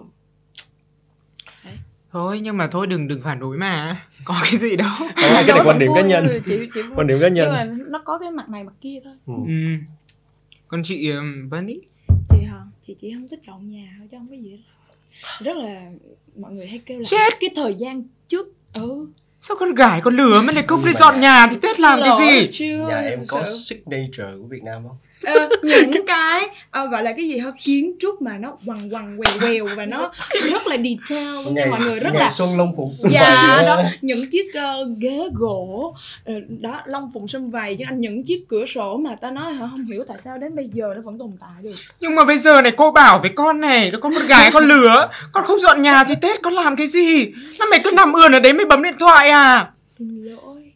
thôi 2.12 2.40
nhưng 2.44 2.58
mà 2.58 2.68
thôi 2.68 2.88
đừng 2.88 3.08
đừng 3.08 3.22
phản 3.22 3.40
đối 3.40 3.58
mà. 3.58 4.06
Có 4.26 4.36
cái 4.44 4.58
gì 4.58 4.76
đâu. 4.76 4.90
Không, 4.98 5.08
cái 5.16 5.32
này 5.32 5.44
Nói 5.48 5.58
quan 5.58 5.66
vẫn 5.66 5.80
điểm 5.80 5.92
cá 5.96 6.02
nhân. 6.02 6.28
chị, 6.46 6.58
chị 6.74 6.82
quan 6.96 7.08
điểm 7.08 7.18
cá 7.22 7.28
nhưng 7.28 7.34
nhân 7.34 7.50
mà 7.52 7.68
nó 7.90 8.00
có 8.06 8.18
cái 8.18 8.32
mặt 8.32 8.50
này 8.50 8.64
mặt 8.64 8.74
kia 8.82 9.00
thôi. 9.04 9.14
Ừ. 9.28 9.34
ừ. 9.48 9.54
còn 10.68 10.82
chị 10.84 11.12
um, 11.12 11.50
Bunny 11.50 11.80
chị 12.30 12.44
hả? 12.46 12.60
Chị 12.88 12.96
chỉ 13.02 13.14
không 13.14 13.28
thích 13.28 13.40
dọn 13.48 13.72
nhà 13.72 13.96
thôi 14.00 14.08
chứ 14.12 14.18
không 14.18 14.28
có 14.28 14.36
gì 14.36 14.50
hết. 14.52 14.58
Rất 15.40 15.58
là 15.58 15.82
mọi 16.36 16.52
người 16.54 16.68
hay 16.68 16.82
kêu 16.86 16.98
là 16.98 17.04
Chết! 17.04 17.34
cái 17.40 17.50
thời 17.56 17.76
gian 17.76 18.04
trước 18.28 18.48
ừ. 18.74 19.08
Sao 19.42 19.58
con 19.60 19.74
gái 19.74 20.02
con 20.04 20.18
lửa 20.18 20.42
mà 20.42 20.54
này 20.54 20.64
cúc 20.68 20.86
đi 20.86 20.94
dọn 20.94 21.20
nhà- 21.22 21.48
thì 21.52 21.58
tết 21.62 21.80
làm 21.80 22.00
cái 22.04 22.12
gì? 22.20 22.48
chưa 22.52 22.88
nhà 22.90 22.98
em 23.00 23.20
có 23.28 23.44
signature 23.68 24.32
của 24.42 24.48
Việt 24.50 24.64
Nam 24.64 24.84
không 24.88 24.98
Ờ, 25.24 25.50
những 25.64 26.06
cái 26.08 26.48
ờ, 26.72 26.88
gọi 26.88 27.04
là 27.04 27.12
cái 27.12 27.28
gì 27.28 27.38
hả? 27.38 27.52
Kiến 27.64 27.94
trúc 28.00 28.22
mà 28.22 28.38
nó 28.38 28.58
quằn 28.66 28.94
quằn 28.94 29.18
quèo 29.18 29.40
quèo 29.40 29.76
và 29.76 29.86
nó 29.86 30.12
rất 30.52 30.68
là 30.68 30.78
detail 30.78 31.54
nên 31.54 31.70
mọi 31.70 31.80
người 31.80 32.00
rất 32.00 32.10
ngày 32.14 32.22
là 32.22 32.30
xuân 32.30 32.58
long 32.58 32.74
phụng 32.78 32.94
xuân 32.94 33.12
dạ 33.12 33.64
đó 33.66 33.84
những 34.02 34.30
chiếc 34.30 34.54
ờ, 34.54 34.90
ghế 34.98 35.20
gỗ 35.34 35.96
ờ, 36.26 36.34
đó 36.62 36.82
long 36.86 37.12
phụng 37.14 37.28
sum 37.28 37.50
vầy 37.50 37.76
cho 37.80 37.86
anh 37.88 38.02
những 38.02 38.24
chiếc 38.24 38.46
cửa 38.48 38.66
sổ 38.66 38.98
mà 38.98 39.16
ta 39.22 39.32
nói 39.32 39.54
hả? 39.54 39.68
Không 39.72 39.86
hiểu 39.86 40.04
tại 40.08 40.18
sao 40.18 40.38
đến 40.38 40.56
bây 40.56 40.70
giờ 40.74 40.94
nó 40.96 41.02
vẫn 41.02 41.18
tồn 41.18 41.32
tại 41.40 41.64
được 41.64 41.76
nhưng 42.00 42.16
mà 42.16 42.26
bây 42.26 42.38
giờ 42.38 42.62
này 42.62 42.72
cô 42.78 42.92
bảo 42.92 43.20
với 43.22 43.32
con 43.36 43.62
này 43.62 43.92
nó 43.92 44.00
con 44.00 44.14
con 44.16 44.28
gái 44.28 44.52
con 44.54 44.68
lửa 44.68 45.10
con 45.32 45.44
không 45.44 45.60
dọn 45.60 45.82
nhà 45.82 46.04
thì 46.04 46.14
tết 46.22 46.42
con 46.42 46.54
làm 46.54 46.76
cái 46.76 46.88
gì? 46.88 47.32
Nó 47.60 47.66
mày 47.72 47.80
cứ 47.84 47.92
nằm 47.92 48.14
ườn 48.14 48.32
ở 48.32 48.40
đấy 48.40 48.54
mày 48.54 48.66
bấm 48.66 48.84
điện 48.84 48.96
thoại 49.00 49.30
à? 49.30 49.72
Xin 49.90 50.24
lỗi 50.24 50.72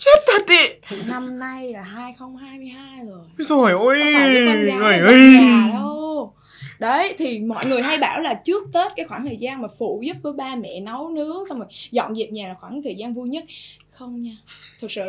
chết 0.00 0.20
thật 0.26 0.46
ý. 0.48 0.96
Năm 1.08 1.38
nay 1.38 1.72
là 1.72 1.82
2022 1.82 3.04
rồi. 3.04 3.20
Rồi 3.36 3.72
ôi 3.72 3.98
rồi 4.78 4.98
ơi 4.98 5.38
đâu. 5.72 6.32
Đấy 6.78 7.14
thì 7.18 7.38
mọi 7.38 7.66
người 7.66 7.82
hay 7.82 7.98
bảo 7.98 8.20
là 8.20 8.34
trước 8.34 8.62
tết 8.72 8.92
cái 8.96 9.06
khoảng 9.06 9.24
thời 9.24 9.36
gian 9.36 9.62
mà 9.62 9.68
phụ 9.78 10.02
giúp 10.04 10.16
với 10.22 10.32
ba 10.32 10.56
mẹ 10.56 10.80
nấu 10.80 11.08
nướng 11.08 11.48
xong 11.48 11.58
rồi 11.58 11.68
dọn 11.90 12.14
dẹp 12.16 12.30
nhà 12.30 12.48
là 12.48 12.54
khoảng 12.60 12.82
thời 12.82 12.94
gian 12.94 13.14
vui 13.14 13.28
nhất. 13.28 13.44
Không 13.90 14.22
nha. 14.22 14.36
Thực 14.80 14.90
sự 14.90 15.02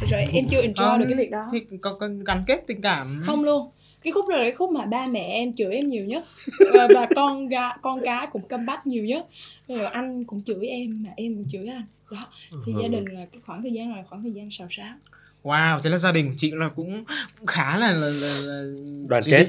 thực 0.00 0.06
sự 0.10 0.16
em 0.32 0.48
chưa 0.50 0.62
enjoy 0.62 0.98
được 0.98 1.04
cái 1.08 1.18
việc 1.18 1.30
đó. 1.30 1.48
thì 1.52 1.60
có, 1.80 1.96
có 2.00 2.08
gắn 2.26 2.44
kết 2.46 2.64
tình 2.66 2.80
cảm. 2.80 3.22
Không 3.26 3.44
luôn 3.44 3.70
cái 4.02 4.12
khúc 4.12 4.28
đó 4.28 4.36
là 4.36 4.42
cái 4.42 4.52
khúc 4.52 4.70
mà 4.70 4.84
ba 4.86 5.06
mẹ 5.10 5.22
em 5.28 5.52
chửi 5.54 5.74
em 5.74 5.88
nhiều 5.88 6.04
nhất. 6.04 6.24
Và, 6.74 6.88
và 6.94 7.06
con 7.16 7.48
ga, 7.48 7.76
con 7.82 8.00
cái 8.04 8.26
cũng 8.32 8.48
căm 8.48 8.66
bách 8.66 8.86
nhiều 8.86 9.04
nhất. 9.04 9.26
Rồi 9.68 9.84
anh 9.86 10.24
cũng 10.24 10.40
chửi 10.42 10.66
em 10.66 11.02
mà 11.06 11.10
em 11.16 11.34
cũng 11.34 11.46
chửi 11.52 11.66
anh. 11.66 11.84
Đó. 12.10 12.26
Thì 12.66 12.72
gia 12.82 12.88
đình 12.88 13.04
là 13.12 13.26
cái 13.32 13.40
khoảng 13.46 13.62
thời 13.62 13.72
gian 13.72 13.94
là 13.96 14.02
khoảng 14.08 14.22
thời 14.22 14.32
gian 14.32 14.50
xào 14.50 14.66
xáo. 14.70 14.94
Wow 15.42 15.78
thế 15.80 15.90
là 15.90 15.98
gia 15.98 16.12
đình 16.12 16.28
của 16.28 16.34
chị 16.38 16.50
là 16.54 16.68
cũng 16.68 17.04
cũng 17.38 17.46
khá 17.46 17.78
là 17.78 17.92
là, 17.92 18.08
là, 18.08 18.34
là 18.40 18.62
Đoàn 19.08 19.22
kết. 19.26 19.46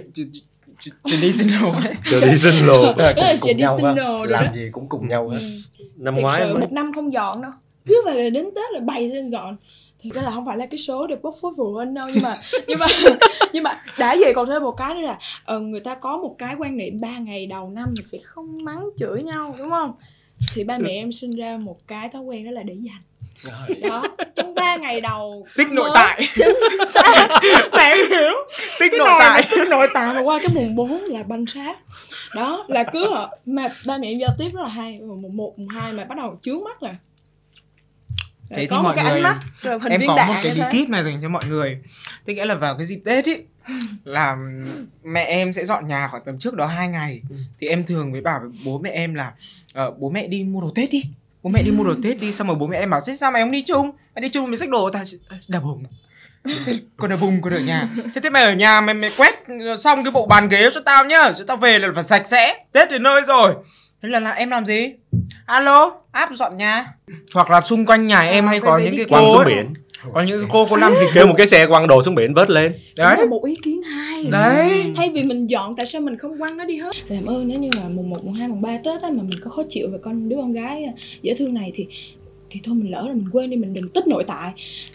traditional 1.04 1.86
ấy 1.86 1.94
traditional 2.04 2.86
Rất 2.98 2.98
là 2.98 3.36
cùng 3.42 3.58
nhau 3.58 3.80
rồi 3.96 4.28
làm 4.28 4.46
đó. 4.46 4.52
gì 4.56 4.70
cũng 4.72 4.88
cùng 4.90 5.08
nhau 5.08 5.30
hết. 5.30 5.40
Ừ. 5.40 5.84
năm 5.96 6.16
Thật 6.16 6.22
ngoái 6.22 6.42
sự 6.42 6.54
mới 6.54 6.62
một 6.62 6.72
năm 6.72 6.92
không 6.94 7.14
dọn 7.14 7.42
đâu. 7.42 7.52
Cứ 7.86 8.04
về 8.06 8.24
là 8.24 8.30
đến 8.30 8.46
tết 8.56 8.72
là 8.74 8.80
bày 8.80 9.10
lên 9.10 9.30
dọn 9.30 9.58
thì 10.02 10.10
cái 10.14 10.24
là 10.24 10.32
không 10.32 10.46
phải 10.46 10.58
là 10.58 10.66
cái 10.66 10.78
số 10.78 11.08
để 11.08 11.16
bốc 11.16 11.36
phốt 11.42 11.54
phụ 11.58 11.74
huynh 11.74 11.94
đâu 11.94 12.08
nhưng 12.14 12.24
mà 12.24 12.38
nhưng 12.68 12.80
mà 12.80 12.88
nhưng 13.54 13.64
mà 13.64 13.84
đã 13.98 14.16
vậy 14.20 14.34
còn 14.36 14.48
thêm 14.48 14.64
một 14.64 14.72
cái 14.78 14.94
nữa 14.94 15.02
là 15.02 15.18
ờ, 15.46 15.60
người 15.60 15.80
ta 15.80 15.96
có 15.96 16.18
một 16.18 16.36
cái 16.38 16.56
quan 16.60 16.78
niệm 16.78 17.00
ba 17.02 17.18
ngày 17.18 17.46
đầu 17.46 17.70
năm 17.70 17.94
thì 17.98 18.04
sẽ 18.12 18.18
không 18.24 18.64
mắng 18.64 18.90
chửi 18.98 19.24
nhau 19.24 19.56
đúng 19.58 19.70
không? 19.70 19.94
Thì 20.54 20.64
ba 20.64 20.78
mẹ 20.78 20.92
em 20.92 21.12
sinh 21.12 21.36
ra 21.36 21.58
một 21.58 21.88
cái 21.88 22.10
thói 22.10 22.22
quen 22.22 22.46
đó 22.46 22.52
là 22.52 22.64
để 22.64 22.74
dành. 22.74 23.02
Đó 23.82 24.04
trong 24.36 24.56
ba 24.56 24.76
ngày 24.76 25.02
đầu 25.02 25.48
tích 25.58 25.72
nội 25.72 25.90
tại. 25.94 26.28
Em 27.80 27.98
hiểu. 28.10 28.34
Tích 28.80 28.92
cái 28.92 29.00
nội 29.00 29.10
tại. 29.20 29.44
tích 29.52 29.68
nội 29.70 29.88
tại 29.94 30.14
mà 30.14 30.22
qua 30.22 30.40
cái 30.40 30.52
mùng 30.56 30.76
4 30.76 30.92
là 30.92 31.24
banh 31.24 31.46
sát. 31.46 31.80
Đó 32.36 32.66
là 32.68 32.84
cứ 32.84 33.14
hả 33.14 33.28
mà 33.46 33.68
ba 33.88 33.98
mẹ 33.98 34.08
em 34.08 34.18
giao 34.18 34.30
tiếp 34.38 34.48
rất 34.54 34.62
là 34.62 34.70
hay. 34.70 35.00
Mùng 35.00 35.22
một 35.22 35.30
mùng 35.58 35.68
hai 35.68 35.94
mà 35.94 36.04
bắt 36.04 36.18
đầu 36.18 36.38
chướng 36.42 36.64
mắt 36.64 36.84
là 36.84 36.96
Thế 38.50 38.56
thì 38.58 38.68
có 38.68 38.76
một 38.78 38.84
mọi 38.84 38.96
cái 38.96 39.12
người- 39.14 39.22
mắt 39.22 39.40
rồi 39.62 39.80
em 39.90 40.02
có 40.08 40.16
một 40.28 40.34
cái 40.44 40.54
bí 40.54 40.60
thế. 40.62 40.70
kíp 40.72 40.90
này 40.90 41.04
dành 41.04 41.20
cho 41.22 41.30
mọi 41.30 41.44
người. 41.48 41.78
Tức 42.26 42.34
nghĩa 42.34 42.46
là 42.46 42.56
vào 42.56 42.76
cái 42.76 42.86
dịp 42.86 43.02
tết 43.06 43.26
ý 43.26 43.36
là 44.04 44.38
mẹ 45.04 45.24
em 45.24 45.54
sẽ 45.54 45.66
dọn 45.66 45.88
nhà 45.88 46.08
khoảng 46.08 46.24
tầm 46.26 46.40
trước 46.40 46.56
đó 46.56 46.66
hai 46.66 46.88
ngày. 46.88 47.22
Thì 47.62 47.68
em 47.68 47.86
thường 47.86 48.12
với 48.12 48.22
bảo 48.22 48.40
với 48.40 48.50
bố 48.66 48.80
mẹ 48.80 48.90
em 48.90 49.14
là 49.14 49.32
ờ, 49.74 49.92
bố 49.92 50.10
mẹ 50.10 50.28
đi 50.28 50.44
mua 50.44 50.62
đồ 50.62 50.72
tết 50.76 50.90
đi. 50.92 51.04
Bố 51.44 51.50
mẹ 51.50 51.64
đi 51.64 51.72
mua 51.72 51.84
đồ 51.84 51.94
tết 52.04 52.22
đi. 52.22 52.32
Xong 52.32 52.48
rồi 52.48 52.56
bố 52.56 52.68
mẹ 52.68 52.78
em 52.78 52.90
bảo 52.90 53.00
"Thế 53.08 53.16
sao 53.16 53.32
mày 53.32 53.42
không 53.42 53.52
đi 53.52 53.62
chung? 53.62 53.92
Mày 54.16 54.22
đi 54.22 54.30
chung 54.30 54.46
mình 54.46 54.58
xách 54.60 54.70
đồ 54.70 54.90
tao 54.90 55.04
đập 55.48 55.64
hùng 55.64 55.84
còn 56.98 57.10
đập 57.10 57.20
hùng 57.20 57.42
còn 57.42 57.54
ở 57.54 57.60
nhà. 57.60 57.88
Thế 58.16 58.22
thế 58.24 58.30
mày 58.30 58.44
ở 58.44 58.54
nhà 58.54 58.82
mày 58.82 58.94
mày 58.96 59.10
quét 59.18 59.36
xong 59.78 60.04
cái 60.04 60.12
bộ 60.12 60.26
bàn 60.26 60.50
ghế 60.50 60.70
cho 60.74 60.82
tao 60.86 61.06
nhá 61.06 61.32
cho 61.38 61.44
tao 61.48 61.58
về 61.58 61.80
là 61.80 61.88
phải 61.96 62.04
sạch 62.04 62.28
sẽ. 62.28 62.64
Tết 62.72 62.92
đến 62.92 63.04
nơi 63.04 63.22
rồi. 63.28 63.54
Thế 64.04 64.10
là, 64.10 64.20
là 64.20 64.32
em 64.32 64.50
làm 64.50 64.66
gì 64.66 64.94
alo? 65.50 65.92
Áp 66.12 66.30
dọn 66.36 66.58
nhà. 66.58 66.94
Hoặc 67.34 67.50
là 67.50 67.62
xung 67.62 67.86
quanh 67.86 68.08
nhà 68.08 68.22
em 68.22 68.46
À, 68.46 68.50
hay 68.50 68.60
có 68.60 68.78
những 68.78 68.98
cái 68.98 69.06
quăng 69.06 69.24
cô 69.28 69.34
xuống 69.34 69.46
biển. 69.46 69.74
Có 70.14 70.22
những 70.22 70.46
cô 70.50 70.66
có 70.66 70.78
làm 70.78 70.96
gì 70.96 71.06
kêu 71.14 71.28
một 71.28 71.34
cái 71.38 71.48
xe 71.48 71.68
quăng 71.68 71.88
đồ 71.88 72.04
xuống 72.04 72.16
biển 72.16 72.34
vớt 72.34 72.50
lên. 72.50 72.74
Đó 72.98 73.06
là 73.06 73.16
đấy 73.16 73.28
một 73.28 73.46
ý 73.46 73.56
kiến 73.64 73.82
hay. 73.82 74.26
Đấy. 74.26 74.94
Thay 74.96 75.10
vì 75.14 75.24
mình 75.24 75.50
dọn 75.50 75.76
tại 75.76 75.86
sao 75.86 76.02
mình 76.02 76.18
không 76.18 76.40
quăng 76.40 76.58
nó 76.58 76.66
đi 76.66 76.78
hết? 76.78 76.96
Làm 77.08 77.26
ơn 77.26 77.48
nếu 77.48 77.60
như 77.60 77.70
mà 77.78 77.84
mùng 77.90 78.10
1, 78.10 78.18
mùng 78.24 78.34
2, 78.34 78.48
mùng 78.48 78.62
3 78.62 78.78
Tết 78.84 79.02
á, 79.02 79.10
mà 79.10 79.24
mình 79.24 79.40
có 79.44 79.50
khó 79.50 79.64
chịu 79.70 79.88
về 79.92 79.98
con 80.04 80.30
đứa 80.30 80.36
con 80.36 80.54
gái 80.54 80.84
à, 80.84 80.94
dễ 81.22 81.36
thương 81.36 81.54
này 81.54 81.72
thì 81.76 81.88
thì 82.50 82.60
thôi 82.64 82.76
mình 82.76 82.92
lỡ 82.92 83.06
là 83.08 83.14
mình 83.14 83.30
quên 83.32 83.50
đi 83.50 83.58
mình 83.58 83.74
đừng 83.74 83.90
tích 83.90 84.08
nội 84.08 84.24
tại. 84.28 84.52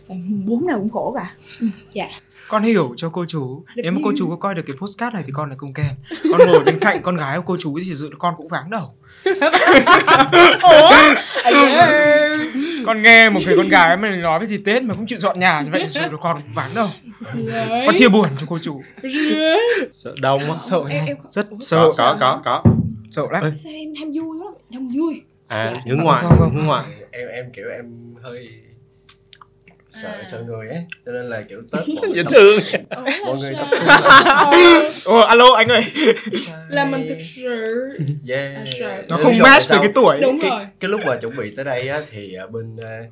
Mùng 0.08 0.46
4 0.46 0.66
nào 0.66 0.78
cũng 0.78 0.88
khổ 0.88 1.14
cả. 1.16 1.34
Ừ, 1.60 1.66
dạ 1.92 2.08
con 2.48 2.62
hiểu 2.62 2.94
cho 2.96 3.08
cô 3.08 3.24
chú. 3.28 3.64
Được 3.76 3.82
nếu 3.82 3.92
mà 3.92 3.98
cô 4.04 4.12
chú 4.18 4.30
có 4.30 4.36
coi 4.36 4.54
được 4.54 4.62
cái 4.66 4.76
postcard 4.80 5.14
này 5.14 5.22
thì 5.26 5.32
con 5.32 5.50
là 5.50 5.56
công 5.58 5.72
kèm. 5.72 5.86
Con 6.32 6.40
ngồi 6.46 6.64
bên 6.64 6.78
cạnh 6.78 7.02
con 7.02 7.16
gái 7.16 7.36
của 7.36 7.42
cô 7.46 7.56
chú 7.60 7.78
thì 7.78 7.88
thực 7.88 7.94
sự 7.94 8.10
con 8.18 8.34
cũng 8.36 8.48
váng 8.48 8.70
đầu. 8.70 8.94
Ủa? 10.62 10.90
À, 11.44 12.38
con 12.86 13.02
nghe 13.02 13.30
một 13.30 13.40
người 13.46 13.56
con 13.56 13.68
gái 13.68 13.96
mà 13.96 14.10
nói 14.10 14.38
với 14.38 14.48
gì 14.48 14.58
tết 14.64 14.82
mà 14.82 14.94
không 14.94 15.06
chịu 15.06 15.18
dọn 15.18 15.38
nhà 15.38 15.60
như 15.60 15.70
vậy 15.72 15.86
sự 15.90 16.00
là 16.00 16.08
con 16.20 16.42
cũng 16.42 16.52
váng 16.54 16.70
đầu. 16.74 16.88
Con 17.86 17.94
chia 17.94 18.08
buồn 18.08 18.28
cho 18.38 18.46
cô 18.48 18.58
chú. 18.62 18.82
Sợ 19.92 20.14
đông 20.20 20.40
á 20.52 20.58
sợ 20.60 20.78
em, 20.88 21.06
em, 21.06 21.16
rất 21.32 21.46
sợ 21.60 21.88
có 21.96 22.16
có 22.18 22.18
có 22.20 22.40
có. 22.44 22.62
Sợ 23.10 23.22
lắm. 23.32 23.42
Ê. 23.44 23.50
sao 23.56 23.72
em 23.72 23.94
ham 24.00 24.08
vui 24.12 24.38
lắm 24.44 24.54
ham 24.72 24.88
vui. 24.88 25.22
À 25.46 25.74
hướng 25.88 25.98
ngoại 25.98 26.22
Không, 26.22 26.38
không. 26.38 26.54
hướng 26.56 26.66
ngoại. 26.66 26.84
Em 27.10 27.28
em 27.28 27.44
kiểu 27.56 27.64
em 27.76 27.84
hơi 28.22 28.48
sợ 30.02 30.08
À. 30.08 30.24
sợ 30.24 30.42
người 30.42 30.68
ấy. 30.68 30.84
Cho 31.06 31.12
nên 31.12 31.22
là 31.26 31.42
kiểu 31.42 31.62
tết 31.72 31.82
dễ 32.14 32.22
thương. 32.30 32.60
Mọi 33.26 33.36
người 33.40 33.54
tập 33.54 33.68
trung 33.70 33.88
ồ 35.14 35.18
alo 35.20 35.52
anh 35.56 35.68
ơi. 35.68 35.82
Là 36.68 36.84
mình 36.84 37.06
thực 37.08 37.18
sự 37.20 37.88
yeah. 38.28 38.54
À, 38.56 38.64
sợ. 38.80 39.02
nó 39.08 39.16
không 39.16 39.38
match 39.38 39.62
sao? 39.62 39.82
cái 39.82 39.92
tuổi. 39.94 40.18
Đúng 40.22 40.38
cái, 40.40 40.50
rồi. 40.50 40.66
cái 40.80 40.88
lúc 40.90 41.00
mà 41.06 41.16
chuẩn 41.16 41.36
bị 41.36 41.52
tới 41.56 41.64
đây 41.64 41.88
á 41.88 42.00
thì 42.10 42.34
à, 42.34 42.46
bên 42.46 42.76
à, 42.88 43.02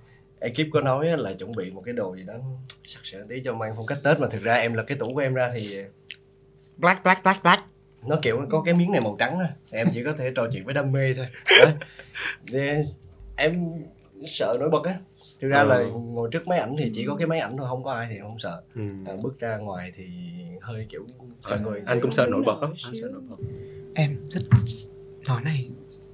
ekip 0.40 0.66
có 0.72 0.80
nói 0.80 1.16
là 1.18 1.32
chuẩn 1.32 1.52
bị 1.56 1.70
một 1.70 1.82
cái 1.86 1.92
đồ 1.94 2.16
gì 2.16 2.22
đó 2.22 2.34
sặc 2.84 3.00
sỡ 3.04 3.18
tí 3.28 3.36
cho 3.44 3.54
mang 3.54 3.72
phong 3.76 3.86
cách 3.86 3.98
tết. 4.04 4.20
Mà 4.20 4.26
thực 4.30 4.42
ra 4.42 4.54
em 4.54 4.74
là 4.74 4.82
cái 4.82 4.98
tủ 4.98 5.14
của 5.14 5.20
em 5.20 5.34
ra 5.34 5.50
thì 5.54 5.76
black 6.76 7.04
black 7.04 7.22
black 7.22 7.42
black. 7.42 7.62
Nó 8.06 8.18
kiểu 8.22 8.40
có 8.50 8.62
cái 8.62 8.74
miếng 8.74 8.92
này 8.92 9.00
màu 9.00 9.16
trắng 9.18 9.38
á. 9.38 9.46
Thì 9.70 9.78
em 9.78 9.88
chỉ 9.94 10.02
có 10.04 10.12
thể 10.18 10.30
trò 10.36 10.46
chuyện 10.52 10.64
với 10.64 10.74
đam 10.74 10.92
mê 10.92 11.14
thôi. 11.14 11.26
Thì 12.52 12.60
em 13.36 13.52
sợ 14.26 14.56
nổi 14.60 14.70
bật 14.70 14.84
á 14.84 14.94
thực 15.42 15.48
ra 15.48 15.62
là 15.62 15.74
Ừ. 15.76 15.90
ngồi 15.90 16.28
trước 16.32 16.48
máy 16.48 16.58
ảnh 16.58 16.74
thì 16.78 16.90
chỉ 16.94 17.04
có 17.06 17.16
cái 17.16 17.26
máy 17.26 17.38
ảnh 17.40 17.56
thôi 17.56 17.66
không 17.70 17.84
có 17.84 17.92
ai 17.92 18.06
thì 18.10 18.18
không 18.22 18.38
sợ. 18.38 18.62
Ừ. 18.74 18.82
à, 19.06 19.12
bước 19.22 19.38
ra 19.40 19.56
ngoài 19.56 19.92
thì 19.96 20.04
hơi 20.60 20.86
kiểu 20.88 21.06
sợ 21.42 21.58
người 21.62 21.80
anh 21.86 22.00
cũng 22.00 22.12
sợ 22.12 22.26
nổi 22.26 22.42
bật 22.46 22.58
lắm. 22.60 22.72
Anh 22.84 22.94
sợ 23.00 23.08
nổi 23.12 23.22
bật. 23.30 23.36
Em 23.94 24.16
rất 24.30 24.40
nói 25.26 25.42
này 25.44 25.70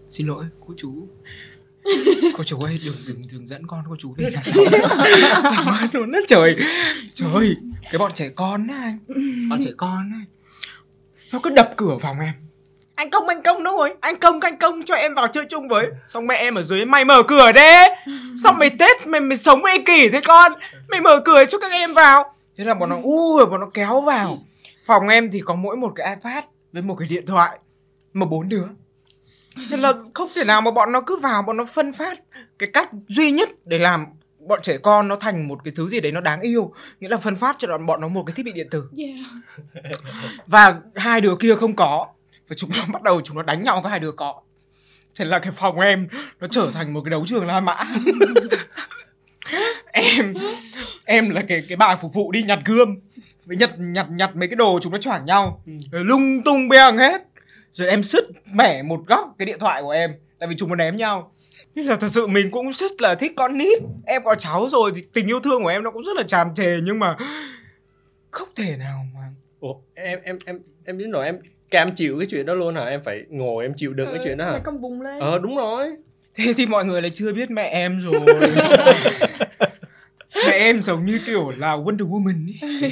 xin 0.08 0.26
lỗi 0.26 0.44
cô 0.66 0.74
chú. 0.76 1.08
Cô 2.36 2.44
chú 2.44 2.58
ơi 2.60 2.78
đừng 2.84 2.94
đừng 3.06 3.22
đừng 3.32 3.46
dẫn 3.46 3.66
con 3.66 3.84
cô 3.88 3.96
chú 3.98 4.14
về 4.16 4.30
nhà. 4.32 4.42
Cháu 4.46 4.64
làm 5.42 5.66
ơn 5.66 5.88
luôn 5.92 6.12
á 6.12 6.20
trời. 6.26 6.56
Trời 7.14 7.56
cái 7.90 7.98
bọn 7.98 8.12
trẻ 8.14 8.28
con 8.28 8.68
á 8.68 8.76
anh. 8.76 8.98
Bọn 9.50 9.60
trẻ 9.64 9.70
con 9.76 10.10
á. 10.12 10.20
Nó 11.32 11.40
cứ 11.42 11.50
đập 11.50 11.70
cửa 11.76 11.98
phòng 12.00 12.20
em 12.20 12.34
anh 12.98 13.10
công 13.10 13.28
anh 13.28 13.42
công 13.42 13.64
đâu 13.64 13.76
rồi 13.76 13.94
anh 14.00 14.18
công 14.18 14.40
anh 14.40 14.56
công 14.56 14.82
cho 14.84 14.94
em 14.94 15.14
vào 15.14 15.28
chơi 15.28 15.44
chung 15.48 15.68
với. 15.68 15.86
Xong 16.08 16.26
mẹ 16.26 16.34
em 16.36 16.54
ở 16.54 16.62
dưới 16.62 16.84
mày 16.84 17.04
mở 17.04 17.22
cửa 17.22 17.52
đấy 17.52 17.90
xong 18.44 18.58
mày 18.58 18.70
tết 18.70 19.06
mày 19.06 19.20
mày 19.20 19.36
sống 19.36 19.64
ích 19.64 19.86
kỷ 19.86 20.08
thế 20.08 20.20
con. 20.20 20.52
Mày 20.88 21.00
mở 21.00 21.20
cửa 21.24 21.44
cho 21.44 21.58
các 21.58 21.72
em 21.72 21.94
vào. 21.94 22.34
Thế 22.56 22.64
là 22.64 22.74
bọn 22.74 22.90
nó 22.90 22.96
u 23.02 23.46
bọn 23.50 23.60
nó 23.60 23.66
kéo 23.74 24.00
vào. 24.00 24.38
Phòng 24.86 25.08
em 25.08 25.30
thì 25.30 25.40
có 25.40 25.54
mỗi 25.54 25.76
một 25.76 25.92
cái 25.94 26.16
ipad 26.16 26.44
với 26.72 26.82
một 26.82 26.94
cái 26.94 27.08
điện 27.08 27.26
thoại 27.26 27.58
mà 28.12 28.26
bốn 28.26 28.48
đứa. 28.48 28.64
Nên 29.70 29.80
là 29.80 29.92
không 30.14 30.28
thể 30.34 30.44
nào 30.44 30.60
mà 30.60 30.70
bọn 30.70 30.92
nó 30.92 31.00
cứ 31.00 31.18
vào 31.18 31.42
bọn 31.42 31.56
nó 31.56 31.64
phân 31.64 31.92
phát 31.92 32.18
cái 32.58 32.68
cách 32.72 32.90
duy 33.08 33.30
nhất 33.30 33.48
để 33.64 33.78
làm 33.78 34.06
bọn 34.48 34.58
trẻ 34.62 34.78
con 34.78 35.08
nó 35.08 35.16
thành 35.16 35.48
một 35.48 35.58
cái 35.64 35.72
thứ 35.76 35.88
gì 35.88 36.00
đấy 36.00 36.12
nó 36.12 36.20
đáng 36.20 36.40
yêu. 36.40 36.72
Nghĩa 37.00 37.08
là 37.08 37.16
phân 37.16 37.36
phát 37.36 37.56
cho 37.58 37.68
bọn 37.68 37.86
bọn 37.86 38.00
nó 38.00 38.08
một 38.08 38.22
cái 38.26 38.34
thiết 38.34 38.42
bị 38.42 38.52
điện 38.52 38.68
tử. 38.70 38.84
Yeah. 38.98 39.16
và 40.46 40.80
hai 40.94 41.20
đứa 41.20 41.36
kia 41.36 41.54
không 41.54 41.76
có 41.76 42.06
và 42.48 42.56
chúng 42.56 42.70
nó 42.76 42.84
bắt 42.92 43.02
đầu 43.02 43.20
chúng 43.24 43.36
nó 43.36 43.42
đánh 43.42 43.62
nhau 43.62 43.80
với 43.80 43.90
hai 43.90 44.00
đứa 44.00 44.12
có 44.12 44.40
thế 45.18 45.24
là 45.24 45.38
cái 45.38 45.52
phòng 45.56 45.80
em 45.80 46.08
nó 46.40 46.46
trở 46.50 46.70
thành 46.74 46.94
một 46.94 47.00
cái 47.04 47.10
đấu 47.10 47.24
trường 47.26 47.46
la 47.46 47.60
mã. 47.60 47.76
Em 49.92 50.34
em 51.04 51.30
là 51.30 51.44
cái 51.48 51.64
cái 51.68 51.76
bà 51.76 51.96
phục 51.96 52.14
vụ 52.14 52.32
đi 52.32 52.42
nhặt 52.42 52.58
gươm 52.64 52.96
với 53.44 53.56
nhặt 53.56 53.70
nhặt 53.78 54.06
nhặt 54.10 54.36
mấy 54.36 54.48
cái 54.48 54.56
đồ 54.56 54.78
chúng 54.82 54.92
nó 54.92 54.98
choảng 54.98 55.24
nhau. 55.24 55.62
Rồi 55.92 56.04
lung 56.04 56.42
tung 56.44 56.68
beng 56.68 56.96
hết. 56.96 57.22
Rồi 57.72 57.88
em 57.88 58.02
sứt 58.02 58.24
mẻ 58.52 58.82
một 58.82 59.00
góc 59.06 59.34
cái 59.38 59.46
điện 59.46 59.58
thoại 59.58 59.82
của 59.82 59.90
em 59.90 60.10
tại 60.38 60.48
vì 60.48 60.54
chúng 60.58 60.68
nó 60.68 60.74
ném 60.74 60.96
nhau. 60.96 61.32
Nên 61.74 61.86
là 61.86 61.96
thật 61.96 62.08
sự 62.08 62.26
mình 62.26 62.50
cũng 62.50 62.72
rất 62.72 62.92
là 63.02 63.14
thích 63.14 63.32
con 63.36 63.58
nít. 63.58 63.78
Em 64.06 64.22
có 64.24 64.34
cháu 64.34 64.68
rồi 64.70 64.92
thì 64.94 65.02
tình 65.12 65.26
yêu 65.26 65.40
thương 65.40 65.62
của 65.62 65.68
em 65.68 65.82
nó 65.82 65.90
cũng 65.90 66.02
rất 66.02 66.16
là 66.16 66.22
tràn 66.22 66.54
trề 66.54 66.76
nhưng 66.82 66.98
mà 66.98 67.16
không 68.30 68.48
thể 68.56 68.76
nào 68.76 69.06
mà 69.14 69.20
Ủa, 69.60 69.74
em 69.94 70.20
em 70.22 70.38
em 70.46 70.60
em 70.84 70.98
đến 70.98 71.10
rồi 71.10 71.26
em 71.26 71.38
cam 71.70 71.88
chịu 71.94 72.18
cái 72.18 72.26
chuyện 72.30 72.46
đó 72.46 72.54
luôn 72.54 72.74
hả? 72.74 72.84
Em 72.84 73.00
phải 73.04 73.22
ngồi 73.28 73.64
em 73.64 73.72
chịu 73.76 73.92
đựng 73.94 74.08
cái 74.12 74.20
chuyện 74.24 74.36
đó 74.38 74.44
hả? 74.44 74.50
Mày 74.52 74.60
con 74.64 74.78
vùng 74.80 75.00
lên. 75.02 75.20
Ờ 75.20 75.38
đúng 75.38 75.56
rồi. 75.56 75.86
Thế 76.34 76.52
thì 76.56 76.66
mọi 76.66 76.84
người 76.84 77.02
lại 77.02 77.10
chưa 77.14 77.32
biết 77.32 77.50
mẹ 77.50 77.62
em 77.68 78.00
rồi. 78.00 78.20
Mẹ 80.46 80.52
em 80.52 80.82
giống 80.82 81.06
như 81.06 81.20
kiểu 81.26 81.50
là 81.50 81.76
Wonder 81.76 82.08
Woman 82.10 82.48
ấy. 82.62 82.86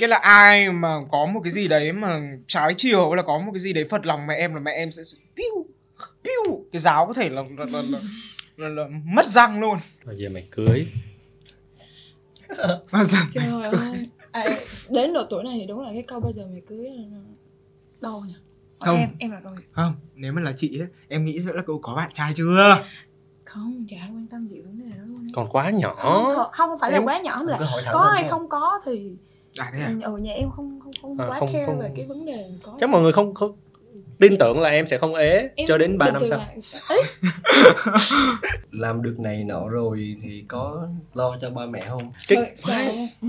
Cái 0.00 0.08
là 0.08 0.16
ai 0.16 0.72
mà 0.72 0.88
có 1.10 1.26
một 1.26 1.40
cái 1.44 1.50
gì 1.52 1.68
đấy 1.68 1.92
mà 1.92 2.20
trái 2.46 2.74
chiều 2.76 3.10
hay 3.10 3.16
là 3.16 3.22
có 3.22 3.38
một 3.38 3.52
cái 3.54 3.60
gì 3.60 3.72
đấy 3.72 3.84
phật 3.90 4.06
lòng 4.06 4.26
mẹ 4.26 4.34
em 4.34 4.54
là 4.54 4.60
mẹ 4.60 4.72
em 4.72 4.90
sẽ 4.90 5.02
piu 5.36 5.66
piu. 6.24 6.64
Cái 6.72 6.80
giáo 6.80 7.06
có 7.06 7.12
thể 7.12 7.28
là 7.28 7.42
là, 7.58 7.64
là, 7.72 7.82
là, 7.90 7.98
là, 8.56 8.68
là 8.68 8.84
mất 9.04 9.26
răng 9.26 9.60
luôn. 9.60 9.78
Rồi 10.04 10.16
giờ 10.18 10.28
mày 10.34 10.44
cưới. 10.50 10.86
Và 12.90 13.04
giờ- 13.04 13.18
trời 13.32 13.44
ơi. 13.72 14.06
À, 14.32 14.44
đến 14.90 15.12
độ 15.12 15.24
tuổi 15.30 15.44
này 15.44 15.56
thì 15.60 15.66
đúng 15.66 15.80
là 15.80 15.90
cái 15.92 16.02
câu 16.02 16.20
bây 16.20 16.32
giờ 16.32 16.42
mày 16.52 16.62
cưới 16.68 16.84
là 16.90 17.18
đâu 18.00 18.22
nhỉ? 18.28 18.34
Còn 18.78 18.88
Không. 18.88 18.96
em 18.98 19.08
em 19.18 19.30
là 19.30 19.40
câu 19.44 19.56
gì? 19.56 19.64
Không, 19.72 19.94
nếu 20.14 20.32
mà 20.32 20.40
là 20.42 20.52
chị 20.56 20.80
ấy, 20.80 20.88
em 21.08 21.24
nghĩ 21.24 21.40
sẽ 21.40 21.52
là 21.52 21.62
cậu 21.66 21.78
có 21.82 21.94
bạn 21.94 22.10
trai 22.14 22.32
chưa? 22.36 22.84
Không 23.44 23.84
chả 23.90 23.96
ai 24.00 24.08
quan 24.08 24.26
tâm 24.30 24.48
gì 24.48 24.60
vấn 24.60 24.78
đề 24.78 24.96
đó 24.96 25.02
luôn 25.06 25.18
ấy. 25.26 25.30
còn 25.34 25.48
quá 25.48 25.70
nhỏ. 25.70 25.94
Không, 25.98 26.28
không 26.34 26.50
không 26.52 26.78
phải 26.80 26.90
là 26.90 26.96
Em- 26.98 27.04
quá 27.04 27.18
nhỏ 27.18 27.42
mà 27.46 27.58
là 27.58 27.90
có 27.92 28.10
hay 28.14 28.28
không 28.30 28.48
có 28.48 28.80
thì 28.84 29.10
À 29.58 29.70
thế 29.74 29.82
à? 29.82 29.94
ở 30.02 30.10
nhà 30.16 30.32
em 30.32 30.50
không 30.50 30.80
không 30.80 30.92
không 31.02 31.20
À, 31.20 31.26
quá 31.28 31.38
không- 31.40 31.52
care 31.52 31.66
không- 31.66 31.78
về 31.78 31.90
cái 31.96 32.06
vấn 32.06 32.26
đề 32.26 32.50
có. 32.62 32.76
Chắc 32.80 32.90
mọi 32.90 33.02
người 33.02 33.12
không 33.12 33.34
không 33.34 33.52
tin 34.20 34.38
tưởng 34.38 34.60
là 34.60 34.68
em 34.68 34.86
sẽ 34.86 34.98
không 34.98 35.14
ế 35.14 35.48
Em 35.54 35.66
cho 35.68 35.78
đến 35.78 35.98
3 35.98 36.06
bình 36.06 36.14
năm 36.14 36.22
sau. 36.30 36.38
là- 36.38 36.54
làm 38.70 39.02
được 39.02 39.20
này 39.20 39.44
nọ 39.44 39.68
rồi 39.68 40.16
thì 40.22 40.44
có 40.48 40.88
lo 41.14 41.36
cho 41.40 41.50
ba 41.50 41.66
mẹ 41.66 41.86
không? 41.88 42.02
Cái- 42.28 42.56
ừ. 43.22 43.28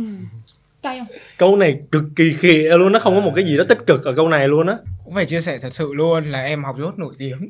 Cay 0.82 1.00
không? 1.00 1.08
Câu 1.38 1.56
này 1.56 1.80
cực 1.92 2.04
kỳ 2.15 2.34
khịa 2.34 2.78
luôn 2.78 2.92
nó 2.92 3.00
không 3.00 3.15
có 3.15 3.22
một 3.22 3.32
cái 3.36 3.46
gì 3.46 3.58
đó 3.58 3.63
tích 3.70 3.80
cực 3.88 4.04
ở 4.06 4.13
câu 4.13 4.28
này 4.30 4.48
luôn 4.48 4.68
á. 4.68 4.78
Cũng 5.06 5.13
phải 5.13 5.26
chia 5.26 5.42
sẻ 5.42 5.58
thật 5.62 5.70
sự 5.74 5.94
luôn 5.94 6.32
là 6.32 6.44
em 6.44 6.63
học 6.63 6.76
dốt 6.80 7.00
nổi 7.00 7.13
tiếng. 7.18 7.50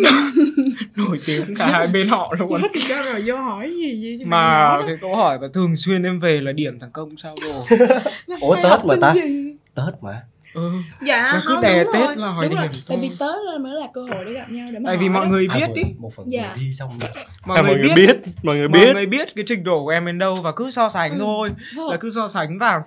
Nổi 0.96 1.20
tiếng 1.26 1.56
cả 1.56 1.68
hai 1.68 1.88
bên 1.88 2.08
họ 2.08 2.36
luôn. 2.40 2.62
Thì 2.74 2.82
cho 2.90 3.04
rồi 3.04 3.24
vô 3.28 3.36
hỏi 3.36 3.72
gì 3.76 4.02
gì 4.02 4.18
cho 4.20 4.30
mà 4.30 4.78
cái 4.88 4.98
câu 5.02 5.16
hỏi 5.16 5.40
mà 5.40 5.48
thường 5.54 5.78
xuyên 5.78 6.04
em 6.04 6.20
về 6.20 6.42
là 6.42 6.52
điểm 6.52 6.80
thằng 6.80 6.92
công 6.92 7.18
sao 7.18 7.36
rồi 7.42 7.80
ủa 8.42 8.56
tết 8.56 8.86
mà 8.86 8.96
ta? 9.02 9.14
gì? 9.14 9.56
tết 9.76 9.94
mà 10.02 10.22
ừ. 10.56 10.72
dạ 11.06 11.32
Nó 11.34 11.42
cứ 11.48 11.62
đè 11.62 11.84
Tết 11.94 12.08
rồi, 12.08 12.16
là 12.16 12.28
hỏi 12.28 12.46
đúng 12.50 12.56
rồi. 12.60 12.68
điểm 12.74 12.82
tại 12.88 12.98
vì 13.02 13.10
tết 13.10 13.36
là 13.52 13.58
mới 13.60 13.74
là 13.74 13.88
cơ 13.94 14.02
hội 14.02 14.26
để 14.26 14.34
gặp 14.34 14.50
nhau 14.52 14.68
để 14.74 14.80
mà 14.80 14.88
tại 14.90 14.98
vì 14.98 15.10
mọi 15.10 15.28
người 15.28 15.48
À, 15.50 15.56
biết 15.56 15.68
vừa- 15.68 15.76
ý. 15.76 15.84
một 16.00 16.12
phần 16.16 16.26
Dạ. 16.32 16.54
thi 16.56 16.74
xong 16.74 17.00
rồi. 17.00 17.10
Mọi, 17.46 17.58
à, 17.58 17.62
người, 17.62 17.72
mọi 17.72 17.80
người 17.80 17.96
biết, 17.96 18.08
biết 18.08 18.32
mọi 18.44 18.56
người 18.56 18.68
mọi 18.70 18.80
biết. 18.82 18.94
người 18.94 19.06
biết 19.06 19.36
cái 19.36 19.46
trình 19.48 19.64
độ 19.64 19.84
của 19.84 19.90
em 19.90 20.06
đến 20.06 20.20
đâu 20.20 20.36
và 20.36 20.52
cứ 20.52 20.72
so 20.72 20.90
sánh 20.90 21.12
Ừ. 21.12 21.18
thôi 21.20 21.50
là 21.90 21.98
cứ 21.98 22.12
so 22.16 22.28
sánh 22.28 22.58
và 22.60 22.82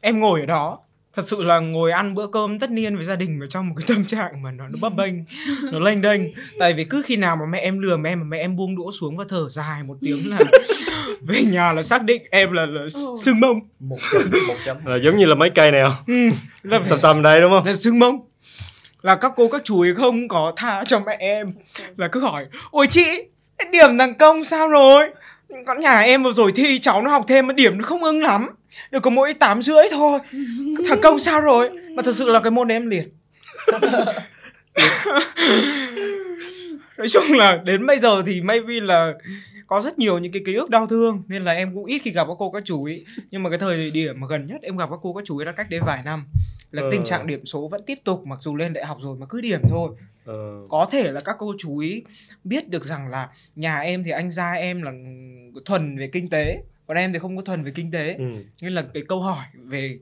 em 0.00 0.20
ngồi 0.20 0.40
ở 0.40 0.46
đó 0.46 0.78
thật 1.14 1.22
sự 1.26 1.42
là 1.42 1.58
ngồi 1.58 1.92
ăn 1.92 2.14
bữa 2.14 2.26
cơm 2.26 2.58
tất 2.58 2.70
niên 2.70 2.94
với 2.94 3.04
gia 3.04 3.16
đình 3.16 3.38
mà 3.38 3.46
trong 3.50 3.68
một 3.68 3.74
cái 3.78 3.84
tâm 3.88 4.04
trạng 4.04 4.42
mà 4.42 4.50
nó 4.50 4.68
nó 4.68 4.78
bấp 4.80 4.94
bênh 4.96 5.14
nó 5.72 5.78
lênh 5.78 6.02
đênh. 6.02 6.20
Tại 6.58 6.72
vì 6.72 6.84
cứ 6.84 7.02
khi 7.04 7.16
nào 7.16 7.36
mà 7.36 7.46
mẹ 7.46 7.58
em 7.58 7.78
lừa 7.78 7.96
em 8.04 8.20
mà 8.20 8.24
mẹ 8.28 8.38
em 8.38 8.56
buông 8.56 8.76
đũa 8.76 8.90
xuống 9.00 9.16
và 9.16 9.24
thở 9.28 9.48
dài 9.48 9.82
một 9.82 9.96
tiếng 10.00 10.30
là 10.30 10.38
về 11.20 11.42
nhà 11.42 11.72
là 11.72 11.82
xác 11.82 12.02
định 12.04 12.22
em 12.30 12.52
là, 12.52 12.66
là 12.66 12.86
sưng 13.22 13.40
mông. 13.40 13.60
Một 13.80 13.98
chấm 14.12 14.30
một 14.48 14.54
chấm. 14.64 14.76
Là 14.84 14.96
giống 14.96 15.16
như 15.16 15.26
là 15.26 15.34
mấy 15.34 15.50
cây 15.50 15.70
này 15.70 15.82
không? 15.84 15.94
Ừ, 16.06 16.36
là 16.62 16.78
phải 16.78 16.88
tầm 16.90 16.98
tầm 17.02 17.22
đây 17.22 17.40
đúng 17.40 17.50
không? 17.50 17.66
là 17.66 17.74
sưng 17.74 17.98
mông. 17.98 18.20
Là 19.02 19.16
các 19.16 19.32
cô 19.36 19.48
các 19.48 19.62
chú 19.64 19.80
ấy 19.80 19.94
không 19.94 20.28
có 20.28 20.52
tha 20.56 20.84
cho 20.86 21.00
mẹ 21.00 21.16
em. 21.18 21.48
Là 21.96 22.08
cứ 22.08 22.20
hỏi 22.20 22.46
ôi 22.70 22.86
chị 22.90 23.22
điểm 23.72 23.98
thằng 23.98 24.14
công 24.14 24.44
sao 24.44 24.68
rồi 24.68 25.08
con 25.66 25.80
nhà 25.80 26.00
em 26.00 26.22
vừa 26.22 26.32
rồi 26.32 26.52
thi, 26.52 26.78
cháu 26.78 27.02
nó 27.02 27.10
học 27.10 27.24
thêm 27.28 27.46
mà 27.46 27.54
điểm 27.54 27.78
nó 27.78 27.84
không 27.86 28.04
ưng 28.04 28.22
lắm. 28.22 28.48
Được 28.90 29.00
có 29.00 29.10
mỗi 29.10 29.34
tám 29.34 29.62
rưỡi 29.62 29.84
thôi. 29.90 30.18
Thằng 30.88 31.00
công 31.02 31.18
sao 31.18 31.40
rồi? 31.40 31.70
Mà 31.94 32.02
thật 32.02 32.14
sự 32.14 32.28
là 32.28 32.40
cái 32.40 32.50
môn 32.50 32.68
em 32.68 32.86
liệt. 32.86 33.08
nói 36.98 37.08
chung 37.08 37.22
là 37.38 37.62
đến 37.64 37.86
bây 37.86 37.98
giờ 37.98 38.22
thì 38.26 38.40
maybe 38.40 38.80
là 38.80 39.12
có 39.66 39.80
rất 39.80 39.98
nhiều 39.98 40.18
những 40.18 40.32
cái 40.32 40.42
ký 40.46 40.54
ức 40.54 40.70
đau 40.70 40.86
thương 40.86 41.22
nên 41.28 41.44
là 41.44 41.52
em 41.52 41.74
cũng 41.74 41.84
ít 41.84 41.98
khi 41.98 42.10
gặp 42.10 42.24
các 42.28 42.34
cô 42.38 42.50
các 42.50 42.62
chú 42.66 42.84
ấy 42.84 43.04
nhưng 43.30 43.42
mà 43.42 43.50
cái 43.50 43.58
thời 43.58 43.90
điểm 43.90 44.20
mà 44.20 44.26
gần 44.30 44.46
nhất 44.46 44.62
em 44.62 44.76
gặp 44.76 44.90
các 44.90 44.98
cô 45.02 45.12
các 45.12 45.24
chú 45.26 45.38
ấy 45.38 45.46
là 45.46 45.52
cách 45.52 45.70
đây 45.70 45.80
vài 45.80 46.02
năm 46.04 46.26
là 46.70 46.82
Ờ. 46.82 46.88
tình 46.92 47.04
trạng 47.04 47.26
điểm 47.26 47.46
số 47.46 47.68
vẫn 47.68 47.82
tiếp 47.86 47.98
tục 48.04 48.26
mặc 48.26 48.38
dù 48.42 48.56
lên 48.56 48.72
đại 48.72 48.84
học 48.86 48.98
rồi 49.02 49.16
mà 49.18 49.26
cứ 49.28 49.40
điểm 49.40 49.60
thôi. 49.70 49.90
Ờ, 50.24 50.34
có 50.68 50.86
thể 50.90 51.12
là 51.12 51.20
các 51.24 51.36
cô 51.38 51.54
chú 51.58 51.78
ý 51.78 52.02
biết 52.44 52.68
được 52.68 52.84
rằng 52.84 53.08
là 53.08 53.28
nhà 53.56 53.78
em 53.78 54.04
thì 54.04 54.10
anh 54.10 54.30
gia 54.30 54.52
em 54.52 54.82
là 54.82 54.92
thuần 55.64 55.98
về 55.98 56.08
kinh 56.12 56.28
tế 56.28 56.62
còn 56.86 56.96
em 56.96 57.12
thì 57.12 57.18
không 57.18 57.36
có 57.36 57.42
thuần 57.42 57.64
về 57.64 57.72
kinh 57.74 57.90
tế. 57.90 58.14
Ừ, 58.18 58.24
nên 58.62 58.72
là 58.72 58.84
cái 58.94 59.02
câu 59.08 59.20
hỏi 59.20 59.44
về 59.64 59.98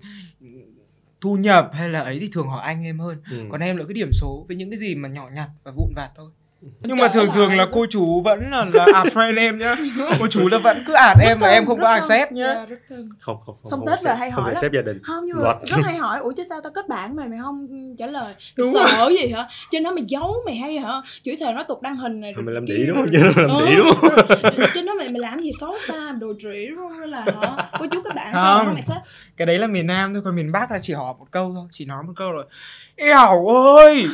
thu 1.21 1.37
nhập 1.37 1.71
hay 1.73 1.89
là 1.89 2.01
ấy 2.01 2.19
thì 2.21 2.29
thường 2.33 2.49
hỏi 2.49 2.63
anh 2.65 2.85
em 2.85 2.99
hơn. 2.99 3.23
Ừ. 3.31 3.45
còn 3.51 3.61
em 3.61 3.77
là 3.77 3.85
cái 3.89 3.95
điểm 3.95 4.11
số 4.13 4.45
với 4.49 4.57
những 4.57 4.71
cái 4.71 4.79
gì 4.79 4.95
mà 4.95 5.09
nhỏ 5.09 5.29
nhặt 5.35 5.49
và 5.65 5.73
vụn 5.77 5.93
vặt 5.97 6.11
thôi 6.17 6.31
nhưng 6.81 6.97
mà 6.97 7.09
thường 7.09 7.29
thường 7.35 7.57
là 7.57 7.67
cô 7.73 7.87
chú 7.91 8.21
vẫn 8.23 8.51
là, 8.51 8.65
là 8.75 8.87
ạt 8.95 9.07
friend 9.15 9.39
em 9.39 9.59
nhá. 9.59 9.77
Cô 10.21 10.27
chú 10.27 10.49
là 10.49 10.59
vẫn 10.59 10.85
cứ 10.87 10.93
ạt 10.93 11.17
em 11.21 11.39
và 11.39 11.47
Rất 11.49 11.53
em 11.55 11.67
không 11.67 11.81
có 11.81 11.89
accept 11.89 12.33
nhá. 12.33 12.53
Dạ, 12.55 12.65
rất 12.67 12.77
thân. 12.89 13.09
không 13.21 13.37
không 13.47 13.57
không 13.63 13.71
Xong 13.71 13.81
không 13.81 13.87
Tết 13.89 13.99
accept- 13.99 14.17
hay 14.17 14.31
không 14.31 14.45
hỏi 14.45 14.55
lắm. 14.55 14.71
gia 14.75 14.83
đình. 14.83 14.99
Không 15.03 15.25
nhưng 15.27 15.37
mà 15.37 15.55
rất 15.65 15.77
hay 15.85 15.97
hỏi 16.05 16.19
ủa 16.19 16.33
chứ 16.37 16.43
sao 16.49 16.61
tao 16.65 16.73
kết 16.75 16.89
bạn 16.89 17.17
mày 17.17 17.29
mày 17.29 17.39
không 17.43 17.67
trả 17.99 18.07
lời? 18.07 18.35
Đúng 18.57 18.75
sợ 18.75 19.11
gì 19.21 19.33
hả? 19.33 19.49
Trên 19.71 19.83
đó 19.83 19.91
mày 19.91 20.05
giấu 20.09 20.35
mày 20.47 20.57
hay 20.57 20.79
hả? 20.79 20.93
Chửi 21.25 21.37
thề 21.41 21.53
nói 21.53 21.65
tục 21.69 21.83
đăng 21.83 21.97
hình 21.97 22.21
này 22.21 22.33
Mà 22.37 22.43
mày 22.43 22.55
làm 22.55 22.65
đĩ 22.67 22.85
đúng 22.87 22.97
không? 22.97 23.07
Rồi- 23.07 23.33
chứ 23.35 23.43
làm 23.43 23.67
đĩ 23.67 23.77
đúng 23.77 23.89
không? 24.01 24.11
Rồi 24.57 24.67
trên 24.75 24.87
đó 24.87 24.95
mày 24.99 25.09
mày 25.09 25.21
làm 25.21 25.41
gì 25.43 25.51
xấu 25.61 25.75
xa 25.89 26.13
đồ 26.21 26.33
trĩ 26.39 26.67
đúng 26.71 26.79
không 26.79 26.99
Hay 26.99 27.09
là 27.09 27.21
hả? 27.21 27.69
Cô 27.79 27.87
chú 27.93 28.01
các 28.05 28.15
bạn 28.15 28.31
sao 28.33 28.59
Không. 28.59 28.67
hả 28.67 28.73
mày 28.73 28.83
xếp? 28.83 29.01
Cái 29.37 29.47
đấy 29.47 29.59
là 29.59 29.67
miền 29.67 29.87
Nam 29.87 30.13
thôi 30.15 30.23
còn 30.25 30.37
miền 30.37 30.53
Bắc 30.53 30.71
là 30.71 30.79
chỉ 30.83 30.93
hỏi 30.93 31.15
một 31.19 31.27
câu 31.31 31.53
thôi 31.55 31.65
chỉ 31.73 31.85
nói 31.85 32.03
một 32.03 32.13
câu 32.17 32.33
rồi 32.33 32.45
Ẻo 32.97 33.47
ơi! 33.77 34.07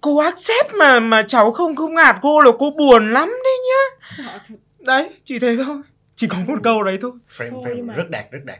Cô 0.00 0.18
accept 0.18 0.74
mà 0.78 1.00
mà 1.00 1.22
cháu 1.22 1.52
không 1.52 1.76
không 1.76 1.94
ngạt 1.94 2.16
cô 2.22 2.40
là 2.40 2.50
cô 2.58 2.70
buồn 2.70 3.12
lắm 3.12 3.28
đấy 3.28 3.56
nhá. 3.68 4.06
Sợ 4.16 4.38
thật. 4.48 4.54
Đấy 4.78 5.10
chỉ 5.24 5.38
thế 5.38 5.56
thôi. 5.64 5.76
Chỉ 6.16 6.26
có 6.26 6.38
một 6.46 6.58
câu 6.62 6.82
đấy 6.82 6.98
thôi. 7.00 7.12
Frame 7.36 7.50
Thôi, 7.50 7.60
frame 7.64 7.84
mà- 7.86 7.94
rất 7.94 8.10
đạt 8.10 8.30
rất 8.30 8.44
đạt 8.44 8.58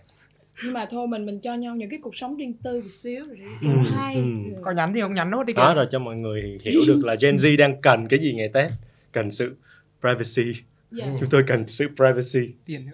nhưng 0.64 0.72
mà 0.72 0.86
thôi 0.90 1.06
mình 1.06 1.26
mình 1.26 1.40
cho 1.40 1.54
nhau 1.54 1.76
những 1.76 1.90
cái 1.90 1.98
cuộc 2.02 2.14
sống 2.16 2.36
riêng 2.36 2.54
tư 2.64 2.80
một 2.80 2.88
xíu 2.90 3.26
rồi 3.26 3.36
đi. 3.36 3.44
Ừ, 3.62 3.68
hay. 3.96 4.14
ừ. 4.14 4.22
Có 4.64 4.70
nhắn 4.70 4.92
thì 4.94 5.00
không 5.00 5.14
nhắn 5.14 5.30
nốt 5.30 5.42
đi 5.42 5.52
đó 5.52 5.74
rồi 5.74 5.86
cho 5.90 5.98
mọi 5.98 6.16
người 6.16 6.58
hiểu 6.62 6.80
được 6.86 7.00
là 7.04 7.16
Gen 7.20 7.36
Z 7.36 7.56
đang 7.58 7.80
cần 7.80 8.08
cái 8.08 8.18
gì 8.18 8.34
ngày 8.34 8.48
Tết. 8.54 8.70
Cần 9.12 9.30
sự 9.30 9.56
privacy. 10.00 10.52
Dạ. 10.90 11.06
chúng 11.20 11.30
tôi 11.30 11.44
cần 11.46 11.66
sự 11.68 11.88
privacy. 11.96 12.52
Tiền 12.66 12.86
nữa. 12.86 12.92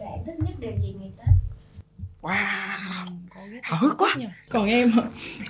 Bạn 0.00 0.18
thích 0.26 0.34
nhất 0.38 0.54
điều 0.60 0.72
gì 0.82 0.94
ngày 1.00 1.10
Tết? 1.18 1.26
wow 2.22 3.04
Háo 3.62 3.78
hức 3.80 3.98
quá. 3.98 4.16
Còn 4.48 4.66
em 4.68 4.92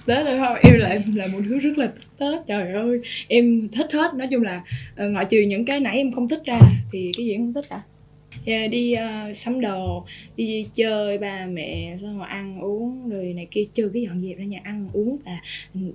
tết 0.07 0.27
là 0.27 0.47
không 0.47 0.57
em 0.63 0.79
lại 0.81 1.05
là 1.15 1.27
một 1.27 1.39
đứa 1.49 1.59
rất 1.59 1.79
là 1.79 1.87
thích 1.87 2.05
tết 2.19 2.47
trời 2.47 2.73
ơi. 2.73 3.01
Em 3.29 3.69
thích 3.73 3.93
hết 3.93 4.15
nói 4.15 4.27
chung 4.31 4.43
là 4.43 4.63
ờ, 4.97 5.09
ngoại 5.09 5.25
trừ 5.25 5.41
những 5.41 5.65
cái 5.65 5.81
nãy 5.81 5.97
em 5.97 6.13
không 6.13 6.29
thích 6.29 6.43
ra 6.45 6.59
thì 6.93 7.11
cái 7.17 7.27
gì 7.27 7.33
em 7.33 7.41
không 7.41 7.53
thích 7.53 7.67
cả. 7.71 7.83
Dạ, 8.45 8.67
đi 8.67 8.93
ờ, 8.93 9.33
sắm 9.35 9.61
đồ 9.61 10.07
đi 10.37 10.67
chơi 10.75 11.19
ba 11.19 11.47
mẹ 11.47 11.97
xong 12.03 12.19
rồi 12.19 12.29
ăn 12.29 12.61
uống 12.61 13.11
rồi 13.11 13.33
này 13.37 13.49
kia 13.51 13.65
trừ 13.75 13.91
cái 13.95 14.03
dọn 14.03 14.23
dẹp 14.23 14.39
ra 14.39 14.45
nhà 14.45 14.61
ăn 14.65 14.89
uống 14.93 15.19
và 15.25 15.33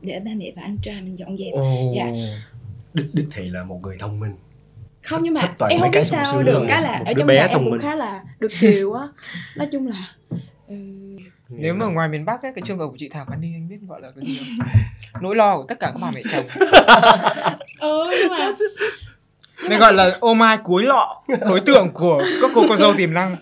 để 0.02 0.20
ba 0.20 0.32
mẹ 0.38 0.52
và 0.56 0.62
anh 0.62 0.78
trai 0.82 1.02
mình 1.02 1.18
dọn 1.18 1.38
dẹp. 1.38 1.54
Dạ. 1.98 2.12
đích 2.94 3.06
đích 3.14 3.26
thị 3.32 3.50
là 3.50 3.64
một 3.64 3.80
người 3.84 3.96
thông 4.00 4.20
minh. 4.20 4.32
Không 5.02 5.24
nhưng 5.24 5.34
mà 5.34 5.42
em 5.70 5.80
không 5.80 5.92
cái 5.92 6.02
biết 6.02 6.08
sung 6.08 6.20
sao 6.24 6.34
sướng 6.34 6.46
được. 6.46 6.66
cái 6.68 6.82
là 6.82 7.04
ở 7.06 7.14
trong 7.18 7.28
bé 7.28 7.36
nhà 7.36 7.42
em 7.42 7.50
thông 7.54 7.64
cũng 7.64 7.72
minh. 7.72 7.82
khá 7.82 7.96
là 7.96 8.24
được 8.40 8.52
chiều 8.60 8.94
á. 8.94 9.08
Nói 9.56 9.68
chung 9.72 9.88
là 9.88 10.16
ừ, 10.68 10.76
nếu 11.50 11.74
mà 11.74 11.86
ngoài 11.86 12.10
miền 12.10 12.26
Bắc 12.26 12.42
ấy, 12.42 12.52
cái 12.56 12.62
trường 12.66 12.80
hợp 12.80 12.88
của 12.88 12.98
chị 12.98 13.10
Thảo 13.10 13.26
Văn 13.30 13.42
Ni 13.42 13.48
anh 13.54 13.70
biết 13.70 13.78
gọi 13.88 14.02
là 14.02 14.12
cái 14.16 14.26
gì 14.26 14.38
không? 14.38 14.68
Nỗi 15.22 15.36
lo 15.36 15.58
của 15.58 15.66
tất 15.68 15.80
cả 15.80 15.88
các 15.88 16.00
bà 16.02 16.12
mẹ 16.12 16.22
chồng. 16.32 16.46
Ừ 17.80 18.10
nhưng 18.20 18.32
mà 18.32 18.54
nên 19.70 19.80
gọi 19.80 19.94
là 19.94 20.18
ô 20.20 20.34
mai 20.34 20.58
cuối 20.64 20.84
lọ 20.84 21.24
đối 21.42 21.60
tượng 21.60 21.90
của 21.94 22.24
các 22.42 22.52
cô 22.54 22.66
con 22.70 22.78
dâu 22.78 22.94
tiềm 22.98 23.14
năng. 23.14 23.36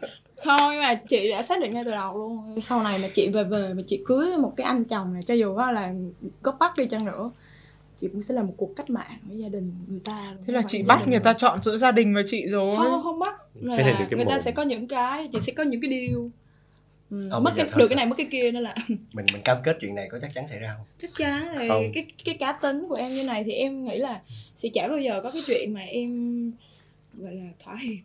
Không 0.46 0.72
nhưng 0.72 0.82
mà 0.82 0.96
chị 0.96 1.30
đã 1.30 1.42
xác 1.42 1.62
định 1.62 1.74
ngay 1.74 1.84
từ 1.86 1.92
đầu 1.92 2.18
luôn. 2.18 2.62
Sau 2.62 2.84
này 2.84 3.00
mà 3.02 3.08
chị 3.14 3.30
về 3.30 3.44
về 3.44 3.74
mà 3.74 3.82
chị 3.88 4.04
cưới 4.06 4.38
một 4.38 4.54
cái 4.58 4.68
anh 4.68 4.86
chồng 4.86 5.14
này 5.14 5.24
cho 5.24 5.34
dù 5.34 5.56
á 5.56 5.72
là 5.72 5.94
gốc 6.44 6.56
bắc 6.60 6.78
đi 6.78 6.88
chăng 6.88 7.06
nữa 7.06 7.32
chị 7.98 8.08
cũng 8.12 8.22
sẽ 8.22 8.34
là 8.34 8.44
một 8.44 8.54
cuộc 8.58 8.76
cách 8.76 8.90
mạng 8.90 9.18
với 9.24 9.38
gia 9.38 9.50
đình 9.50 9.74
người 9.88 10.00
ta 10.04 10.34
thế 10.48 10.54
là 10.54 10.62
chị 10.68 10.84
bắt 10.84 11.08
người 11.08 11.20
ta 11.20 11.34
chọn 11.34 11.64
giữa 11.64 11.78
gia 11.78 11.92
đình 11.92 12.16
và 12.16 12.22
chị 12.26 12.46
rồi. 12.48 12.76
Không 12.78 13.04
không 13.04 13.20
bắt. 13.20 13.36
Là 13.62 13.78
cái 13.78 14.08
người 14.12 14.26
ta 14.30 14.40
sẽ 14.40 14.52
có 14.52 14.64
những 14.64 14.88
cái 14.88 15.30
chị 15.34 15.40
sẽ 15.40 15.54
có 15.54 15.64
những 15.64 15.82
cái 15.82 15.90
điều 15.90 16.30
ừ, 17.12 17.30
mất 17.42 17.52
cái 17.56 17.66
thôi, 17.66 17.66
được 17.66 17.72
thôi. 17.80 17.88
cái 17.90 17.96
này 17.96 18.06
mất 18.06 18.16
cái 18.18 18.28
kia 18.32 18.52
nên 18.52 18.64
là 18.64 18.76
mình 18.88 19.26
mình 19.34 19.42
cam 19.44 19.58
kết 19.64 19.78
chuyện 19.82 19.96
này 19.96 20.08
có 20.12 20.20
chắc 20.22 20.32
chắn 20.34 20.48
xảy 20.48 20.60
ra 20.60 20.74
không? 20.78 20.86
Chắc 21.02 21.12
chắn 21.18 21.48
thì 21.60 21.68
Không. 21.70 21.92
cái 21.94 22.06
cái 22.26 22.36
cá 22.40 22.52
tính 22.52 22.86
của 22.90 22.96
em 22.96 23.10
như 23.10 23.24
này 23.24 23.44
thì 23.44 23.52
em 23.52 23.86
nghĩ 23.86 23.98
là 23.98 24.22
sẽ 24.56 24.70
chả 24.74 24.88
bao 24.88 25.00
giờ 25.00 25.20
có 25.24 25.32
cái 25.32 25.42
chuyện 25.48 25.74
mà 25.74 25.82
em 25.82 26.52
gọi 27.18 27.34
là 27.34 27.50
thỏa 27.64 27.78
hiệp. 27.78 27.98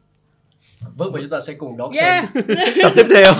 Vâng 0.96 1.12
và 1.12 1.20
chúng 1.20 1.30
ta 1.30 1.40
sẽ 1.40 1.52
cùng 1.54 1.76
đón 1.76 1.92
yeah. 1.92 2.30
xem. 2.34 2.44
Tập 2.82 2.92
tiếp 2.96 3.06
theo. 3.14 3.32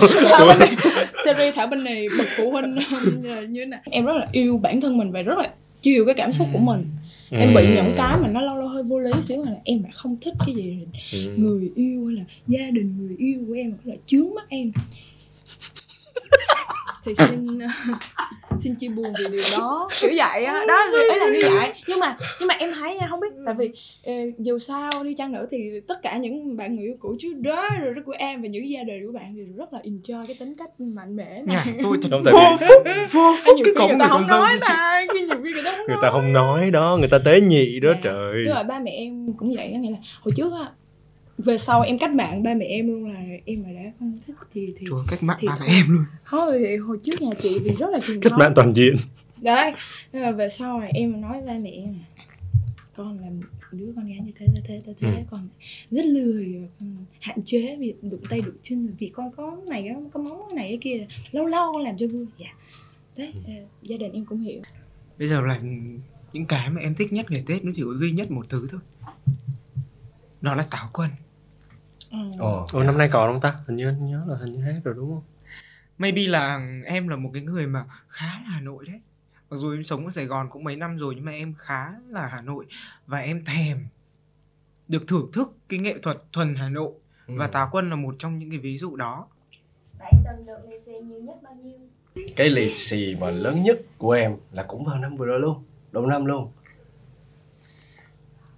Series 1.25 1.55
Thảo 1.55 1.67
Bên 1.67 1.83
này 1.83 2.07
bậc 2.17 2.27
phụ 2.37 2.51
huynh 2.51 2.75
như 3.49 3.59
thế 3.59 3.65
này 3.65 3.79
em 3.91 4.05
rất 4.05 4.13
là 4.13 4.27
yêu 4.31 4.57
bản 4.57 4.81
thân 4.81 4.97
mình 4.97 5.11
và 5.11 5.21
rất 5.21 5.37
là 5.37 5.51
chiều 5.81 6.05
cái 6.05 6.15
cảm 6.15 6.31
xúc 6.33 6.47
của 6.53 6.59
mình. 6.59 6.85
Em 7.29 7.53
bị 7.55 7.61
những 7.67 7.93
cái 7.97 8.17
mà 8.21 8.27
nó 8.27 8.41
lâu 8.41 8.57
lâu 8.57 8.67
hơi 8.67 8.83
vô 8.83 8.99
lý 8.99 9.11
xíu 9.21 9.43
là 9.43 9.51
em 9.63 9.83
lại 9.83 9.91
không 9.95 10.17
thích 10.21 10.33
cái 10.45 10.55
gì 10.55 10.77
Ừ. 11.11 11.33
người 11.37 11.71
yêu 11.75 12.05
hay 12.07 12.15
là 12.15 12.23
gia 12.47 12.69
đình 12.71 12.95
người 12.99 13.15
yêu 13.17 13.39
của 13.47 13.53
em 13.53 13.73
là 13.83 13.95
chướng 14.05 14.35
mắt 14.35 14.45
em 14.49 14.71
thì 17.05 17.15
xin 17.15 17.59
xin 18.59 18.75
chia 18.75 18.89
buồn 18.89 19.13
vì 19.19 19.25
điều 19.31 19.43
đó. 19.57 19.89
Kiểu 20.01 20.09
vậy 20.15 20.43
á. 20.45 20.63
Đó 20.67 20.75
ấy 21.09 21.19
là 21.19 21.29
như 21.29 21.39
vậy. 21.55 21.73
Nhưng 21.87 21.99
mà 21.99 22.17
nhưng 22.39 22.47
mà 22.47 22.53
em 22.59 22.73
thấy 22.79 22.95
nha 22.95 23.07
không 23.09 23.19
biết 23.19 23.27
tại 23.45 23.55
vì 23.57 23.71
ờ, 24.05 24.13
dù 24.37 24.59
sao 24.59 24.89
đi 25.03 25.13
chăng 25.13 25.31
nữa 25.31 25.45
thì 25.51 25.57
tất 25.87 26.01
cả 26.03 26.17
những 26.17 26.57
bạn 26.57 26.75
người 26.75 26.85
yêu 26.85 26.95
cũ 26.99 27.15
trước 27.19 27.33
đó 27.41 27.69
rồi 27.81 27.93
đó 27.93 28.01
của 28.05 28.13
em 28.17 28.41
và 28.41 28.47
những 28.47 28.69
gia 28.69 28.83
đình 28.83 29.05
của 29.07 29.11
bạn 29.13 29.33
thì 29.35 29.41
rất 29.57 29.73
là 29.73 29.79
enjoy 29.83 30.25
cái 30.27 30.35
tính 30.39 30.55
cách 30.57 30.69
mạnh 30.79 31.15
mẽ 31.15 31.41
này. 31.47 31.67
Tôi 31.83 31.97
thật 32.01 32.09
Không, 32.11 32.21
tại 32.25 32.33
vô 32.33 32.57
vì- 32.59 32.67
phúc 32.67 32.83
vô 33.11 33.35
phúc 33.45 33.55
nhiều 33.55 33.65
cái 33.65 33.73
có 33.77 33.87
người 33.87 33.97
ta 33.99 34.07
không 34.07 34.27
nói 34.27 34.57
ta 34.61 35.01
khi 35.13 35.21
nhiều 35.25 35.37
khi 35.43 35.51
người 35.53 35.63
ta 35.63 35.71
không 35.77 35.85
người 35.87 35.95
nói. 35.95 36.01
ta 36.03 36.11
không 36.11 36.33
nói 36.33 36.71
đó 36.71 36.97
người 36.99 37.09
ta 37.09 37.17
tế 37.25 37.41
nhị 37.41 37.79
đó 37.79 37.89
Dạ. 37.93 37.99
trời. 38.03 38.43
Nhưng 38.45 38.55
mà 38.55 38.63
ba 38.63 38.79
mẹ 38.79 38.91
em 38.91 39.33
cũng 39.37 39.53
vậy 39.55 39.73
nghĩa 39.79 39.91
là 39.91 39.97
hồi 40.21 40.33
trước 40.35 40.51
á 40.53 40.65
về 41.41 41.57
sau 41.57 41.81
em 41.81 41.99
cách 41.99 42.11
mạng 42.13 42.43
ba 42.43 42.53
mẹ 42.53 42.65
em 42.65 42.87
luôn 42.87 43.13
là 43.13 43.19
em 43.45 43.63
mà 43.63 43.69
đã 43.71 43.91
không 43.99 44.19
thích 44.27 44.35
gì 44.53 44.73
thì 44.77 44.85
chúa 44.89 45.03
cách 45.09 45.23
mạng 45.23 45.37
Thì 45.41 45.47
ba 45.47 45.55
mẹ 45.61 45.67
em 45.67 45.85
luôn. 45.89 46.03
Thôi 46.25 46.59
thì 46.65 46.75
hồi 46.75 46.97
trước 47.03 47.21
nhà 47.21 47.33
chị 47.41 47.59
thì 47.63 47.71
rất 47.79 47.89
là 47.89 47.99
truyền 48.07 48.21
cách 48.21 48.33
mạng 48.37 48.53
toàn 48.55 48.73
diện. 48.75 48.95
Đấy 49.41 49.71
nhưng 50.13 50.21
mà 50.21 50.31
về 50.31 50.49
sau 50.49 50.79
này 50.79 50.91
em 50.93 51.21
nói 51.21 51.41
ba 51.47 51.53
mẹ 51.53 51.69
em 51.69 51.93
là 51.93 52.23
con 52.95 53.19
là 53.19 53.27
đứa 53.71 53.93
con 53.95 54.07
gái 54.07 54.19
như 54.19 54.31
thế 54.39 54.45
thế 54.53 54.61
thế 54.67 54.81
thế, 54.85 54.93
thế. 54.99 55.07
Ừ. 55.07 55.23
con 55.31 55.47
rất 55.91 56.05
lười 56.05 56.69
hạn 57.19 57.37
chế 57.45 57.75
việc 57.75 58.03
đụng 58.03 58.21
tay 58.29 58.41
đụng 58.41 58.55
chân 58.61 58.95
vì 58.99 59.07
con 59.07 59.31
có 59.31 59.57
này 59.67 59.95
có, 60.11 60.19
móng 60.19 60.47
này 60.55 60.67
cái 60.67 60.77
kia 60.81 61.05
lâu 61.31 61.45
lâu 61.45 61.73
con 61.73 61.81
làm 61.81 61.97
cho 61.97 62.07
vui. 62.07 62.25
Dạ. 62.37 62.47
Đấy 63.17 63.33
ờ, 63.47 63.53
gia 63.81 63.97
đình 63.97 64.11
em 64.13 64.25
cũng 64.25 64.39
hiểu. 64.39 64.61
Bây 65.19 65.27
giờ 65.27 65.41
là 65.41 65.59
những 66.33 66.45
cái 66.45 66.69
mà 66.69 66.81
em 66.81 66.95
thích 66.95 67.13
nhất 67.13 67.25
ngày 67.31 67.43
tết 67.47 67.65
nó 67.65 67.71
chỉ 67.75 67.81
có 67.85 67.93
duy 67.93 68.11
nhất 68.11 68.31
một 68.31 68.49
thứ 68.49 68.67
thôi. 68.71 68.81
Đó 70.41 70.55
là 70.55 70.63
táo 70.63 70.89
quân 70.93 71.09
Ồ 72.39 72.65
Ồ, 72.71 72.83
năm 72.83 72.97
nay 72.97 73.09
còn 73.11 73.33
không 73.33 73.41
ta? 73.41 73.55
Hình 73.67 73.77
như 73.77 73.87
anh 73.87 74.05
nhớ 74.05 74.23
là 74.27 74.37
hình 74.37 74.53
như 74.53 74.63
hết 74.63 74.75
rồi 74.83 74.95
đúng 74.97 75.09
không? 75.09 75.23
Maybe 75.97 76.21
là 76.27 76.59
em 76.85 77.07
là 77.07 77.15
một 77.15 77.29
cái 77.33 77.41
người 77.41 77.67
mà 77.67 77.85
khá 78.07 78.25
là 78.25 78.49
Hà 78.49 78.61
Nội 78.61 78.85
đấy. 78.87 79.01
Mặc 79.49 79.57
dù 79.57 79.71
em 79.71 79.83
sống 79.83 80.05
ở 80.05 80.11
Sài 80.11 80.25
Gòn 80.25 80.49
cũng 80.49 80.63
mấy 80.63 80.75
năm 80.75 80.97
rồi 80.97 81.15
nhưng 81.15 81.25
mà 81.25 81.31
em 81.31 81.53
khá 81.57 81.91
là 82.09 82.27
Hà 82.27 82.41
Nội 82.41 82.65
và 83.07 83.19
em 83.19 83.45
thèm 83.45 83.87
được 84.87 85.07
thưởng 85.07 85.29
thức 85.33 85.53
cái 85.69 85.79
nghệ 85.79 85.97
thuật 86.01 86.17
thuần 86.33 86.55
Hà 86.55 86.69
Nội. 86.69 86.91
Ừ. 87.27 87.33
và 87.37 87.47
Táo 87.47 87.69
Quân 87.71 87.89
là 87.89 87.95
một 87.95 88.15
trong 88.19 88.39
những 88.39 88.49
cái 88.49 88.59
ví 88.59 88.77
dụ 88.77 88.95
đó. 88.95 89.27
Bạn 89.99 90.11
từng 90.25 90.45
được 90.45 90.69
lì 90.69 90.75
xì 90.85 90.91
nhiều 90.91 91.21
nhất 91.21 91.35
bao 91.43 91.53
nhiêu? 91.53 91.79
cái 92.35 92.49
lì 92.49 92.69
xì 92.69 93.15
mà 93.19 93.29
lớn 93.29 93.63
nhất 93.63 93.81
của 93.97 94.11
em 94.11 94.35
là 94.51 94.63
cũng 94.63 94.85
vào 94.85 94.97
năm 94.97 95.15
vừa 95.15 95.25
rồi 95.25 95.39
luôn. 95.39 95.63
Đầu 95.91 96.05
năm 96.05 96.25
luôn. 96.25 96.51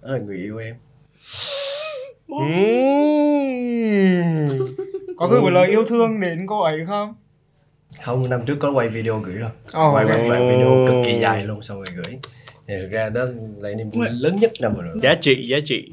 Đó 0.02 0.08
là 0.10 0.18
người 0.18 0.36
yêu 0.36 0.58
em 0.58 0.76
Ừm. 2.38 2.48
có 5.16 5.28
gửi 5.28 5.40
một 5.40 5.50
lời 5.50 5.68
yêu 5.68 5.84
thương 5.84 6.20
đến 6.20 6.46
cô 6.46 6.60
ấy 6.60 6.84
không? 6.86 7.14
Không 8.02 8.30
năm 8.30 8.40
trước 8.46 8.56
có 8.60 8.70
quay 8.70 8.88
video 8.88 9.18
gửi 9.18 9.34
rồi. 9.34 9.50
Ồ. 9.72 9.94
quay 9.94 10.04
một 10.04 10.12
đoạn 10.28 10.48
video 10.50 10.86
cực 10.86 10.96
kỳ 11.06 11.18
dài 11.20 11.44
luôn 11.44 11.62
xong 11.62 11.76
rồi 11.76 11.86
gửi. 11.96 12.18
Thì 12.68 12.74
thực 12.80 12.90
ra 12.90 13.08
đó 13.08 13.24
là 13.58 13.70
niềm 13.74 13.90
vui 13.90 14.06
lớn 14.10 14.36
nhất 14.40 14.52
năm 14.60 14.72
rồi. 14.76 14.96
Giá 15.02 15.14
trị 15.14 15.46
giá 15.46 15.58
trị. 15.64 15.92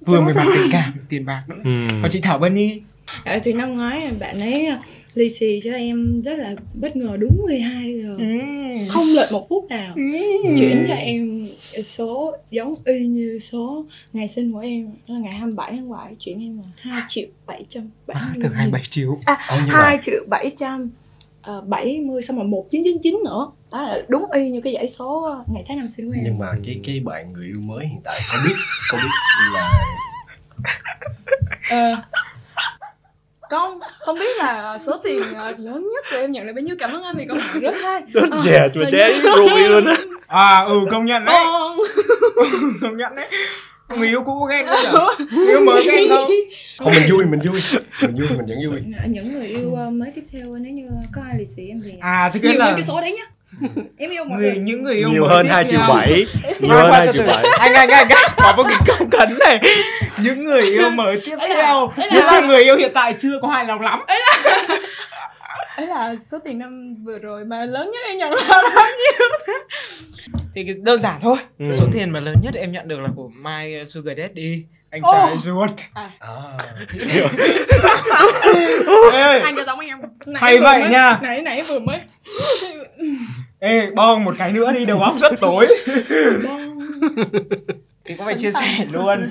Vừa 0.00 0.20
mới 0.20 0.34
bằng 0.34 0.46
tình 0.56 0.68
cảm 0.72 0.92
tiền 1.08 1.26
bạc 1.26 1.44
nữa. 1.48 1.56
Ừm. 1.64 1.88
còn 2.02 2.10
chị 2.10 2.20
Thảo 2.20 2.38
Bunny 2.38 2.80
Ờ, 3.24 3.38
thì 3.44 3.52
năm 3.52 3.74
ngoái 3.74 4.10
bạn 4.20 4.40
ấy 4.40 4.66
ờ, 4.66 4.78
lì 5.14 5.28
xì 5.30 5.60
cho 5.64 5.72
em 5.72 6.22
rất 6.22 6.38
là 6.38 6.54
bất 6.74 6.96
ngờ 6.96 7.16
đúng 7.20 7.38
12 7.44 8.00
giờ. 8.02 8.16
Không 8.88 9.06
lệch 9.14 9.32
một 9.32 9.46
phút 9.48 9.64
nào. 9.68 9.94
Chuyển 10.58 10.84
cho 10.88 10.94
em 10.94 11.48
số 11.84 12.36
giống 12.50 12.74
y 12.84 13.06
như 13.06 13.38
số 13.38 13.84
ngày 14.12 14.28
sinh 14.28 14.52
của 14.52 14.58
em 14.58 14.90
là 15.06 15.18
ngày 15.20 15.32
27 15.32 15.72
tháng 15.72 15.90
7 15.90 16.14
chuyển 16.18 16.40
em 16.40 16.58
là 16.58 16.64
2 16.92 17.02
triệu 17.08 17.26
770 17.46 18.22
à, 18.22 18.34
từ 18.42 18.54
27 18.54 18.82
triệu. 18.90 19.18
À, 19.24 19.38
Ờ, 19.48 19.56
nhưng 19.64 19.72
mà- 19.72 19.80
2 19.82 19.98
triệu 20.06 20.24
700 20.28 20.90
ờ, 21.42 21.60
70 21.60 22.22
xong 22.22 22.36
rồi 22.36 22.46
1999 22.46 23.20
nữa. 23.24 23.50
Đó 23.72 23.82
là 23.82 23.98
đúng 24.08 24.32
y 24.32 24.50
như 24.50 24.60
cái 24.60 24.74
dãy 24.74 24.88
số 24.88 25.36
ngày 25.54 25.64
tháng 25.68 25.78
năm 25.78 25.88
sinh 25.88 26.08
của 26.08 26.14
em. 26.16 26.24
Nhưng 26.24 26.38
mà 26.38 26.46
cái 26.66 26.80
cái 26.86 27.00
bạn 27.00 27.32
người 27.32 27.46
yêu 27.46 27.60
mới 27.64 27.86
hiện 27.86 28.00
tại 28.04 28.20
có 28.32 28.38
biết 28.46 28.54
có 28.92 28.98
biết 28.98 29.10
là 29.54 29.70
Ờ. 31.70 32.02
con 33.50 33.78
không 34.00 34.18
biết 34.18 34.38
là 34.38 34.78
số 34.78 34.96
tiền 35.04 35.22
ờ, 35.34 35.52
lớn 35.58 35.88
nhất 35.94 36.04
của 36.10 36.16
em 36.18 36.32
nhận 36.32 36.46
là 36.46 36.52
bao 36.52 36.62
nhiêu? 36.62 36.76
Cảm 36.78 36.92
ơn 36.92 37.02
anh 37.02 37.14
vì 37.18 37.24
con 37.28 37.38
rất 37.60 37.74
hay. 37.82 38.02
Rất 38.12 38.28
Ờ, 38.30 38.42
dè 38.44 38.68
mà 38.74 38.84
chế 38.90 39.20
rụi 39.22 39.68
luôn 39.68 39.84
á. 39.84 39.94
À 40.28 40.64
ừ 40.68 40.80
công 40.90 41.06
nhận 41.06 41.24
đấy. 41.24 41.36
Con. 41.44 41.76
công 42.82 42.96
nhận 42.96 43.14
đấy. 43.16 43.26
Người 43.96 44.08
yêu 44.08 44.22
cũ 44.26 44.44
ghen 44.50 44.66
nhở 44.66 45.08
người 45.32 45.46
yêu 45.46 45.60
mới 45.60 45.82
ghen 45.86 46.08
không 46.08 46.30
không 46.78 46.92
mình 46.92 47.10
vui 47.10 47.24
mình 47.24 47.40
vui. 47.40 47.60
Mình 48.02 48.14
vui 48.14 48.28
mình 48.28 48.46
vẫn 48.46 48.70
vui. 48.70 48.80
Những 49.06 49.32
người 49.32 49.46
yêu 49.46 49.74
ờ, 49.74 49.90
mới 49.90 50.10
tiếp 50.14 50.24
theo 50.32 50.56
nếu 50.56 50.72
như 50.72 50.88
có 51.14 51.22
ai 51.28 51.38
lì 51.38 51.44
xì 51.56 51.62
em 51.68 51.80
thì 51.84 51.90
à 52.00 52.30
thế 52.34 52.40
nhiều 52.40 52.50
cái 52.50 52.58
hơn 52.60 52.68
là 52.68 52.76
cái 52.76 52.84
số 52.86 53.00
đấy 53.00 53.12
nhá 53.12 53.24
em 53.98 54.10
yêu 54.10 54.24
mọi 54.24 54.38
người 54.38 54.52
người. 54.52 54.62
những 54.62 54.82
người 54.82 54.96
yêu 54.96 55.08
nhiều 55.10 55.26
hơn 55.26 55.46
2 55.48 55.64
triệu. 55.64 55.80
7 55.88 56.26
nhiều 56.60 56.74
hơn 56.74 56.90
khoan, 56.90 56.92
2 56.92 57.06
từ 57.06 57.12
triệu. 57.12 57.26
7 57.26 57.36
anh 57.58 57.74
anh 57.74 57.88
anh 57.88 58.08
anh 58.08 58.28
có 58.36 58.54
một 58.56 58.62
cái 58.68 58.78
câu 58.86 59.08
cấn 59.10 59.38
này. 59.38 59.60
Những 60.22 60.44
người 60.44 60.62
yêu 60.62 60.90
mới 60.90 61.20
tiếp 61.24 61.36
theo. 61.48 61.92
nghĩa 61.96 62.24
là 62.24 62.40
người 62.40 62.62
yêu 62.62 62.76
hiện 62.76 62.90
tại 62.94 63.14
chưa 63.18 63.38
có 63.42 63.48
hài 63.48 63.64
lòng 63.64 63.80
lắm. 63.80 64.00
Ấy 65.76 65.86
là 65.86 66.14
số 66.30 66.38
tiền 66.44 66.58
năm 66.58 66.96
vừa 67.04 67.18
rồi 67.18 67.44
mà 67.44 67.64
lớn 67.64 67.90
nhất 67.90 68.00
em 68.06 68.16
nhận 68.16 68.32
là 68.32 68.62
bao 68.76 68.86
nhiêu? 68.86 69.28
Thì 70.54 70.64
cái 70.64 70.74
đơn 70.82 71.02
giản 71.02 71.18
thôi. 71.20 71.36
Ừ. 71.58 71.64
số 71.72 71.84
tiền 71.92 72.10
mà 72.10 72.20
lớn 72.20 72.34
nhất 72.42 72.54
em 72.54 72.72
nhận 72.72 72.88
được 72.88 73.00
là 73.00 73.08
của 73.16 73.28
My 73.28 73.84
Sugar 73.86 74.18
Daddy 74.18 74.62
anh 74.90 75.02
trai 75.12 75.38
ruột 75.38 75.70
à. 75.94 76.10
Ê, 79.12 79.40
anh 79.40 79.56
cho 79.56 79.64
giống 79.66 79.78
em 79.80 79.98
nãy 80.26 80.42
Hay 80.42 80.58
vừa 80.58 80.64
vậy 80.64 80.80
mới- 80.80 80.90
nha. 80.90 81.18
nãy 81.22 81.42
nãy 81.42 81.62
vừa 81.68 81.78
mới 81.78 82.00
ê 83.58 83.90
bong 83.90 84.24
một 84.24 84.34
cái 84.38 84.52
nữa 84.52 84.72
đi 84.72 84.84
đầu 84.84 85.00
óc 85.00 85.16
rất 85.20 85.32
tối. 85.40 85.66
Bong 86.44 86.78
thì 88.04 88.14
cũng 88.16 88.26
phải 88.26 88.34
chia 88.38 88.50
sẻ 88.52 88.84
luôn. 88.90 89.30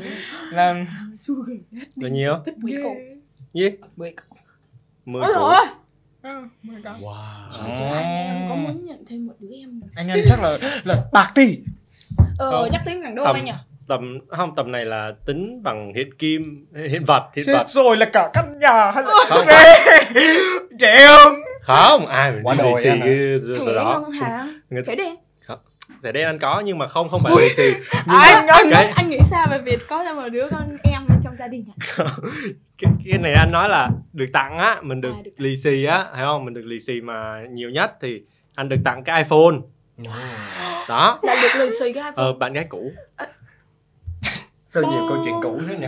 là 0.52 0.74
là 1.94 2.10
nhiều 2.10 2.38
Mười 2.58 2.74
cậu. 2.84 2.96
gì? 3.54 3.70
Mười 3.96 4.14
10 5.06 5.22
ôi 5.22 5.34
củ 5.36 5.40
rồi 5.42 5.66
Ừ, 6.22 6.30
mười 6.64 6.82
cái. 6.84 6.94
wow. 7.02 7.50
Ờ, 7.52 7.64
chứ 7.78 7.84
anh 7.84 8.18
em 8.18 8.50
có 8.50 8.56
muốn 8.56 8.86
nhận 8.86 9.06
thêm 9.10 9.28
một 9.28 9.34
đứa 9.40 9.56
em 9.62 9.80
nữa. 9.80 9.88
anh 9.96 10.08
nhân 10.08 10.20
chắc 10.28 10.40
là 10.44 10.58
là 10.84 11.04
bạc 11.12 11.32
tỷ. 11.36 11.58
Ờ 12.40 12.52
Không. 12.52 12.70
chắc 12.72 12.82
tiếng 12.86 13.02
hàng 13.02 13.16
đô 13.16 13.24
anh 13.24 13.46
nhỉ 13.46 13.52
tầm 13.88 14.20
không 14.30 14.56
tầm 14.56 14.72
này 14.72 14.86
là 14.86 15.12
tính 15.26 15.64
bằng 15.64 15.94
hiện 15.96 16.10
kim 16.20 16.66
hiện 16.90 17.04
vật 17.06 17.24
hiện 17.36 17.46
chết 17.46 17.54
vật. 17.54 17.66
rồi 17.70 17.98
là 17.98 18.06
cả 18.14 18.30
căn 18.34 18.60
nhà 18.60 18.92
hay 18.92 19.04
là 19.04 19.14
Không. 19.30 19.46
xe 19.46 19.84
trẻ 20.80 21.08
không 21.08 21.34
không 21.62 22.08
ai 22.08 22.32
mà 22.32 22.40
Quá 22.44 22.56
đi 22.56 22.64
đồi 22.64 22.82
xì 22.84 22.90
anh 22.90 23.00
hả? 23.00 23.06
cái 23.06 23.16
rồi 23.66 23.76
đó. 23.76 24.02
không 24.04 24.12
hả? 24.12 24.48
Người- 24.70 24.84
thẻ 24.84 24.96
đen 24.96 25.16
thẻ 26.04 26.12
đen 26.12 26.26
anh 26.26 26.40
có 26.40 26.60
nhưng 26.66 26.78
mà 26.78 26.88
không 26.88 27.10
không 27.10 27.22
phải 27.24 27.34
lì 27.40 27.50
xì. 27.50 27.72
Nhưng 27.94 28.18
Anh- 28.20 28.46
mà 28.48 28.54
anh, 28.54 28.70
cái, 28.72 28.92
anh 28.96 29.10
nghĩ 29.10 29.20
sao 29.24 29.48
về 29.52 29.58
việc 29.66 29.88
có 29.88 30.04
ra 30.04 30.14
một 30.14 30.30
đứa 30.32 30.48
con 30.52 30.78
em 30.84 31.02
trong 31.24 31.36
gia 31.40 31.48
đình 31.48 31.66
ạ? 31.98 32.06
Cái 32.82 32.92
cái 33.06 33.18
này 33.18 33.34
anh 33.34 33.52
nói 33.52 33.70
là 33.70 33.90
được 34.14 34.26
tặng 34.34 34.58
á 34.58 34.78
mình 34.82 35.02
được 35.02 35.12
À, 35.16 35.22
được 35.24 35.32
lì 35.38 35.56
xì 35.56 35.86
á 35.86 36.06
thấy 36.16 36.26
không? 36.26 36.46
Mình 36.46 36.54
được 36.54 36.62
lì 36.66 36.80
xì 36.80 37.02
mà 37.02 37.42
nhiều 37.52 37.70
nhất 37.70 37.92
thì 38.02 38.22
anh 38.56 38.70
được 38.70 38.78
tặng 38.86 39.04
cái 39.04 39.24
iPhone. 39.24 39.56
Đó. 40.90 41.20
Lại 41.24 41.38
được 41.42 41.60
lì 41.66 41.70
xì 41.80 41.94
cái 41.94 42.04
iPhone. 42.04 42.14
Ờ 42.16 42.34
bạn 42.34 42.54
gái 42.54 42.66
cũ 42.70 42.92
sao 44.82 44.92
nhiều 44.92 45.06
câu 45.10 45.18
chuyện 45.26 45.36
cũ 45.44 45.60
thế 45.70 45.76
nhỉ 45.78 45.88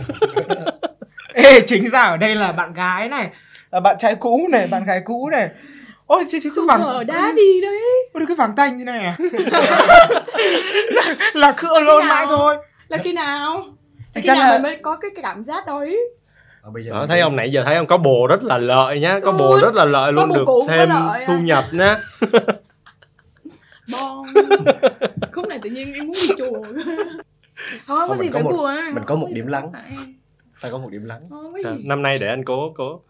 Ê, 1.34 1.60
chính 1.66 1.88
ra 1.88 2.02
ở 2.02 2.16
đây 2.16 2.34
là 2.34 2.52
bạn 2.52 2.72
gái 2.74 3.08
này 3.08 3.30
là 3.70 3.80
bạn 3.80 3.96
trai 3.98 4.14
cũ 4.14 4.48
này 4.50 4.66
bạn 4.70 4.84
gái 4.84 5.00
cũ 5.04 5.28
này. 5.32 5.48
Ôi 6.06 6.24
chứ 6.28 6.38
chứ 6.42 6.50
cái 6.56 6.64
vàng 6.68 6.80
Sugar 6.80 7.08
Daddy 7.08 7.60
đấy. 7.60 7.80
ôi 8.12 8.24
cái 8.28 8.36
vàng 8.36 8.52
tanh 8.56 8.78
thế 8.78 8.84
này 8.84 9.00
à? 9.04 9.16
Là, 11.34 11.54
là 11.62 11.80
luôn 11.80 12.06
nào? 12.06 12.08
mãi 12.08 12.26
thôi. 12.28 12.56
Là 12.88 12.96
khi 13.04 13.12
nào? 13.12 13.64
Chắc 14.14 14.20
khi 14.20 14.26
chắn 14.26 14.38
nào 14.38 14.46
là- 14.46 14.52
mình 14.52 14.62
mới 14.62 14.76
có 14.82 14.96
cái, 14.96 15.10
cái 15.14 15.22
cảm 15.22 15.44
giác 15.44 15.66
đấy? 15.66 15.98
Ờ, 16.62 16.70
bây 16.70 16.84
giờ 16.84 16.90
đó 16.92 16.98
mình 17.00 17.08
thấy 17.08 17.18
đi. 17.18 17.22
không 17.22 17.36
nãy 17.36 17.52
giờ 17.52 17.62
thấy 17.64 17.76
không 17.76 17.86
có 17.86 17.96
bồ 17.98 18.26
rất 18.30 18.44
là 18.44 18.58
lợi 18.58 19.00
nhá 19.00 19.20
có 19.24 19.32
bồ 19.32 19.50
Ừ, 19.50 19.60
rất 19.62 19.74
là 19.74 19.84
lợi 19.84 20.12
có 20.16 20.22
luôn 20.26 20.28
bồ 20.28 20.34
được 20.36 20.68
thêm 20.68 20.88
lợi 20.88 21.24
thu 21.26 21.32
à. 21.32 21.40
nhập 21.44 21.64
nhá. 21.72 21.96
Bon 23.92 24.26
khúc 25.32 25.46
này 25.48 25.58
tự 25.62 25.70
nhiên 25.70 25.94
em 25.94 26.06
muốn 26.06 26.16
đi 26.22 26.28
chùa 26.38 26.62
thôi 27.86 28.08
có 28.08 28.14
mình 28.14 28.18
gì 28.22 28.28
có 28.28 28.32
phải 28.32 28.42
một- 28.42 28.50
buồn 28.50 28.94
mình 28.94 29.04
có 29.06 29.16
một 29.16 29.28
điểm 29.34 29.46
lắng. 29.46 29.72
Ta 30.60 30.70
có 30.70 30.78
một 30.78 30.88
điểm 30.90 31.04
lắng 31.04 31.28
Sao? 31.62 31.76
gì 31.76 31.84
năm 31.84 32.02
nay 32.02 32.16
để 32.20 32.28
anh 32.28 32.44
cố 32.44 32.72
cố 32.76 33.02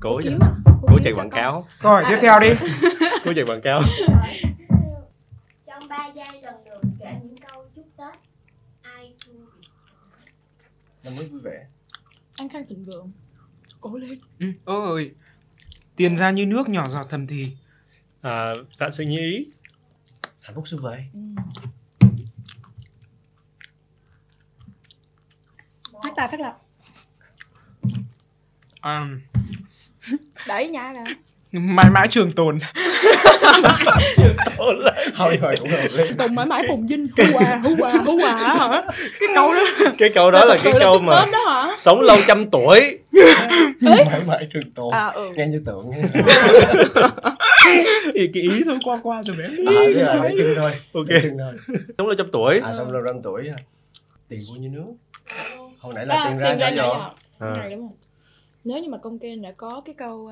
cố 0.00 0.20
à? 0.40 0.52
cố 0.82 0.98
chạy 1.04 1.12
cho 1.12 1.18
quảng 1.18 1.30
cáo 1.30 1.66
Câu 1.80 1.92
hỏi 1.92 2.04
tiếp 2.08 2.18
theo 2.22 2.40
đi. 2.40 2.48
cố 3.24 3.32
chạy 3.36 3.44
quảng 3.46 3.60
cáo 3.60 3.80
Trong 5.66 5.88
3 5.88 6.06
giây 6.14 6.42
lần 6.42 6.54
lượt 6.64 6.80
kể 7.00 7.12
những 7.24 7.36
câu 7.52 7.64
chúc 7.76 7.84
Tết 7.96 8.14
Ai 8.82 9.14
thua 9.26 9.32
việc 9.32 9.68
năm 11.04 11.14
mới 11.16 11.26
vui 11.26 11.40
vẻ 11.40 11.66
anh 12.36 12.48
khang 12.48 12.66
thịnh 12.68 12.84
vượng 12.84 13.12
cố 13.80 13.96
lên 13.96 14.18
Ừ. 14.38 14.46
Ôi. 14.64 15.10
Tiền 15.96 16.16
ra 16.16 16.30
như 16.30 16.46
nước 16.46 16.68
nhỏ 16.68 16.88
giọt 16.88 17.06
thầm 17.10 17.26
thì. 17.26 17.46
à, 18.22 18.54
vạn 18.78 18.92
sự 18.92 19.04
như 19.04 19.18
ý 19.18 19.46
hạnh 20.42 20.54
phúc 20.54 20.68
xuân 20.68 20.82
về 20.82 21.06
ừ. 21.14 21.20
Hát 26.06 26.12
tài 26.16 26.28
phát 26.28 26.40
lập 26.40 26.56
À, 28.80 29.06
đẩy 30.46 30.68
nhá 30.68 30.92
ra 30.92 31.04
mãi 31.52 31.90
mãi 31.90 32.08
trường 32.10 32.32
tồn. 32.32 32.58
thôi 35.16 35.38
rồi 35.40 35.56
cũng 35.60 35.68
hợp 35.68 35.88
lý. 35.92 36.04
Tùng 36.18 36.34
mãi 36.34 36.46
mãi 36.46 36.64
phùng 36.68 36.88
dinh 36.88 37.06
hu 37.18 37.36
à 37.38 37.60
hu 37.64 37.82
à 37.84 37.92
hu 37.92 38.18
à 38.24 38.36
hả? 38.36 38.82
Cái 39.20 39.28
câu 39.34 39.54
đó. 39.54 39.60
cái 39.98 40.10
câu 40.14 40.30
đó 40.30 40.44
là 40.44 40.56
cái 40.64 40.72
câu 40.80 40.98
mà 40.98 41.24
đó 41.32 41.38
hả? 41.48 41.76
sống 41.78 42.00
lâu 42.00 42.16
trăm 42.26 42.50
tuổi. 42.50 42.98
Mãi 43.80 44.20
mãi 44.26 44.48
trường 44.52 44.70
tồn. 44.74 44.94
À 44.94 45.06
ừ. 45.06 45.30
Nghe 45.36 45.46
như 45.46 45.62
tượng 45.66 45.90
Thì 48.14 48.30
cái 48.34 48.42
ý 48.42 48.62
thôi 48.66 48.78
qua 48.84 49.00
qua 49.02 49.22
rồi 49.26 49.36
bé. 49.38 49.44
à 49.44 49.72
thế 49.94 50.02
là 50.02 50.14
nói 50.14 50.34
chừng 50.38 50.54
thôi. 50.56 50.70
Ok. 50.94 51.08
Nói 51.08 51.20
chừng 51.22 51.38
thôi. 51.38 51.52
Sống 51.98 52.06
lâu 52.06 52.16
trăm 52.18 52.26
tuổi. 52.32 52.58
À 52.64 52.72
xong 52.72 52.90
rồi 52.92 53.02
năm 53.04 53.22
tuổi 53.22 53.50
tiền 54.28 54.40
vui 54.48 54.58
như 54.58 54.68
nước 54.68 54.92
hồi 55.78 55.92
nãy 55.96 56.06
là 56.06 56.14
à, 56.14 56.24
tiền 56.28 56.38
ra 56.38 56.54
nhỏ 56.54 56.66
nhỏ 56.68 56.74
nhỏ. 56.76 57.14
À. 57.38 57.68
đúng 57.70 57.80
không? 57.88 57.96
Nếu 58.64 58.78
như 58.78 58.88
mà 58.88 58.98
công 58.98 59.18
kênh 59.18 59.42
đã 59.42 59.50
có 59.56 59.82
cái 59.84 59.94
câu 59.98 60.30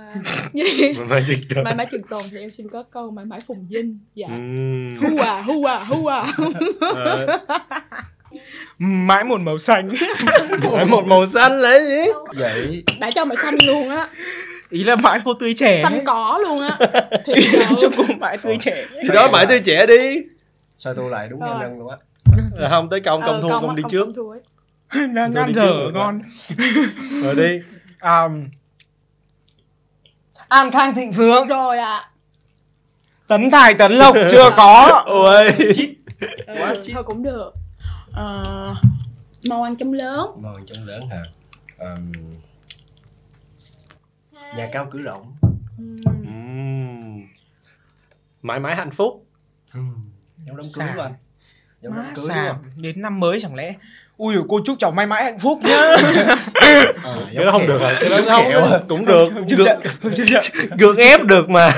gì 0.52 0.62
phải 1.10 1.22
dịch 1.22 1.38
được. 1.54 1.62
mãi 1.64 1.74
mãi 1.74 1.86
trường 1.90 2.02
tồn 2.02 2.22
thì 2.30 2.38
em 2.38 2.50
xin 2.50 2.68
có 2.68 2.82
câu 2.82 3.10
mãi 3.10 3.24
mãi 3.24 3.40
phùng 3.46 3.66
dinh. 3.70 3.98
Dạ. 4.14 4.26
Ừm. 4.28 4.96
hu 4.96 5.18
à 5.18 5.42
hu 5.42 5.64
à 5.64 5.84
hu 5.84 6.06
à 6.06 6.32
Ờ, 6.80 7.26
Mãi 8.78 9.24
một 9.24 9.40
màu 9.40 9.58
xanh. 9.58 9.90
phải 10.72 10.84
một 10.84 11.04
màu 11.06 11.26
xanh 11.26 11.52
là 11.52 11.78
gì? 11.78 12.10
Vậy. 12.36 12.84
Đã 13.00 13.10
cho 13.14 13.24
mày 13.24 13.36
xanh 13.42 13.54
luôn 13.66 13.88
á. 13.88 14.08
Ý 14.70 14.84
là 14.84 14.96
mãi 14.96 15.20
cô 15.24 15.34
tươi 15.34 15.54
trẻ. 15.54 15.82
xanh 15.82 16.04
cỏ 16.06 16.38
luôn 16.42 16.60
á. 16.60 16.78
Thì 17.26 17.34
cho 17.78 17.88
cô 17.96 18.04
mãi 18.18 18.38
tươi 18.42 18.56
trẻ. 18.60 18.86
thì 19.02 19.08
đó 19.14 19.28
mãi 19.32 19.46
tươi 19.46 19.60
trẻ 19.64 19.86
đi. 19.86 20.16
Sao 20.78 20.94
tôi 20.94 21.10
lại 21.10 21.28
đúng 21.28 21.40
nhân 21.40 21.58
nhân 21.60 21.78
luôn 21.78 21.88
á? 21.90 21.96
À, 22.60 22.68
không 22.70 22.88
tới 22.90 23.00
công 23.00 23.22
công 23.22 23.34
Ờ, 23.34 23.40
thua 23.42 23.48
con 23.48 23.60
không 23.60 23.70
á, 23.70 23.76
đi 23.76 23.82
trước. 23.90 24.08
Đang 25.14 25.32
ăn 25.34 25.54
dở 25.54 25.90
ngon. 25.92 26.22
rồi 27.22 27.36
đi 27.36 27.60
À, 27.98 28.28
An 30.48 30.70
Khang 30.70 30.94
Thịnh 30.94 31.12
Vượng, 31.12 31.48
rồi 31.48 31.78
ạ. 31.78 32.10
Tấn 33.26 33.50
Tài 33.50 33.74
Tấn 33.74 33.92
Lộc 33.92 34.16
chưa 34.30 34.50
có. 34.56 35.02
ôi. 35.06 35.52
Ừ, 36.46 36.80
thôi 36.92 37.02
cũng 37.02 37.22
được. 37.22 37.54
Ờ, 38.12 38.74
màu 39.48 39.62
ăn 39.62 39.76
chấm 39.76 39.92
lớn. 39.92 40.26
Mòn 40.42 40.66
trong 40.66 40.84
lớn 40.84 41.08
hả? 41.10 41.22
Hai. 44.34 44.54
Nhà 44.56 44.68
cao 44.72 44.86
cửa 44.90 44.98
rộng. 44.98 45.36
Ừm. 45.78 47.26
mãi 48.42 48.60
mãi 48.60 48.76
hạnh 48.76 48.90
phúc. 48.90 49.26
Giống 49.74 50.56
đám 50.56 50.66
cưới 50.74 50.86
của 50.96 51.02
anh 51.02 51.14
giống 51.82 51.94
đám 51.96 52.14
cưới 52.14 52.36
đến 52.76 53.02
năm 53.02 53.20
mới 53.20 53.40
chẳng 53.40 53.54
lẽ 53.54 53.74
Ui 54.16 54.34
cô 54.48 54.60
chúc 54.64 54.76
cháu 54.78 54.90
mãi 54.90 55.06
mãi 55.06 55.24
hạnh 55.24 55.38
phúc 55.38 55.58
nhá. 55.62 55.76
Ờ, 57.02 57.26
cái 57.34 57.44
đó 57.44 57.50
không 57.52 57.66
được 57.66 57.80
rồi. 57.80 57.92
Cái 58.00 58.08
đó 58.10 58.16
không 58.28 58.44
kẹo 58.50 58.80
cũng 58.88 59.04
được. 59.06 59.28
Gượng, 59.56 59.80
gượng 60.78 60.96
ép 60.96 61.22
được 61.24 61.50
mà. 61.50 61.72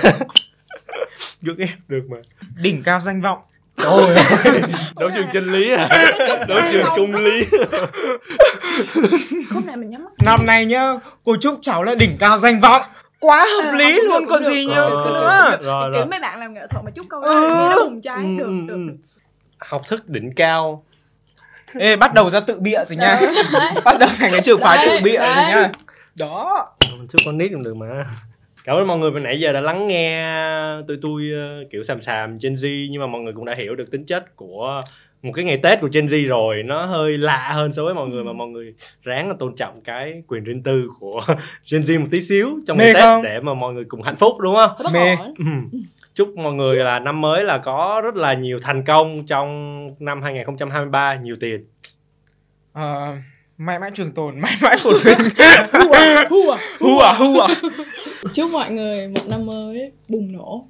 Gượng 1.42 1.58
ép 1.58 1.68
được 1.88 2.02
mà. 2.10 2.16
Đỉnh 2.56 2.82
cao 2.82 3.00
danh 3.00 3.20
vọng. 3.20 3.38
Trời 3.76 3.92
ơi. 3.92 4.16
Đấu 5.00 5.10
trường 5.14 5.26
chân 5.32 5.52
lý 5.52 5.70
à? 5.72 5.88
Đấu 6.48 6.58
trường 6.72 6.84
công 6.96 7.14
lý. 7.14 7.46
Mình 9.76 9.90
nhắm 9.90 10.06
Năm 10.24 10.46
nay 10.46 10.66
nhá 10.66 10.92
Cô 11.24 11.36
chúc 11.40 11.58
cháu 11.62 11.82
là 11.84 11.94
đỉnh 11.94 12.16
cao 12.18 12.38
danh 12.38 12.60
vọng. 12.60 12.82
Quá 13.20 13.46
hợp 13.56 13.64
Ờ, 13.70 13.72
lý 13.76 13.94
được, 13.96 14.02
luôn 14.08 14.26
có 14.28 14.38
được. 14.38 14.44
gì 14.44 14.66
nhá 14.66 14.74
Ờ, 14.76 14.90
Cứ 14.90 15.10
được, 15.10 15.12
nữa 15.14 15.48
được, 15.50 15.64
rồi 15.66 15.90
kiểu 15.94 16.06
mấy 16.06 16.20
bạn 16.20 16.40
làm 16.40 16.54
nghệ 16.54 16.66
thuật 16.70 16.84
mà 16.84 16.90
chút 16.90 17.06
câu 17.10 17.20
đó 17.20 17.28
Ừ. 17.28 17.48
nó 17.50 17.82
hùng 17.82 18.00
trái 18.02 18.16
Ừ, 18.18 18.24
được 18.38 18.44
ừ, 18.44 18.52
được. 18.68 18.74
ừ. 18.74 18.86
được. 18.88 18.94
học 19.58 19.82
thức 19.88 20.08
đỉnh 20.08 20.32
cao 20.36 20.82
Ê 21.74 21.96
bắt 21.96 22.14
đầu 22.14 22.30
ra 22.30 22.40
tự 22.40 22.60
bịa 22.60 22.84
rồi 22.88 22.96
nha. 22.96 23.20
Bắt 23.84 23.96
đầu 24.00 24.08
thành 24.18 24.30
cái 24.32 24.40
trường 24.40 24.60
phái 24.60 24.86
tự 24.86 24.90
Đấy, 24.90 25.00
bịa 25.02 25.18
rồi 25.18 25.28
nha. 25.28 25.70
Đó. 26.14 26.66
Mình 26.98 27.08
chúc 27.08 27.20
con 27.24 27.38
nít 27.38 27.50
cũng 27.52 27.62
được 27.62 27.76
mà. 27.76 28.06
Cảm 28.64 28.76
ơn 28.76 28.86
mọi 28.86 28.98
người 28.98 29.10
vừa 29.10 29.20
nãy 29.20 29.40
giờ 29.40 29.52
đã 29.52 29.60
lắng 29.60 29.88
nghe 29.88 30.24
tôi 30.88 30.98
tôi 31.02 31.22
ờ, 31.34 31.64
kiểu 31.72 31.84
xàm 31.84 32.00
xàm 32.00 32.38
Gen 32.42 32.54
Z 32.54 32.88
nhưng 32.90 33.00
mà 33.00 33.06
mọi 33.06 33.20
người 33.20 33.32
cũng 33.32 33.44
đã 33.44 33.54
hiểu 33.54 33.74
được 33.74 33.90
tính 33.90 34.04
chất 34.04 34.36
của 34.36 34.82
một 35.26 35.32
cái 35.34 35.44
ngày 35.44 35.56
Tết 35.56 35.80
của 35.80 35.88
Gen 35.92 36.06
Z 36.06 36.28
rồi 36.28 36.62
nó 36.62 36.84
hơi 36.86 37.18
lạ 37.18 37.50
hơn 37.52 37.72
so 37.72 37.84
với 37.84 37.94
mọi 37.94 38.08
người 38.08 38.24
mà 38.24 38.32
mọi 38.32 38.48
người 38.48 38.74
ráng 39.02 39.28
là 39.28 39.34
tôn 39.38 39.56
trọng 39.56 39.80
cái 39.80 40.22
quyền 40.26 40.44
riêng 40.44 40.62
tư 40.62 40.90
của 41.00 41.20
Gen 41.72 41.82
Z 41.82 42.00
một 42.00 42.06
tí 42.10 42.20
xíu 42.20 42.58
trong 42.66 42.78
ngày 42.78 42.86
Mê 42.86 42.94
Tết 42.94 43.02
không? 43.02 43.22
để 43.22 43.40
mà 43.40 43.54
mọi 43.54 43.74
người 43.74 43.84
cùng 43.88 44.02
hạnh 44.02 44.16
phúc 44.16 44.32
đúng 44.38 44.54
không? 44.54 44.92
Mê. 44.92 45.16
Ừm. 45.38 45.70
Chúc 46.14 46.36
mọi 46.36 46.52
người 46.52 46.76
là 46.76 47.00
năm 47.00 47.20
mới 47.20 47.44
là 47.44 47.58
có 47.58 48.00
rất 48.04 48.16
là 48.16 48.34
nhiều 48.34 48.58
thành 48.62 48.84
công 48.84 49.26
trong 49.26 49.90
năm 49.98 50.22
2023 50.22 51.14
nhiều 51.14 51.36
tiền. 51.40 51.64
Ờ, 52.72 53.16
Mãi 53.58 53.78
mãi 53.78 53.90
trường 53.94 54.12
tồn 54.12 54.40
Mãi 54.40 54.52
mãi 54.62 54.76
phồn 54.80 54.94
vinh 55.04 55.18
Hu 55.80 55.92
à, 55.92 56.26
hu 56.30 56.50
à. 56.50 56.58
Hu 56.80 56.98
à 56.98 57.12
hu 57.12 57.38
à 57.40 57.48
chúc 58.34 58.50
mọi 58.52 58.70
người 58.70 59.08
một 59.08 59.22
năm 59.28 59.46
mới 59.46 59.92
bùng 60.08 60.32
nổ 60.32 60.66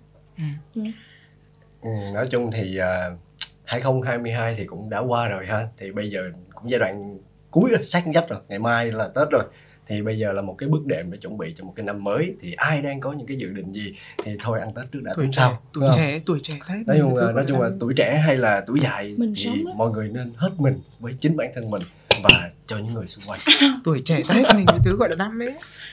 ừ, 1.83 1.91
nói 2.15 2.29
chung 2.31 2.51
thì 2.53 2.79
uh, 2.81 3.19
2022 3.67 4.55
thì 4.55 4.65
cũng 4.65 4.91
đã 4.91 4.99
qua 4.99 5.29
rồi 5.29 5.47
ha. 5.47 5.69
Thì 5.79 5.93
bây 5.93 6.11
giờ 6.11 6.31
cũng 6.55 6.71
giai 6.71 6.79
đoạn 6.79 7.19
cuối 7.51 7.71
rồi 7.71 7.85
sát 7.85 8.07
nhất 8.07 8.27
rồi 8.29 8.39
ngày 8.49 8.59
mai 8.59 8.93
là 8.93 9.09
tết 9.15 9.29
rồi. 9.31 9.45
Thì 9.89 10.03
bây 10.03 10.19
giờ 10.19 10.33
là 10.33 10.43
một 10.43 10.55
cái 10.59 10.69
bước 10.69 10.87
đệm 10.87 11.11
để 11.11 11.19
chuẩn 11.19 11.39
bị 11.39 11.55
cho 11.59 11.65
một 11.65 11.73
cái 11.77 11.87
năm 11.87 12.05
mới. 12.05 12.35
Thì 12.41 12.53
ai 12.53 12.83
đang 12.83 13.01
có 13.01 13.13
những 13.13 13.27
cái 13.27 13.37
dự 13.37 13.49
định 13.49 13.73
gì 13.73 13.95
thì 14.25 14.33
thôi 14.43 14.61
ăn 14.61 14.75
tết 14.75 14.85
trước 14.93 15.01
đã 15.03 15.13
Tuổi 15.17 15.29
sau 15.33 15.63
Tuổi 15.73 15.89
trẻ 15.97 16.21
Tuổi 16.27 16.41
trẻ 16.43 16.55
thế 16.67 16.75
nói 16.87 16.99
chung 17.01 17.17
là 17.17 17.33
nói 17.33 17.45
chung 17.49 17.61
là 17.61 17.71
tuổi 17.81 17.95
trẻ 17.97 18.23
hay 18.27 18.37
là 18.37 18.65
tuổi 18.67 18.81
dài 18.81 19.15
Mình 19.19 19.35
thì 19.37 19.65
mọi 19.77 19.91
người 19.91 20.09
nên 20.09 20.33
hết 20.37 20.51
mình 20.59 20.81
với 20.99 21.15
chính 21.21 21.37
bản 21.37 21.51
thân 21.55 21.71
mình 21.71 21.83
và 22.23 22.51
cho 22.67 22.79
những 22.79 22.95
người 22.95 23.07
xung 23.07 23.25
quanh. 23.27 23.41
Tuổi 23.85 24.03
trẻ 24.05 24.23
ta 24.29 24.35
hết 24.35 24.45
mình 24.55 24.67
với 24.67 24.81
thứ 24.85 24.97
gọi 24.97 25.09
là 25.09 25.15
đam 25.15 25.39
mê 25.39 25.47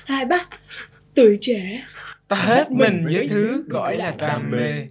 hai 0.05 0.25
ba 0.25 0.45
tuổi 1.15 1.37
trẻ. 1.41 1.83
Ta 2.27 2.35
hết 2.35 2.71
mình 2.71 3.05
với 3.05 3.13
với 3.13 3.27
thứ 3.27 3.63
gọi 3.69 3.97
là 3.97 4.15
đam 4.17 4.51
mê 4.51 4.87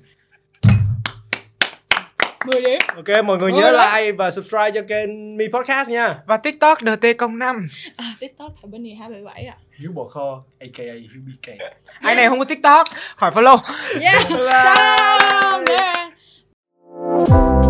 mười 2.47 2.63
điểm. 2.63 2.81
Ok, 2.97 3.25
mọi 3.25 3.39
người 3.39 3.53
nhớ 3.53 3.73
đó. 3.73 3.97
like 3.97 4.13
và 4.13 4.31
subscribe 4.31 4.71
cho 4.71 4.81
kênh 4.89 5.37
Mi 5.37 5.45
Podcast 5.53 5.89
nha. 5.89 6.15
Và 6.27 6.37
tiktok 6.37 6.79
nt 6.83 7.05
công 7.19 7.39
năm. 7.39 7.69
À, 7.97 8.05
tiktok 8.21 8.53
ở 8.63 8.67
bên 8.67 8.83
này 8.83 8.95
hai 9.01 9.11
bảy 9.11 9.23
bảy 9.25 9.45
ạ. 9.45 9.57
Hiếu 9.81 9.91
bò 9.95 10.05
kho 10.05 10.43
aka 10.61 10.83
hiếu 10.85 11.23
bk 11.27 11.49
Ai 12.01 12.15
này 12.15 12.29
không 12.29 12.39
có 12.39 12.45
tiktok. 12.45 12.87
Khỏi 13.17 13.31
follow. 13.31 13.59
Yeah. 14.01 14.31
Bye 14.31 14.39
bye. 14.39 15.23
xong 15.53 15.65
nè 15.65 17.62